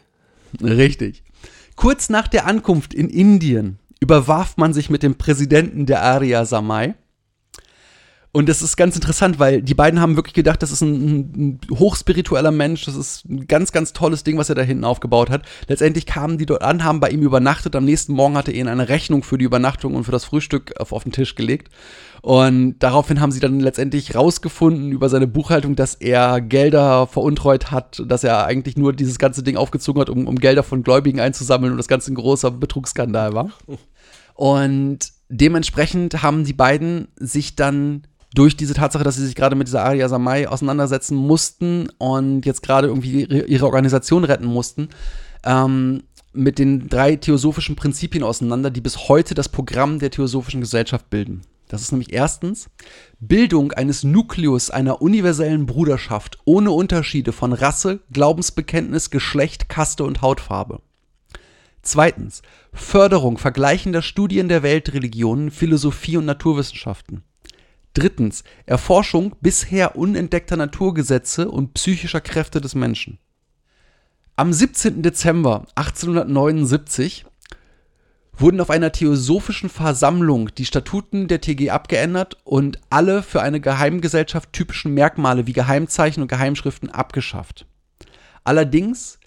Richtig. 0.62 1.24
Kurz 1.76 2.10
nach 2.10 2.28
der 2.28 2.48
Ankunft 2.48 2.94
in 2.94 3.10
Indien 3.10 3.80
überwarf 4.00 4.58
man 4.58 4.74
sich 4.74 4.90
mit 4.90 5.04
dem 5.04 5.16
Präsidenten 5.16 5.86
der 5.86 6.02
Arya 6.02 6.46
Samai 6.46 6.96
und 8.38 8.48
das 8.48 8.62
ist 8.62 8.78
ganz 8.78 8.94
interessant, 8.94 9.40
weil 9.40 9.64
die 9.64 9.74
beiden 9.74 10.00
haben 10.00 10.16
wirklich 10.16 10.36
gedacht, 10.36 10.62
das 10.62 10.72
ist 10.72 10.82
ein, 10.82 11.18
ein, 11.36 11.60
hochspiritueller 11.72 12.52
Mensch, 12.52 12.86
das 12.86 12.96
ist 12.96 13.26
ein 13.26 13.48
ganz, 13.48 13.72
ganz 13.72 13.94
tolles 13.94 14.24
Ding, 14.24 14.38
was 14.38 14.50
er 14.50 14.54
da 14.54 14.62
hinten 14.62 14.84
aufgebaut 14.84 15.32
hat. 15.32 15.42
Letztendlich 15.68 16.06
kamen 16.06 16.38
die 16.38 16.46
dort 16.46 16.62
an, 16.62 16.84
haben 16.84 17.00
bei 17.00 17.10
ihm 17.10 17.24
übernachtet. 17.24 17.76
Am 17.76 17.84
nächsten 17.84 18.14
Morgen 18.14 18.38
hatte 18.38 18.52
er 18.52 18.60
ihnen 18.60 18.68
eine 18.68 18.90
Rechnung 18.90 19.24
für 19.24 19.40
die 19.40 19.46
Übernachtung 19.46 19.96
und 19.96 20.04
für 20.04 20.12
das 20.12 20.24
Frühstück 20.24 20.80
auf, 20.80 20.92
auf 20.92 21.02
den 21.02 21.14
Tisch 21.14 21.34
gelegt. 21.34 21.74
Und 22.22 22.78
daraufhin 22.78 23.22
haben 23.22 23.32
sie 23.32 23.40
dann 23.40 23.60
letztendlich 23.60 24.14
rausgefunden 24.14 24.92
über 24.92 25.10
seine 25.10 25.26
Buchhaltung, 25.26 25.76
dass 25.76 25.96
er 25.96 26.40
Gelder 26.40 27.08
veruntreut 27.08 27.72
hat, 27.72 28.04
dass 28.06 28.24
er 28.24 28.46
eigentlich 28.46 28.78
nur 28.78 28.94
dieses 28.94 29.18
ganze 29.18 29.42
Ding 29.42 29.58
aufgezogen 29.58 30.00
hat, 30.00 30.12
um, 30.12 30.28
um 30.28 30.38
Gelder 30.38 30.62
von 30.62 30.84
Gläubigen 30.84 31.20
einzusammeln 31.20 31.72
und 31.72 31.80
das 31.80 31.88
Ganze 31.88 32.14
ein 32.14 32.16
großer 32.16 32.52
Betrugsskandal 32.52 33.34
war. 33.34 33.50
Und 34.36 35.00
dementsprechend 35.30 36.22
haben 36.22 36.44
die 36.44 36.54
beiden 36.54 37.08
sich 37.16 37.56
dann 37.56 38.04
durch 38.34 38.58
diese 38.58 38.74
Tatsache, 38.74 39.04
dass 39.04 39.16
sie 39.16 39.26
sich 39.26 39.36
gerade 39.36 39.56
mit 39.56 39.68
dieser 39.68 39.84
Arya 39.84 40.10
Samai 40.10 40.48
auseinandersetzen 40.48 41.16
mussten 41.16 41.90
und 41.98 42.46
jetzt 42.46 42.62
gerade 42.62 42.88
irgendwie 42.88 43.24
ihre 43.24 43.66
Organisation 43.66 44.24
retten 44.24 44.46
mussten, 44.46 44.90
ähm, 45.44 46.04
mit 46.34 46.60
den 46.60 46.88
drei 46.88 47.16
theosophischen 47.16 47.76
Prinzipien 47.76 48.24
auseinander, 48.24 48.70
die 48.70 48.82
bis 48.82 49.10
heute 49.10 49.34
das 49.34 49.50
Programm 49.50 50.00
der 50.00 50.12
theosophischen 50.12 50.62
Gesellschaft 50.62 51.10
bilden. 51.10 51.42
Das 51.68 51.82
ist 51.82 51.92
nämlich 51.92 52.14
erstens 52.14 52.70
Bildung 53.20 53.74
eines 53.74 54.04
Nukleus 54.04 54.70
einer 54.70 55.02
universellen 55.02 55.66
Bruderschaft 55.66 56.38
ohne 56.46 56.72
Unterschiede 56.72 57.34
von 57.34 57.52
Rasse, 57.52 58.00
Glaubensbekenntnis, 58.12 59.10
Geschlecht, 59.10 59.68
Kaste 59.68 60.04
und 60.04 60.22
Hautfarbe. 60.22 60.82
Zweitens 61.82 62.42
Förderung 62.72 63.38
vergleichender 63.38 64.02
Studien 64.02 64.48
der 64.48 64.64
Weltreligionen, 64.64 65.52
Philosophie 65.52 66.18
und 66.18 66.26
Naturwissenschaften. 66.26 67.24
Drittens 67.98 68.44
Erforschung 68.68 69.36
bisher 69.42 69.96
unentdeckter 69.96 70.56
Naturgesetze 70.56 71.50
und 71.50 71.74
psychischer 71.74 72.22
Kräfte 72.22 72.62
des 72.62 72.76
Menschen. 72.76 73.18
Am 74.36 74.54
17. 74.54 75.02
Dezember 75.02 75.66
1879 75.74 77.26
wurden 78.34 78.62
auf 78.62 78.70
einer 78.70 78.92
theosophischen 78.92 79.70
Versammlung 79.72 80.54
die 80.54 80.66
Statuten 80.66 81.28
der 81.28 81.42
TG 81.42 81.72
abgeändert 81.72 82.38
und 82.44 82.80
alle 82.92 83.24
für 83.24 83.42
eine 83.42 83.60
Geheimgesellschaft 83.60 84.54
typischen 84.54 84.94
Merkmale 84.94 85.48
wie 85.48 85.54
Geheimzeichen 85.54 86.22
und 86.22 86.28
Geheimschriften 86.28 86.92
abgeschafft. 86.92 87.66
Allerdings 88.44 89.18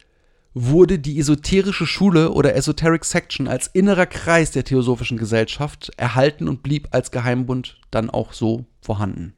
wurde 0.53 0.99
die 0.99 1.19
esoterische 1.19 1.87
Schule 1.87 2.33
oder 2.33 2.55
Esoteric 2.55 3.05
Section 3.05 3.47
als 3.47 3.69
innerer 3.69 4.07
Kreis 4.07 4.51
der 4.51 4.65
theosophischen 4.65 5.17
Gesellschaft 5.17 5.93
erhalten 5.97 6.49
und 6.49 6.63
blieb 6.63 6.89
als 6.91 7.11
Geheimbund 7.11 7.79
dann 7.91 8.11
auch 8.11 8.33
so 8.33 8.65
vorhanden. 8.81 9.35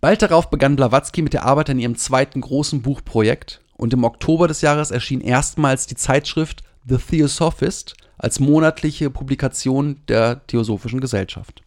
Bald 0.00 0.22
darauf 0.22 0.50
begann 0.50 0.76
Blavatsky 0.76 1.22
mit 1.22 1.32
der 1.32 1.44
Arbeit 1.44 1.70
an 1.70 1.78
ihrem 1.78 1.96
zweiten 1.96 2.40
großen 2.40 2.82
Buchprojekt 2.82 3.60
und 3.76 3.92
im 3.92 4.04
Oktober 4.04 4.48
des 4.48 4.60
Jahres 4.60 4.90
erschien 4.90 5.20
erstmals 5.20 5.86
die 5.86 5.96
Zeitschrift 5.96 6.62
The 6.88 6.98
Theosophist 6.98 7.96
als 8.18 8.40
monatliche 8.40 9.10
Publikation 9.10 10.00
der 10.08 10.46
Theosophischen 10.46 11.00
Gesellschaft. 11.00 11.62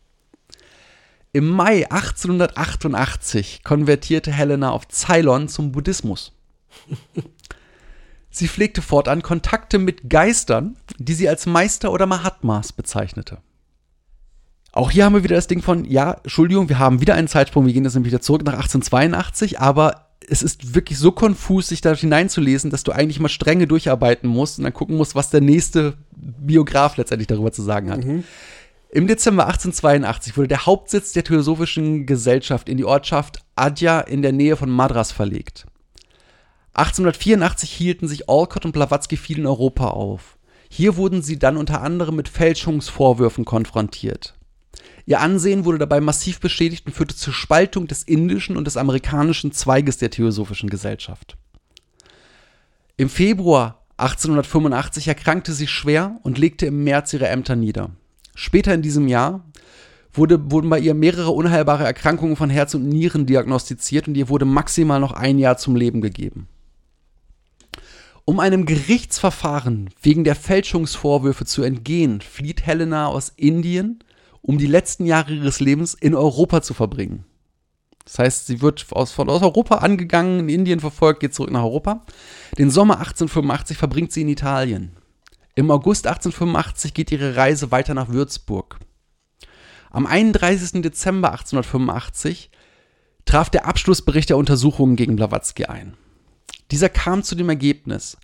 Im 1.31 1.47
Mai 1.47 1.89
1888 1.89 3.63
konvertierte 3.63 4.31
Helena 4.31 4.71
auf 4.71 4.87
Ceylon 4.87 5.47
zum 5.47 5.71
Buddhismus. 5.71 6.33
Sie 8.29 8.47
pflegte 8.47 8.81
fortan 8.81 9.21
Kontakte 9.21 9.79
mit 9.79 10.09
Geistern, 10.09 10.77
die 10.97 11.13
sie 11.13 11.27
als 11.27 11.45
Meister 11.45 11.91
oder 11.91 12.05
Mahatmas 12.05 12.73
bezeichnete. 12.73 13.39
Auch 14.71 14.91
hier 14.91 15.05
haben 15.05 15.15
wir 15.15 15.23
wieder 15.23 15.35
das 15.35 15.47
Ding 15.47 15.61
von, 15.61 15.83
ja, 15.85 16.13
Entschuldigung, 16.23 16.69
wir 16.69 16.77
haben 16.77 17.01
wieder 17.01 17.15
einen 17.15 17.27
Zeitsprung, 17.27 17.65
wir 17.65 17.73
gehen 17.73 17.85
jetzt 17.85 17.95
nämlich 17.95 18.11
wieder 18.11 18.21
zurück 18.21 18.43
nach 18.43 18.53
1882, 18.53 19.59
aber 19.59 20.09
es 20.27 20.43
ist 20.43 20.75
wirklich 20.75 20.99
so 20.99 21.11
konfus, 21.11 21.69
sich 21.69 21.81
da 21.81 21.95
hineinzulesen, 21.95 22.69
dass 22.69 22.83
du 22.83 22.91
eigentlich 22.91 23.19
mal 23.19 23.29
strenge 23.29 23.65
durcharbeiten 23.65 24.29
musst 24.29 24.59
und 24.59 24.63
dann 24.65 24.73
gucken 24.73 24.95
musst, 24.95 25.15
was 25.15 25.31
der 25.31 25.41
nächste 25.41 25.95
Biograf 26.15 26.97
letztendlich 26.97 27.27
darüber 27.27 27.51
zu 27.51 27.63
sagen 27.63 27.89
hat. 27.89 28.03
Im 28.91 29.07
Dezember 29.07 29.47
1882 29.47 30.37
wurde 30.37 30.47
der 30.47 30.65
Hauptsitz 30.65 31.13
der 31.13 31.23
Theosophischen 31.23 32.05
Gesellschaft 32.05 32.69
in 32.69 32.77
die 32.77 32.85
Ortschaft 32.85 33.39
Adja 33.55 34.01
in 34.01 34.21
der 34.21 34.31
Nähe 34.31 34.55
von 34.55 34.69
Madras 34.69 35.11
verlegt. 35.11 35.65
1884 36.73 37.69
hielten 37.71 38.07
sich 38.07 38.29
Alcott 38.29 38.65
und 38.65 38.71
Blavatsky 38.71 39.17
viel 39.17 39.39
in 39.39 39.47
Europa 39.47 39.87
auf. 39.87 40.37
Hier 40.69 40.97
wurden 40.97 41.21
sie 41.21 41.39
dann 41.39 41.57
unter 41.57 41.81
anderem 41.81 42.15
mit 42.15 42.29
Fälschungsvorwürfen 42.29 43.43
konfrontiert. 43.43 44.35
Ihr 45.05 45.19
Ansehen 45.19 45.65
wurde 45.65 45.79
dabei 45.79 45.99
massiv 46.01 46.39
beschädigt 46.39 46.85
und 46.85 46.93
führte 46.93 47.15
zur 47.15 47.33
Spaltung 47.33 47.87
des 47.87 48.03
indischen 48.03 48.55
und 48.55 48.65
des 48.65 48.77
amerikanischen 48.77 49.51
Zweiges 49.51 49.97
der 49.97 50.11
Theosophischen 50.11 50.69
Gesellschaft. 50.69 51.35
Im 52.97 53.09
Februar 53.09 53.85
1885 53.97 55.07
erkrankte 55.07 55.53
sie 55.53 55.67
schwer 55.67 56.19
und 56.21 56.37
legte 56.37 56.67
im 56.67 56.83
März 56.83 57.11
ihre 57.13 57.27
Ämter 57.27 57.55
nieder. 57.55 57.89
Später 58.35 58.73
in 58.73 58.81
diesem 58.83 59.07
Jahr 59.07 59.43
wurde, 60.13 60.51
wurden 60.51 60.69
bei 60.69 60.79
ihr 60.79 60.93
mehrere 60.93 61.31
unheilbare 61.31 61.83
Erkrankungen 61.83 62.35
von 62.35 62.49
Herz 62.49 62.75
und 62.75 62.87
Nieren 62.87 63.25
diagnostiziert 63.25 64.07
und 64.07 64.15
ihr 64.15 64.29
wurde 64.29 64.45
maximal 64.45 64.99
noch 64.99 65.13
ein 65.13 65.39
Jahr 65.39 65.57
zum 65.57 65.75
Leben 65.75 66.01
gegeben. 66.01 66.47
Um 68.29 68.39
einem 68.39 68.67
Gerichtsverfahren 68.67 69.89
wegen 70.03 70.23
der 70.23 70.35
Fälschungsvorwürfe 70.35 71.45
zu 71.45 71.63
entgehen, 71.63 72.21
flieht 72.21 72.63
Helena 72.63 73.07
aus 73.07 73.33
Indien, 73.35 74.03
um 74.43 74.59
die 74.59 74.67
letzten 74.67 75.07
Jahre 75.07 75.33
ihres 75.33 75.59
Lebens 75.61 75.95
in 75.95 76.13
Europa 76.13 76.61
zu 76.61 76.75
verbringen. 76.75 77.25
Das 78.05 78.19
heißt, 78.19 78.45
sie 78.45 78.61
wird 78.61 78.85
aus, 78.91 79.11
von 79.11 79.31
aus 79.31 79.41
Europa 79.41 79.77
angegangen, 79.77 80.41
in 80.41 80.49
Indien 80.49 80.79
verfolgt, 80.79 81.21
geht 81.21 81.33
zurück 81.33 81.49
nach 81.49 81.63
Europa. 81.63 82.05
Den 82.55 82.69
Sommer 82.69 82.99
1885 82.99 83.77
verbringt 83.77 84.11
sie 84.11 84.21
in 84.21 84.29
Italien. 84.29 84.95
Im 85.55 85.71
August 85.71 86.05
1885 86.05 86.93
geht 86.93 87.11
ihre 87.11 87.35
Reise 87.35 87.71
weiter 87.71 87.95
nach 87.95 88.09
Würzburg. 88.09 88.77
Am 89.89 90.05
31. 90.05 90.83
Dezember 90.83 91.31
1885 91.31 92.51
traf 93.25 93.49
der 93.49 93.65
Abschlussbericht 93.65 94.29
der 94.29 94.37
Untersuchungen 94.37 94.97
gegen 94.97 95.15
Blavatsky 95.15 95.65
ein. 95.65 95.97
Dieser 96.71 96.89
kam 96.89 97.23
zu 97.23 97.35
dem 97.35 97.49
Ergebnis, 97.49 98.17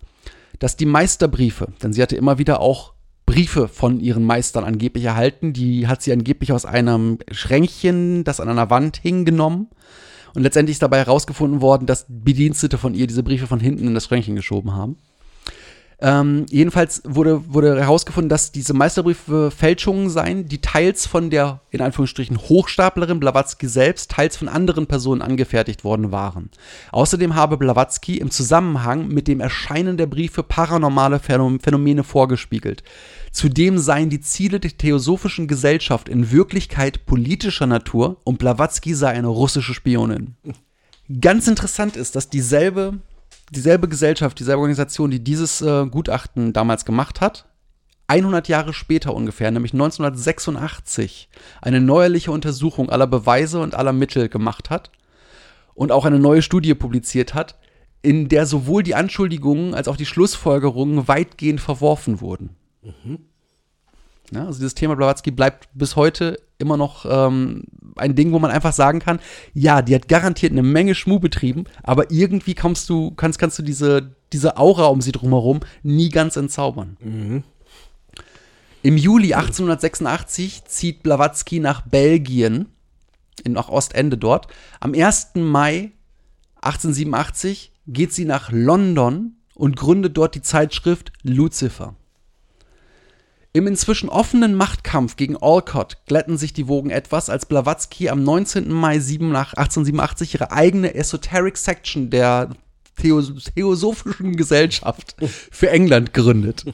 dass 0.58 0.76
die 0.76 0.86
Meisterbriefe, 0.86 1.68
denn 1.82 1.92
sie 1.92 2.02
hatte 2.02 2.16
immer 2.16 2.38
wieder 2.38 2.60
auch 2.60 2.94
Briefe 3.26 3.66
von 3.66 3.98
ihren 3.98 4.22
Meistern 4.22 4.64
angeblich 4.64 5.04
erhalten, 5.04 5.52
die 5.52 5.88
hat 5.88 6.00
sie 6.00 6.12
angeblich 6.12 6.52
aus 6.52 6.64
einem 6.64 7.18
Schränkchen, 7.30 8.22
das 8.22 8.40
an 8.40 8.48
einer 8.48 8.70
Wand 8.70 8.98
hing, 8.98 9.24
genommen. 9.24 9.68
Und 10.34 10.42
letztendlich 10.42 10.76
ist 10.76 10.82
dabei 10.82 10.98
herausgefunden 10.98 11.60
worden, 11.60 11.86
dass 11.86 12.06
Bedienstete 12.08 12.78
von 12.78 12.94
ihr 12.94 13.06
diese 13.06 13.22
Briefe 13.22 13.46
von 13.46 13.58
hinten 13.58 13.88
in 13.88 13.94
das 13.94 14.04
Schränkchen 14.04 14.36
geschoben 14.36 14.74
haben. 14.74 14.96
Ähm, 15.98 16.44
jedenfalls 16.50 17.00
wurde, 17.06 17.54
wurde 17.54 17.80
herausgefunden, 17.80 18.28
dass 18.28 18.52
diese 18.52 18.74
Meisterbriefe 18.74 19.50
Fälschungen 19.50 20.10
seien, 20.10 20.46
die 20.46 20.60
teils 20.60 21.06
von 21.06 21.30
der, 21.30 21.60
in 21.70 21.80
Anführungsstrichen, 21.80 22.36
Hochstaplerin 22.36 23.18
Blavatsky 23.18 23.66
selbst, 23.66 24.10
teils 24.10 24.36
von 24.36 24.48
anderen 24.48 24.86
Personen 24.86 25.22
angefertigt 25.22 25.84
worden 25.84 26.12
waren. 26.12 26.50
Außerdem 26.92 27.34
habe 27.34 27.56
Blavatsky 27.56 28.18
im 28.18 28.30
Zusammenhang 28.30 29.08
mit 29.08 29.26
dem 29.26 29.40
Erscheinen 29.40 29.96
der 29.96 30.06
Briefe 30.06 30.42
paranormale 30.42 31.16
Phänom- 31.16 31.62
Phänomene 31.62 32.04
vorgespiegelt. 32.04 32.82
Zudem 33.32 33.78
seien 33.78 34.10
die 34.10 34.20
Ziele 34.20 34.60
der 34.60 34.76
Theosophischen 34.76 35.48
Gesellschaft 35.48 36.10
in 36.10 36.30
Wirklichkeit 36.30 37.06
politischer 37.06 37.66
Natur 37.66 38.18
und 38.24 38.38
Blavatsky 38.38 38.94
sei 38.94 39.08
eine 39.08 39.28
russische 39.28 39.72
Spionin. 39.72 40.36
Ganz 41.20 41.46
interessant 41.46 41.96
ist, 41.96 42.16
dass 42.16 42.28
dieselbe 42.30 42.98
dieselbe 43.50 43.88
Gesellschaft, 43.88 44.38
dieselbe 44.38 44.60
Organisation, 44.60 45.10
die 45.10 45.22
dieses 45.22 45.62
äh, 45.62 45.86
Gutachten 45.86 46.52
damals 46.52 46.84
gemacht 46.84 47.20
hat, 47.20 47.46
100 48.08 48.48
Jahre 48.48 48.72
später 48.72 49.14
ungefähr, 49.14 49.50
nämlich 49.50 49.72
1986, 49.72 51.28
eine 51.60 51.80
neuerliche 51.80 52.30
Untersuchung 52.30 52.90
aller 52.90 53.06
Beweise 53.06 53.60
und 53.60 53.74
aller 53.74 53.92
Mittel 53.92 54.28
gemacht 54.28 54.70
hat 54.70 54.90
und 55.74 55.90
auch 55.90 56.04
eine 56.04 56.18
neue 56.18 56.42
Studie 56.42 56.74
publiziert 56.74 57.34
hat, 57.34 57.56
in 58.02 58.28
der 58.28 58.46
sowohl 58.46 58.84
die 58.84 58.94
Anschuldigungen 58.94 59.74
als 59.74 59.88
auch 59.88 59.96
die 59.96 60.06
Schlussfolgerungen 60.06 61.08
weitgehend 61.08 61.60
verworfen 61.60 62.20
wurden. 62.20 62.50
Ja, 64.30 64.46
also 64.46 64.58
dieses 64.58 64.74
Thema 64.74 64.94
Blavatsky 64.94 65.32
bleibt 65.32 65.68
bis 65.74 65.96
heute 65.96 66.40
immer 66.58 66.76
noch 66.76 67.06
ähm, 67.08 67.64
ein 67.96 68.14
Ding, 68.14 68.32
wo 68.32 68.38
man 68.38 68.50
einfach 68.50 68.72
sagen 68.72 68.98
kann, 68.98 69.20
ja, 69.54 69.82
die 69.82 69.94
hat 69.94 70.08
garantiert 70.08 70.52
eine 70.52 70.62
Menge 70.62 70.94
Schmuh 70.94 71.18
betrieben, 71.18 71.64
aber 71.82 72.10
irgendwie 72.10 72.54
kommst 72.54 72.88
du, 72.88 73.10
kannst, 73.12 73.38
kannst 73.38 73.58
du 73.58 73.62
diese, 73.62 74.14
diese 74.32 74.56
Aura 74.56 74.86
um 74.86 75.00
sie 75.00 75.12
drumherum 75.12 75.60
nie 75.82 76.08
ganz 76.08 76.36
entzaubern. 76.36 76.96
Im 78.82 78.96
Juli 78.96 79.34
1886 79.34 80.64
zieht 80.64 81.02
Blavatsky 81.02 81.58
nach 81.58 81.82
Belgien, 81.82 82.68
in, 83.44 83.52
nach 83.52 83.68
Ostende 83.68 84.16
dort. 84.16 84.48
Am 84.80 84.94
1. 84.94 85.32
Mai 85.34 85.92
1887 86.56 87.72
geht 87.86 88.12
sie 88.12 88.24
nach 88.24 88.50
London 88.50 89.36
und 89.54 89.76
gründet 89.76 90.16
dort 90.16 90.34
die 90.34 90.42
Zeitschrift 90.42 91.12
Lucifer. 91.22 91.96
Im 93.56 93.66
inzwischen 93.66 94.10
offenen 94.10 94.54
Machtkampf 94.54 95.16
gegen 95.16 95.38
Alcott 95.40 95.96
glätten 96.04 96.36
sich 96.36 96.52
die 96.52 96.68
Wogen 96.68 96.90
etwas, 96.90 97.30
als 97.30 97.46
Blavatsky 97.46 98.10
am 98.10 98.22
19. 98.22 98.70
Mai 98.70 98.96
1887 98.96 100.34
ihre 100.34 100.52
eigene 100.52 100.94
Esoteric 100.94 101.56
Section 101.56 102.10
der 102.10 102.50
Theos 103.00 103.32
Theosophischen 103.54 104.36
Gesellschaft 104.36 105.16
für 105.50 105.70
England 105.70 106.12
gründet. 106.12 106.66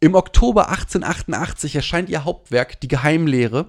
Im 0.00 0.16
Oktober 0.16 0.68
1888 0.68 1.76
erscheint 1.76 2.08
ihr 2.08 2.24
Hauptwerk 2.24 2.80
Die 2.80 2.88
Geheimlehre 2.88 3.68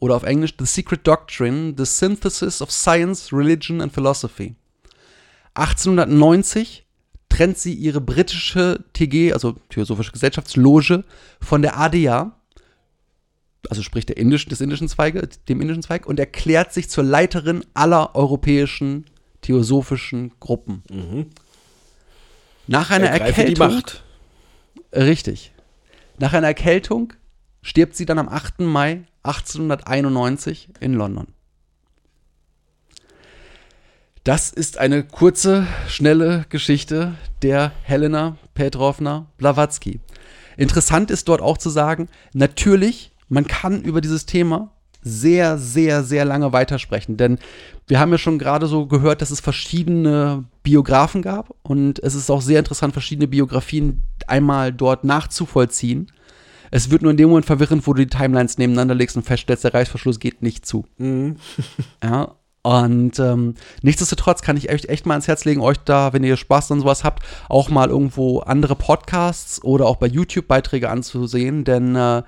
oder 0.00 0.16
auf 0.16 0.24
Englisch 0.24 0.54
The 0.58 0.66
Secret 0.66 1.06
Doctrine, 1.06 1.74
The 1.78 1.84
Synthesis 1.84 2.62
of 2.62 2.72
Science, 2.72 3.32
Religion 3.32 3.80
and 3.80 3.92
Philosophy. 3.92 4.56
1890 5.54 6.83
trennt 7.34 7.58
sie 7.58 7.74
ihre 7.74 8.00
britische 8.00 8.84
TG, 8.92 9.32
also 9.32 9.56
Theosophische 9.68 10.12
Gesellschaftsloge, 10.12 11.02
von 11.40 11.62
der 11.62 11.76
ADA, 11.78 12.38
also 13.68 13.82
sprich 13.82 14.06
der 14.06 14.18
indischen, 14.18 14.50
des 14.50 14.60
indischen 14.60 14.88
Zweige, 14.88 15.28
dem 15.48 15.60
indischen 15.60 15.82
Zweig, 15.82 16.06
und 16.06 16.20
erklärt 16.20 16.72
sich 16.72 16.88
zur 16.88 17.02
Leiterin 17.02 17.64
aller 17.74 18.14
europäischen 18.14 19.06
theosophischen 19.40 20.32
Gruppen. 20.38 20.84
Nach 22.68 22.90
einer 22.90 23.08
Ergreife 23.08 23.40
Erkältung. 23.40 23.74
Macht. 23.74 24.04
Richtig. 24.92 25.52
Nach 26.18 26.32
einer 26.34 26.46
Erkältung 26.46 27.14
stirbt 27.62 27.96
sie 27.96 28.06
dann 28.06 28.20
am 28.20 28.28
8. 28.28 28.60
Mai 28.60 29.06
1891 29.24 30.68
in 30.78 30.94
London. 30.94 31.33
Das 34.24 34.50
ist 34.50 34.78
eine 34.78 35.02
kurze, 35.04 35.66
schnelle 35.86 36.46
Geschichte 36.48 37.14
der 37.42 37.72
Helena 37.82 38.38
Petrovna 38.54 39.26
Blavatsky. 39.36 40.00
Interessant 40.56 41.10
ist 41.10 41.28
dort 41.28 41.42
auch 41.42 41.58
zu 41.58 41.68
sagen, 41.68 42.08
natürlich, 42.32 43.12
man 43.28 43.46
kann 43.46 43.82
über 43.82 44.00
dieses 44.00 44.24
Thema 44.24 44.70
sehr, 45.02 45.58
sehr, 45.58 46.02
sehr 46.02 46.24
lange 46.24 46.54
weitersprechen. 46.54 47.18
Denn 47.18 47.38
wir 47.86 48.00
haben 48.00 48.12
ja 48.12 48.16
schon 48.16 48.38
gerade 48.38 48.66
so 48.66 48.86
gehört, 48.86 49.20
dass 49.20 49.30
es 49.30 49.40
verschiedene 49.40 50.44
Biografen 50.62 51.20
gab. 51.20 51.54
Und 51.62 52.02
es 52.02 52.14
ist 52.14 52.30
auch 52.30 52.40
sehr 52.40 52.60
interessant, 52.60 52.94
verschiedene 52.94 53.28
Biografien 53.28 54.04
einmal 54.26 54.72
dort 54.72 55.04
nachzuvollziehen. 55.04 56.10
Es 56.70 56.90
wird 56.90 57.02
nur 57.02 57.10
in 57.10 57.18
dem 57.18 57.28
Moment 57.28 57.44
verwirrend, 57.44 57.86
wo 57.86 57.92
du 57.92 58.06
die 58.06 58.16
Timelines 58.16 58.56
nebeneinander 58.56 58.94
legst 58.94 59.18
und 59.18 59.24
feststellst, 59.24 59.64
der 59.64 59.74
Reißverschluss 59.74 60.18
geht 60.18 60.40
nicht 60.40 60.64
zu. 60.64 60.86
ja. 62.02 62.36
Und 62.64 63.18
ähm, 63.18 63.56
nichtsdestotrotz 63.82 64.40
kann 64.40 64.56
ich 64.56 64.72
euch 64.72 64.86
echt 64.86 65.04
mal 65.04 65.12
ans 65.12 65.28
Herz 65.28 65.44
legen, 65.44 65.60
euch 65.60 65.76
da, 65.84 66.14
wenn 66.14 66.24
ihr 66.24 66.38
Spaß 66.38 66.72
an 66.72 66.80
sowas 66.80 67.04
habt, 67.04 67.22
auch 67.50 67.68
mal 67.68 67.90
irgendwo 67.90 68.38
andere 68.38 68.74
Podcasts 68.74 69.62
oder 69.62 69.84
auch 69.84 69.96
bei 69.96 70.06
YouTube 70.06 70.48
Beiträge 70.48 70.88
anzusehen, 70.88 71.64
denn 71.64 71.94
äh, 71.94 72.22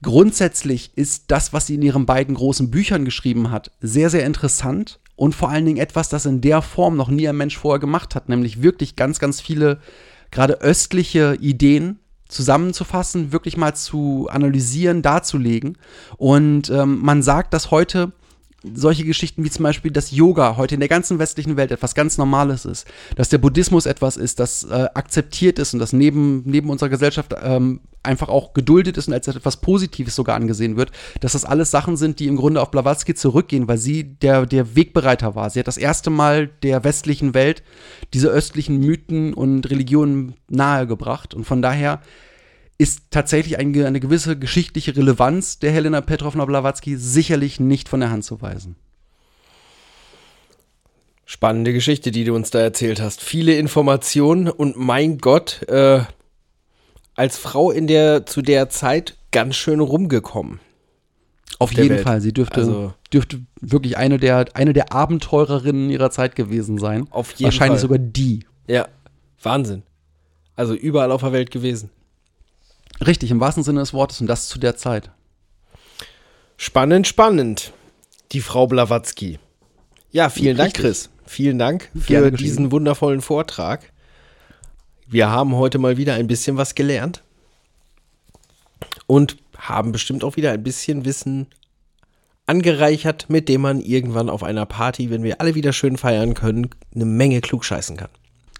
grundsätzlich 0.00 0.96
ist 0.96 1.24
das, 1.28 1.52
was 1.52 1.66
sie 1.66 1.74
in 1.74 1.82
ihren 1.82 2.06
beiden 2.06 2.34
großen 2.34 2.70
Büchern 2.70 3.04
geschrieben 3.04 3.50
hat, 3.50 3.72
sehr, 3.82 4.08
sehr 4.08 4.24
interessant 4.24 5.00
und 5.16 5.34
vor 5.34 5.50
allen 5.50 5.66
Dingen 5.66 5.76
etwas, 5.76 6.08
das 6.08 6.24
in 6.24 6.40
der 6.40 6.62
Form 6.62 6.96
noch 6.96 7.10
nie 7.10 7.28
ein 7.28 7.36
Mensch 7.36 7.58
vorher 7.58 7.78
gemacht 7.78 8.14
hat, 8.14 8.30
nämlich 8.30 8.62
wirklich 8.62 8.96
ganz, 8.96 9.18
ganz 9.18 9.42
viele 9.42 9.80
gerade 10.30 10.62
östliche 10.62 11.36
Ideen 11.42 11.98
zusammenzufassen, 12.26 13.32
wirklich 13.32 13.58
mal 13.58 13.74
zu 13.74 14.28
analysieren, 14.30 15.02
darzulegen. 15.02 15.76
Und 16.16 16.70
ähm, 16.70 17.00
man 17.02 17.22
sagt, 17.22 17.52
dass 17.52 17.70
heute 17.70 18.12
solche 18.62 19.04
Geschichten 19.04 19.44
wie 19.44 19.50
zum 19.50 19.64
Beispiel, 19.64 19.90
dass 19.90 20.10
Yoga 20.10 20.56
heute 20.56 20.74
in 20.74 20.80
der 20.80 20.88
ganzen 20.88 21.18
westlichen 21.18 21.56
Welt 21.56 21.70
etwas 21.70 21.94
ganz 21.94 22.18
Normales 22.18 22.64
ist, 22.64 22.86
dass 23.16 23.28
der 23.28 23.38
Buddhismus 23.38 23.86
etwas 23.86 24.16
ist, 24.16 24.40
das 24.40 24.64
äh, 24.64 24.88
akzeptiert 24.94 25.58
ist 25.58 25.74
und 25.74 25.80
das 25.80 25.92
neben, 25.92 26.42
neben 26.44 26.70
unserer 26.70 26.88
Gesellschaft 26.88 27.34
ähm, 27.42 27.80
einfach 28.02 28.28
auch 28.28 28.52
geduldet 28.52 28.96
ist 28.96 29.08
und 29.08 29.14
als 29.14 29.28
etwas 29.28 29.58
Positives 29.58 30.14
sogar 30.14 30.36
angesehen 30.36 30.76
wird, 30.76 30.90
dass 31.20 31.32
das 31.32 31.44
alles 31.44 31.70
Sachen 31.70 31.96
sind, 31.96 32.20
die 32.20 32.26
im 32.26 32.36
Grunde 32.36 32.60
auf 32.60 32.70
Blavatsky 32.70 33.14
zurückgehen, 33.14 33.68
weil 33.68 33.78
sie 33.78 34.04
der, 34.04 34.46
der 34.46 34.74
Wegbereiter 34.76 35.34
war. 35.34 35.50
Sie 35.50 35.60
hat 35.60 35.68
das 35.68 35.78
erste 35.78 36.10
Mal 36.10 36.48
der 36.62 36.84
westlichen 36.84 37.34
Welt 37.34 37.62
diese 38.14 38.28
östlichen 38.28 38.78
Mythen 38.78 39.34
und 39.34 39.70
Religionen 39.70 40.34
nahegebracht 40.48 41.34
und 41.34 41.44
von 41.44 41.62
daher 41.62 42.00
ist 42.82 43.02
tatsächlich 43.10 43.58
eine, 43.58 43.86
eine 43.86 44.00
gewisse 44.00 44.36
geschichtliche 44.38 44.96
Relevanz 44.96 45.58
der 45.58 45.70
Helena 45.72 46.00
Petrovna 46.00 46.44
Blavatsky 46.44 46.96
sicherlich 46.96 47.60
nicht 47.60 47.88
von 47.88 48.00
der 48.00 48.10
Hand 48.10 48.24
zu 48.24 48.40
weisen. 48.42 48.76
Spannende 51.24 51.72
Geschichte, 51.72 52.10
die 52.10 52.24
du 52.24 52.34
uns 52.34 52.50
da 52.50 52.58
erzählt 52.60 53.00
hast. 53.00 53.22
Viele 53.22 53.54
Informationen 53.54 54.48
und 54.48 54.76
mein 54.76 55.18
Gott, 55.18 55.62
äh, 55.68 56.02
als 57.14 57.38
Frau 57.38 57.70
in 57.70 57.86
der 57.86 58.26
zu 58.26 58.42
der 58.42 58.68
Zeit 58.68 59.16
ganz 59.30 59.56
schön 59.56 59.80
rumgekommen. 59.80 60.60
Auf 61.58 61.72
jeden 61.72 61.90
Welt. 61.90 62.02
Fall. 62.02 62.20
Sie 62.20 62.32
dürfte, 62.32 62.60
Also- 62.60 62.94
dürfte 63.12 63.40
wirklich 63.60 63.96
eine 63.96 64.18
der, 64.18 64.46
eine 64.54 64.72
der 64.72 64.92
Abenteurerinnen 64.92 65.88
ihrer 65.90 66.10
Zeit 66.10 66.34
gewesen 66.34 66.78
sein. 66.78 67.06
Auf 67.10 67.30
jeden 67.32 67.44
Wahrscheinlich 67.44 67.80
Fall. 67.80 67.88
sogar 67.88 67.98
die. 67.98 68.44
Ja, 68.66 68.88
Wahnsinn. 69.42 69.82
Also 70.56 70.74
überall 70.74 71.12
auf 71.12 71.20
der 71.22 71.32
Welt 71.32 71.50
gewesen. 71.50 71.90
Richtig, 73.06 73.30
im 73.30 73.40
wahrsten 73.40 73.64
Sinne 73.64 73.80
des 73.80 73.92
Wortes 73.92 74.20
und 74.20 74.26
das 74.26 74.48
zu 74.48 74.58
der 74.58 74.76
Zeit. 74.76 75.10
Spannend, 76.56 77.06
spannend. 77.06 77.72
Die 78.32 78.40
Frau 78.40 78.66
Blavatsky. 78.66 79.38
Ja, 80.10 80.28
vielen 80.28 80.56
Dank, 80.56 80.68
Richtig. 80.68 80.82
Chris. 80.82 81.10
Vielen 81.26 81.58
Dank 81.58 81.90
für 81.98 82.30
diesen 82.30 82.70
wundervollen 82.70 83.20
Vortrag. 83.20 83.90
Wir 85.06 85.30
haben 85.30 85.56
heute 85.56 85.78
mal 85.78 85.96
wieder 85.96 86.14
ein 86.14 86.26
bisschen 86.26 86.56
was 86.56 86.74
gelernt 86.74 87.22
und 89.06 89.36
haben 89.58 89.92
bestimmt 89.92 90.24
auch 90.24 90.36
wieder 90.36 90.52
ein 90.52 90.62
bisschen 90.62 91.04
Wissen 91.04 91.48
angereichert, 92.46 93.28
mit 93.28 93.48
dem 93.48 93.62
man 93.62 93.80
irgendwann 93.80 94.28
auf 94.28 94.42
einer 94.42 94.66
Party, 94.66 95.10
wenn 95.10 95.22
wir 95.22 95.40
alle 95.40 95.54
wieder 95.54 95.72
schön 95.72 95.96
feiern 95.96 96.34
können, 96.34 96.70
eine 96.94 97.04
Menge 97.04 97.40
klugscheißen 97.40 97.96
kann. 97.96 98.10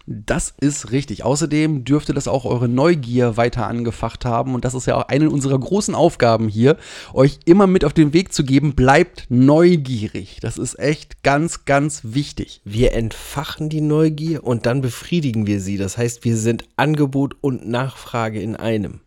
Das 0.05 0.53
ist 0.59 0.91
richtig. 0.91 1.23
Außerdem 1.23 1.85
dürfte 1.85 2.13
das 2.13 2.27
auch 2.27 2.43
eure 2.43 2.67
Neugier 2.67 3.37
weiter 3.37 3.67
angefacht 3.67 4.25
haben. 4.25 4.53
Und 4.53 4.65
das 4.65 4.73
ist 4.73 4.85
ja 4.85 4.97
auch 4.97 5.07
eine 5.07 5.29
unserer 5.29 5.57
großen 5.57 5.95
Aufgaben 5.95 6.49
hier, 6.49 6.75
euch 7.13 7.39
immer 7.45 7.67
mit 7.67 7.85
auf 7.85 7.93
den 7.93 8.11
Weg 8.11 8.33
zu 8.33 8.43
geben. 8.43 8.75
Bleibt 8.75 9.27
neugierig. 9.29 10.39
Das 10.41 10.57
ist 10.57 10.77
echt 10.77 11.23
ganz, 11.23 11.63
ganz 11.63 12.01
wichtig. 12.03 12.61
Wir 12.65 12.93
entfachen 12.93 13.69
die 13.69 13.81
Neugier 13.81 14.43
und 14.43 14.65
dann 14.65 14.81
befriedigen 14.81 15.47
wir 15.47 15.61
sie. 15.61 15.77
Das 15.77 15.97
heißt, 15.97 16.25
wir 16.25 16.35
sind 16.35 16.65
Angebot 16.75 17.37
und 17.39 17.67
Nachfrage 17.67 18.41
in 18.41 18.57
einem. 18.57 18.99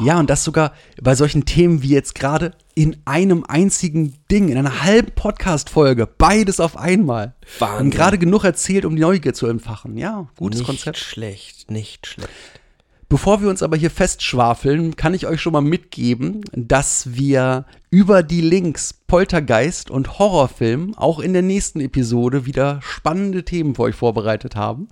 Ja, 0.00 0.18
und 0.18 0.28
das 0.28 0.42
sogar 0.42 0.72
bei 1.00 1.14
solchen 1.14 1.44
Themen 1.44 1.82
wie 1.82 1.90
jetzt 1.90 2.16
gerade 2.16 2.54
in 2.78 2.96
einem 3.06 3.42
einzigen 3.42 4.14
Ding, 4.30 4.50
in 4.50 4.56
einer 4.56 4.84
halben 4.84 5.10
Podcast-Folge. 5.10 6.06
Beides 6.06 6.60
auf 6.60 6.76
einmal. 6.76 7.34
Wahnsinn. 7.58 7.86
Und 7.86 7.90
gerade 7.90 8.18
genug 8.18 8.44
erzählt, 8.44 8.84
um 8.84 8.94
die 8.94 9.02
Neugier 9.02 9.34
zu 9.34 9.48
entfachen. 9.48 9.98
Ja, 9.98 10.28
gutes 10.38 10.60
nicht 10.60 10.68
Konzept. 10.68 10.96
schlecht, 10.96 11.72
nicht 11.72 12.06
schlecht. 12.06 12.30
Bevor 13.08 13.42
wir 13.42 13.48
uns 13.48 13.64
aber 13.64 13.76
hier 13.76 13.90
festschwafeln, 13.90 14.94
kann 14.94 15.12
ich 15.12 15.26
euch 15.26 15.42
schon 15.42 15.54
mal 15.54 15.60
mitgeben, 15.60 16.42
dass 16.52 17.16
wir 17.16 17.64
über 17.90 18.22
die 18.22 18.42
Links 18.42 18.94
Poltergeist 19.08 19.90
und 19.90 20.20
Horrorfilm 20.20 20.94
auch 20.96 21.18
in 21.18 21.32
der 21.32 21.42
nächsten 21.42 21.80
Episode 21.80 22.46
wieder 22.46 22.78
spannende 22.80 23.44
Themen 23.44 23.74
für 23.74 23.82
euch 23.82 23.96
vorbereitet 23.96 24.54
haben. 24.54 24.86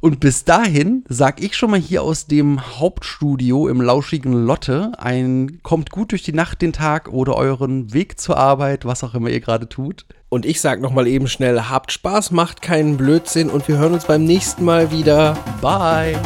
Und 0.00 0.20
bis 0.20 0.44
dahin 0.44 1.04
sag 1.08 1.42
ich 1.42 1.56
schon 1.56 1.70
mal 1.70 1.80
hier 1.80 2.02
aus 2.02 2.26
dem 2.26 2.78
Hauptstudio 2.78 3.68
im 3.68 3.80
lauschigen 3.80 4.32
Lotte 4.32 4.92
ein 4.98 5.60
kommt 5.62 5.90
gut 5.90 6.12
durch 6.12 6.22
die 6.22 6.32
Nacht 6.32 6.62
den 6.62 6.72
Tag 6.72 7.08
oder 7.08 7.36
euren 7.36 7.92
Weg 7.92 8.20
zur 8.20 8.36
Arbeit, 8.36 8.84
was 8.84 9.04
auch 9.04 9.14
immer 9.14 9.30
ihr 9.30 9.40
gerade 9.40 9.68
tut. 9.68 10.06
Und 10.28 10.44
ich 10.44 10.60
sag 10.60 10.80
noch 10.80 10.92
mal 10.92 11.06
eben 11.06 11.28
schnell, 11.28 11.60
habt 11.62 11.92
Spaß, 11.92 12.32
macht 12.32 12.60
keinen 12.60 12.96
Blödsinn 12.96 13.48
und 13.48 13.68
wir 13.68 13.78
hören 13.78 13.94
uns 13.94 14.06
beim 14.06 14.24
nächsten 14.24 14.64
Mal 14.64 14.90
wieder. 14.90 15.38
Bye. 15.60 16.18